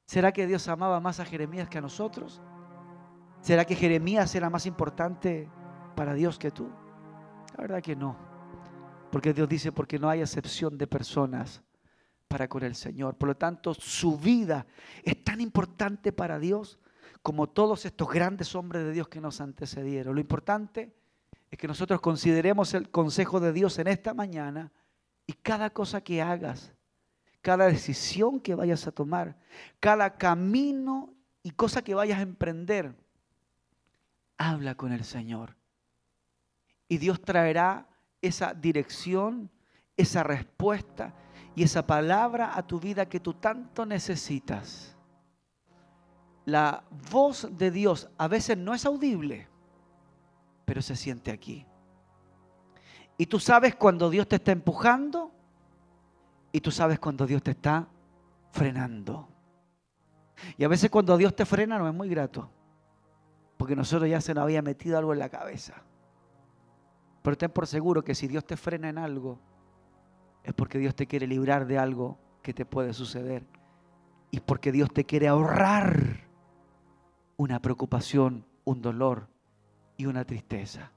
¿Será 0.05 0.31
que 0.31 0.47
Dios 0.47 0.67
amaba 0.67 0.99
más 0.99 1.19
a 1.19 1.25
Jeremías 1.25 1.67
que 1.69 1.77
a 1.77 1.81
nosotros? 1.81 2.41
¿Será 3.41 3.65
que 3.65 3.75
Jeremías 3.75 4.33
era 4.35 4.49
más 4.49 4.65
importante 4.65 5.49
para 5.95 6.13
Dios 6.13 6.39
que 6.39 6.51
tú? 6.51 6.69
La 7.55 7.61
verdad 7.61 7.81
que 7.81 7.95
no. 7.95 8.15
Porque 9.11 9.33
Dios 9.33 9.47
dice, 9.47 9.71
porque 9.71 9.99
no 9.99 10.09
hay 10.09 10.21
excepción 10.21 10.77
de 10.77 10.87
personas 10.87 11.63
para 12.27 12.47
con 12.47 12.63
el 12.63 12.75
Señor. 12.75 13.15
Por 13.15 13.29
lo 13.29 13.37
tanto, 13.37 13.73
su 13.73 14.17
vida 14.17 14.65
es 15.03 15.23
tan 15.23 15.41
importante 15.41 16.11
para 16.11 16.39
Dios 16.39 16.79
como 17.21 17.47
todos 17.47 17.85
estos 17.85 18.09
grandes 18.09 18.55
hombres 18.55 18.83
de 18.83 18.91
Dios 18.91 19.07
que 19.07 19.21
nos 19.21 19.41
antecedieron. 19.41 20.15
Lo 20.15 20.21
importante 20.21 20.93
es 21.49 21.57
que 21.57 21.67
nosotros 21.67 22.01
consideremos 22.01 22.73
el 22.73 22.89
consejo 22.89 23.39
de 23.39 23.53
Dios 23.53 23.79
en 23.79 23.87
esta 23.87 24.13
mañana 24.13 24.71
y 25.25 25.33
cada 25.33 25.69
cosa 25.69 26.01
que 26.01 26.21
hagas, 26.21 26.73
cada 27.47 27.67
decisión 27.67 28.41
que 28.41 28.55
vayas 28.55 28.87
a 28.87 28.91
tomar, 28.91 29.37
cada 29.79 30.17
camino 30.17 31.13
y 31.41 31.51
cosa 31.51 31.81
que 31.81 31.95
vayas 31.95 32.19
a 32.19 32.23
emprender, 32.23 32.93
habla 34.37 34.75
con 34.75 34.91
el 34.91 35.05
Señor. 35.05 35.55
Y 36.89 36.97
Dios 36.97 37.21
traerá 37.21 37.87
esa 38.21 38.53
dirección, 38.53 39.49
esa 39.95 40.23
respuesta 40.23 41.13
y 41.55 41.63
esa 41.63 41.87
palabra 41.87 42.51
a 42.53 42.67
tu 42.67 42.81
vida 42.81 43.07
que 43.07 43.21
tú 43.21 43.33
tanto 43.35 43.85
necesitas. 43.85 44.97
La 46.43 46.83
voz 47.09 47.47
de 47.57 47.71
Dios 47.71 48.09
a 48.17 48.27
veces 48.27 48.57
no 48.57 48.73
es 48.73 48.85
audible, 48.85 49.47
pero 50.65 50.81
se 50.81 50.97
siente 50.97 51.31
aquí. 51.31 51.65
Y 53.17 53.27
tú 53.27 53.39
sabes 53.39 53.73
cuando 53.73 54.09
Dios 54.09 54.27
te 54.27 54.35
está 54.35 54.51
empujando 54.51 55.31
y 56.57 56.59
tú 56.59 56.71
sabes 56.71 56.97
cuando 56.97 57.27
Dios 57.27 57.43
te 57.43 57.51
está 57.51 57.87
frenando. 58.49 59.29
Y 60.57 60.63
a 60.63 60.67
veces 60.67 60.89
cuando 60.89 61.15
Dios 61.15 61.35
te 61.35 61.45
frena 61.45 61.77
no 61.77 61.87
es 61.87 61.93
muy 61.93 62.09
grato. 62.09 62.49
Porque 63.57 63.75
nosotros 63.75 64.09
ya 64.09 64.19
se 64.21 64.33
nos 64.33 64.41
había 64.41 64.63
metido 64.63 64.97
algo 64.97 65.13
en 65.13 65.19
la 65.19 65.29
cabeza. 65.29 65.83
Pero 67.21 67.37
ten 67.37 67.51
por 67.51 67.67
seguro 67.67 68.03
que 68.03 68.15
si 68.15 68.27
Dios 68.27 68.43
te 68.43 68.57
frena 68.57 68.89
en 68.89 68.97
algo, 68.97 69.37
es 70.43 70.51
porque 70.55 70.79
Dios 70.79 70.95
te 70.95 71.05
quiere 71.05 71.27
librar 71.27 71.67
de 71.67 71.77
algo 71.77 72.17
que 72.41 72.55
te 72.55 72.65
puede 72.65 72.91
suceder. 72.95 73.45
Y 74.31 74.39
porque 74.39 74.71
Dios 74.71 74.91
te 74.91 75.05
quiere 75.05 75.27
ahorrar 75.27 76.27
una 77.35 77.61
preocupación, 77.61 78.47
un 78.65 78.81
dolor 78.81 79.27
y 79.95 80.07
una 80.07 80.25
tristeza. 80.25 80.91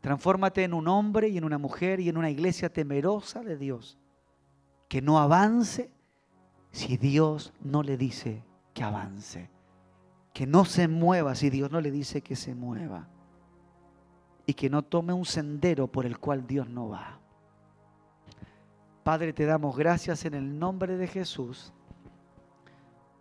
Transfórmate 0.00 0.62
en 0.62 0.72
un 0.72 0.86
hombre 0.86 1.30
y 1.30 1.38
en 1.38 1.42
una 1.42 1.58
mujer 1.58 1.98
y 1.98 2.08
en 2.08 2.16
una 2.16 2.30
iglesia 2.30 2.72
temerosa 2.72 3.42
de 3.42 3.56
Dios 3.56 3.98
que 4.88 5.02
no 5.02 5.18
avance 5.18 5.90
si 6.70 6.96
Dios 6.96 7.52
no 7.60 7.82
le 7.82 7.96
dice 7.96 8.42
que 8.72 8.82
avance. 8.82 9.50
Que 10.32 10.46
no 10.46 10.64
se 10.64 10.88
mueva 10.88 11.34
si 11.34 11.50
Dios 11.50 11.70
no 11.70 11.80
le 11.80 11.90
dice 11.90 12.22
que 12.22 12.36
se 12.36 12.54
mueva. 12.54 13.08
Y 14.46 14.54
que 14.54 14.68
no 14.68 14.82
tome 14.82 15.12
un 15.12 15.24
sendero 15.24 15.86
por 15.86 16.06
el 16.06 16.18
cual 16.18 16.46
Dios 16.46 16.68
no 16.68 16.88
va. 16.88 17.18
Padre, 19.02 19.32
te 19.32 19.44
damos 19.44 19.76
gracias 19.76 20.24
en 20.24 20.34
el 20.34 20.58
nombre 20.58 20.96
de 20.96 21.06
Jesús 21.06 21.72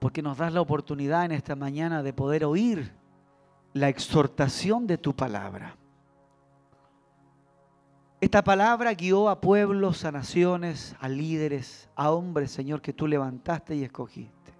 porque 0.03 0.21
nos 0.21 0.37
das 0.37 0.51
la 0.51 0.59
oportunidad 0.59 1.23
en 1.23 1.31
esta 1.31 1.55
mañana 1.55 2.03
de 2.03 2.11
poder 2.11 2.43
oír 2.43 2.91
la 3.71 3.87
exhortación 3.87 4.85
de 4.85 4.97
tu 4.97 5.15
palabra. 5.15 5.77
Esta 8.23 8.41
palabra 8.41 8.93
guió 8.93 9.27
a 9.27 9.41
pueblos, 9.41 10.05
a 10.05 10.11
naciones, 10.13 10.95
a 11.01 11.09
líderes, 11.09 11.89
a 11.93 12.09
hombres, 12.09 12.51
Señor, 12.51 12.81
que 12.81 12.93
tú 12.93 13.05
levantaste 13.05 13.75
y 13.75 13.83
escogiste. 13.83 14.53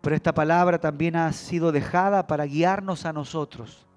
Pero 0.00 0.14
esta 0.14 0.32
palabra 0.32 0.78
también 0.78 1.16
ha 1.16 1.32
sido 1.32 1.72
dejada 1.72 2.28
para 2.28 2.44
guiarnos 2.44 3.06
a 3.06 3.12
nosotros. 3.12 3.88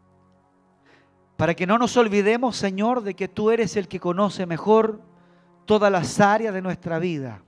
Para 1.38 1.54
que 1.54 1.68
no 1.68 1.78
nos 1.78 1.96
olvidemos, 1.98 2.56
Señor, 2.56 3.04
de 3.04 3.14
que 3.14 3.28
tú 3.28 3.52
eres 3.52 3.78
el 3.78 3.88
que 3.88 4.00
conoce 4.00 4.48
mejor 4.48 5.02
todas 5.66 5.92
las 5.92 6.20
áreas 6.20 6.52
de 6.52 6.64
nuestra 6.64 6.98
vida. 6.98 7.44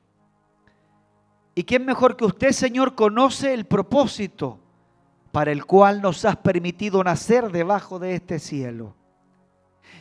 Y 1.55 1.63
quién 1.63 1.85
mejor 1.85 2.15
que 2.15 2.25
usted, 2.25 2.51
Señor, 2.51 2.93
conoce 2.93 3.55
el 3.55 3.65
propósito 3.65 4.59
para 5.31 5.51
el 5.51 5.65
cual 5.65 6.03
nos 6.03 6.23
has 6.23 6.37
permitido 6.37 7.03
nacer 7.03 7.51
debajo 7.51 7.97
de 7.97 8.13
este 8.13 8.37
cielo. 8.37 8.93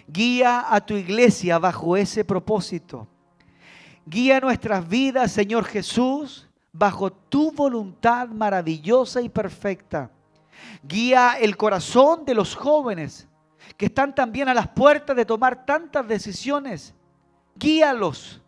Guía 0.06 0.66
a 0.68 0.80
tu 0.80 0.94
iglesia 0.94 1.58
bajo 1.58 1.96
ese 1.96 2.24
propósito. 2.24 3.06
Guía 4.04 4.40
nuestras 4.40 4.86
vidas, 4.88 5.32
Señor 5.32 5.64
Jesús, 5.64 6.48
bajo 6.72 7.12
tu 7.12 7.52
voluntad 7.52 8.28
maravillosa 8.28 9.20
y 9.20 9.28
perfecta. 9.28 10.10
Guía 10.82 11.36
el 11.40 11.56
corazón 11.56 12.24
de 12.24 12.34
los 12.34 12.54
jóvenes 12.54 13.28
que 13.76 13.86
están 13.86 14.14
también 14.14 14.48
a 14.48 14.54
las 14.54 14.68
puertas 14.68 15.14
de 15.16 15.24
tomar 15.24 15.64
tantas 15.64 16.06
decisiones. 16.06 16.94
Guíalos 17.54 18.40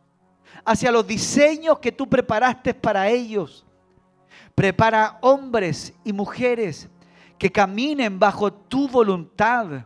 hacia 0.65 0.91
los 0.91 1.07
diseños 1.07 1.79
que 1.79 1.93
tú 1.93 2.09
preparaste 2.09 2.75
para 2.75 3.09
ellos. 3.09 3.65
Prepara 4.55 5.19
hombres 5.21 5.93
y 6.05 6.13
mujeres 6.13 6.89
que 7.39 7.51
caminen 7.51 8.19
bajo 8.19 8.53
tu 8.53 8.89
voluntad. 8.89 9.85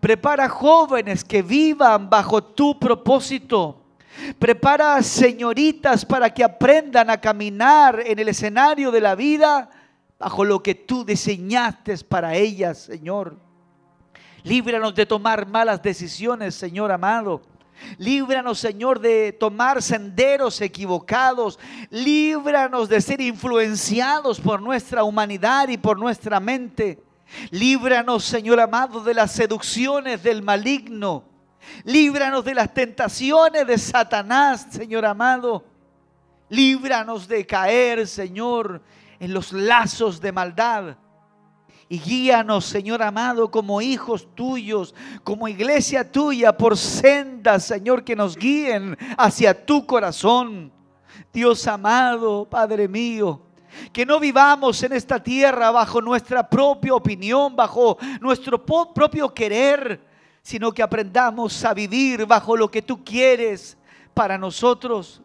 Prepara 0.00 0.48
jóvenes 0.48 1.24
que 1.24 1.42
vivan 1.42 2.08
bajo 2.08 2.42
tu 2.42 2.78
propósito. 2.78 3.82
Prepara 4.38 5.02
señoritas 5.02 6.04
para 6.04 6.32
que 6.32 6.42
aprendan 6.42 7.10
a 7.10 7.20
caminar 7.20 8.00
en 8.04 8.18
el 8.18 8.28
escenario 8.28 8.90
de 8.90 9.00
la 9.00 9.14
vida 9.14 9.68
bajo 10.18 10.44
lo 10.44 10.62
que 10.62 10.74
tú 10.74 11.04
diseñaste 11.04 11.96
para 11.98 12.34
ellas, 12.34 12.78
Señor. 12.78 13.36
Líbranos 14.42 14.94
de 14.94 15.06
tomar 15.06 15.46
malas 15.46 15.82
decisiones, 15.82 16.54
Señor 16.54 16.92
amado. 16.92 17.42
Líbranos, 17.98 18.58
Señor, 18.58 19.00
de 19.00 19.32
tomar 19.32 19.82
senderos 19.82 20.60
equivocados. 20.60 21.58
Líbranos 21.90 22.88
de 22.88 23.00
ser 23.00 23.20
influenciados 23.20 24.40
por 24.40 24.62
nuestra 24.62 25.04
humanidad 25.04 25.68
y 25.68 25.76
por 25.76 25.98
nuestra 25.98 26.40
mente. 26.40 27.02
Líbranos, 27.50 28.24
Señor 28.24 28.60
amado, 28.60 29.02
de 29.02 29.14
las 29.14 29.32
seducciones 29.32 30.22
del 30.22 30.42
maligno. 30.42 31.24
Líbranos 31.84 32.44
de 32.44 32.54
las 32.54 32.72
tentaciones 32.72 33.66
de 33.66 33.78
Satanás, 33.78 34.68
Señor 34.70 35.04
amado. 35.04 35.64
Líbranos 36.48 37.26
de 37.26 37.44
caer, 37.44 38.06
Señor, 38.06 38.80
en 39.18 39.34
los 39.34 39.52
lazos 39.52 40.20
de 40.20 40.32
maldad. 40.32 40.96
Y 41.88 42.00
guíanos, 42.00 42.64
Señor 42.64 43.02
amado, 43.02 43.50
como 43.50 43.80
hijos 43.80 44.28
tuyos, 44.34 44.94
como 45.22 45.46
iglesia 45.46 46.10
tuya, 46.10 46.56
por 46.56 46.76
sendas, 46.76 47.64
Señor, 47.64 48.02
que 48.02 48.16
nos 48.16 48.36
guíen 48.36 48.96
hacia 49.16 49.66
tu 49.66 49.86
corazón. 49.86 50.72
Dios 51.32 51.66
amado, 51.66 52.48
Padre 52.48 52.88
mío, 52.88 53.45
que 53.92 54.06
no 54.06 54.20
vivamos 54.20 54.82
en 54.82 54.92
esta 54.92 55.22
tierra 55.22 55.70
bajo 55.70 56.00
nuestra 56.00 56.48
propia 56.48 56.94
opinión, 56.94 57.54
bajo 57.56 57.98
nuestro 58.20 58.64
propio 58.64 59.32
querer, 59.32 60.00
sino 60.42 60.72
que 60.72 60.82
aprendamos 60.82 61.64
a 61.64 61.74
vivir 61.74 62.26
bajo 62.26 62.56
lo 62.56 62.70
que 62.70 62.82
tú 62.82 63.04
quieres 63.04 63.76
para 64.14 64.38
nosotros. 64.38 65.22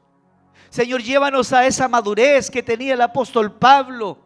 Señor, 0.70 1.02
llévanos 1.02 1.52
a 1.54 1.66
esa 1.66 1.88
madurez 1.88 2.50
que 2.50 2.64
tenía 2.64 2.94
el 2.94 3.02
apóstol 3.02 3.52
Pablo 3.52 4.18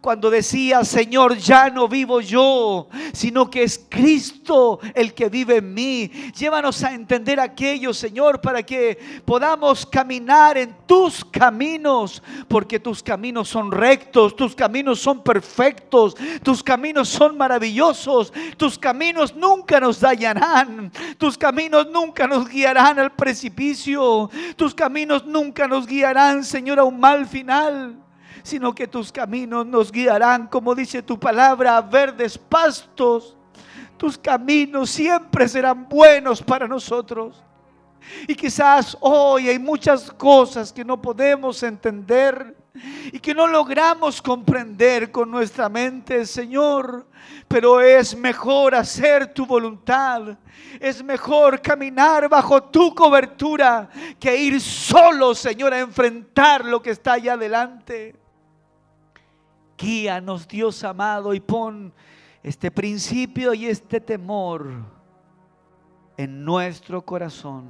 cuando 0.00 0.30
decía, 0.30 0.84
Señor, 0.84 1.36
ya 1.36 1.70
no 1.70 1.88
vivo 1.88 2.20
yo, 2.20 2.88
sino 3.12 3.50
que 3.50 3.64
es 3.64 3.84
Cristo 3.88 4.78
el 4.94 5.12
que 5.12 5.28
vive 5.28 5.56
en 5.56 5.74
mí. 5.74 6.10
Llévanos 6.36 6.84
a 6.84 6.94
entender 6.94 7.40
aquello, 7.40 7.92
Señor, 7.92 8.40
para 8.40 8.62
que 8.62 8.96
podamos 9.24 9.84
caminar 9.84 10.56
en 10.56 10.74
tus 10.86 11.24
caminos, 11.24 12.22
porque 12.46 12.78
tus 12.78 13.02
caminos 13.02 13.48
son 13.48 13.72
rectos, 13.72 14.36
tus 14.36 14.54
caminos 14.54 15.00
son 15.00 15.22
perfectos, 15.22 16.14
tus 16.44 16.62
caminos 16.62 17.08
son 17.08 17.36
maravillosos, 17.36 18.32
tus 18.56 18.78
caminos 18.78 19.34
nunca 19.34 19.80
nos 19.80 19.98
dañarán, 19.98 20.92
tus 21.18 21.36
caminos 21.36 21.88
nunca 21.90 22.28
nos 22.28 22.48
guiarán 22.48 23.00
al 23.00 23.12
precipicio, 23.12 24.30
tus 24.54 24.74
caminos 24.74 25.26
nunca 25.26 25.66
nos 25.66 25.86
guiarán, 25.86 26.44
Señor, 26.44 26.78
a 26.78 26.84
un 26.84 27.00
mal 27.00 27.26
final 27.26 28.07
sino 28.42 28.74
que 28.74 28.86
tus 28.86 29.12
caminos 29.12 29.66
nos 29.66 29.92
guiarán, 29.92 30.46
como 30.46 30.74
dice 30.74 31.02
tu 31.02 31.18
palabra, 31.18 31.76
a 31.76 31.80
verdes 31.82 32.38
pastos. 32.38 33.36
Tus 33.96 34.16
caminos 34.16 34.90
siempre 34.90 35.48
serán 35.48 35.88
buenos 35.88 36.42
para 36.42 36.68
nosotros. 36.68 37.42
Y 38.26 38.34
quizás 38.34 38.96
hoy 39.00 39.48
hay 39.48 39.58
muchas 39.58 40.10
cosas 40.10 40.72
que 40.72 40.84
no 40.84 41.00
podemos 41.00 41.62
entender 41.62 42.56
y 43.12 43.18
que 43.18 43.34
no 43.34 43.46
logramos 43.46 44.22
comprender 44.22 45.10
con 45.10 45.30
nuestra 45.30 45.68
mente, 45.68 46.24
Señor. 46.26 47.06
Pero 47.46 47.80
es 47.80 48.16
mejor 48.16 48.74
hacer 48.74 49.32
tu 49.32 49.46
voluntad. 49.46 50.38
Es 50.78 51.02
mejor 51.02 51.60
caminar 51.60 52.28
bajo 52.28 52.62
tu 52.62 52.94
cobertura 52.94 53.88
que 54.18 54.36
ir 54.36 54.60
solo, 54.60 55.34
Señor, 55.34 55.72
a 55.72 55.80
enfrentar 55.80 56.64
lo 56.64 56.80
que 56.80 56.90
está 56.90 57.14
allá 57.14 57.34
adelante. 57.34 58.14
Guíanos, 59.78 60.48
Dios 60.48 60.82
amado, 60.82 61.32
y 61.32 61.40
pon 61.40 61.92
este 62.42 62.70
principio 62.70 63.54
y 63.54 63.66
este 63.66 64.00
temor 64.00 64.66
en 66.16 66.44
nuestro 66.44 67.00
corazón. 67.02 67.68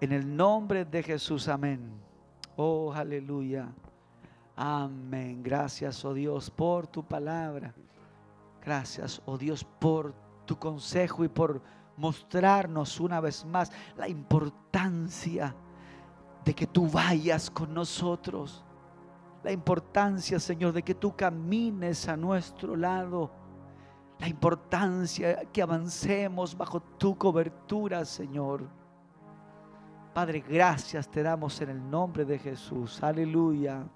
En 0.00 0.12
el 0.12 0.36
nombre 0.36 0.84
de 0.84 1.02
Jesús, 1.02 1.48
amén. 1.48 1.90
Oh, 2.54 2.92
aleluya. 2.92 3.68
Amén. 4.54 5.42
Gracias, 5.42 6.04
oh 6.04 6.14
Dios, 6.14 6.50
por 6.50 6.86
tu 6.86 7.02
palabra. 7.02 7.74
Gracias, 8.64 9.20
oh 9.26 9.36
Dios, 9.36 9.64
por 9.64 10.14
tu 10.46 10.56
consejo 10.56 11.24
y 11.24 11.28
por 11.28 11.60
mostrarnos 11.96 13.00
una 13.00 13.20
vez 13.20 13.44
más 13.44 13.72
la 13.96 14.08
importancia 14.08 15.54
de 16.44 16.54
que 16.54 16.66
tú 16.66 16.88
vayas 16.88 17.50
con 17.50 17.74
nosotros 17.74 18.64
la 19.42 19.52
importancia, 19.52 20.38
Señor, 20.38 20.72
de 20.72 20.82
que 20.82 20.94
tú 20.94 21.14
camines 21.14 22.08
a 22.08 22.16
nuestro 22.16 22.76
lado. 22.76 23.30
La 24.18 24.28
importancia 24.28 25.44
que 25.52 25.62
avancemos 25.62 26.56
bajo 26.56 26.80
tu 26.80 27.16
cobertura, 27.16 28.04
Señor. 28.04 28.68
Padre, 30.12 30.40
gracias 30.40 31.08
te 31.08 31.22
damos 31.22 31.60
en 31.60 31.70
el 31.70 31.90
nombre 31.90 32.24
de 32.24 32.38
Jesús. 32.38 33.00
Aleluya. 33.02 33.86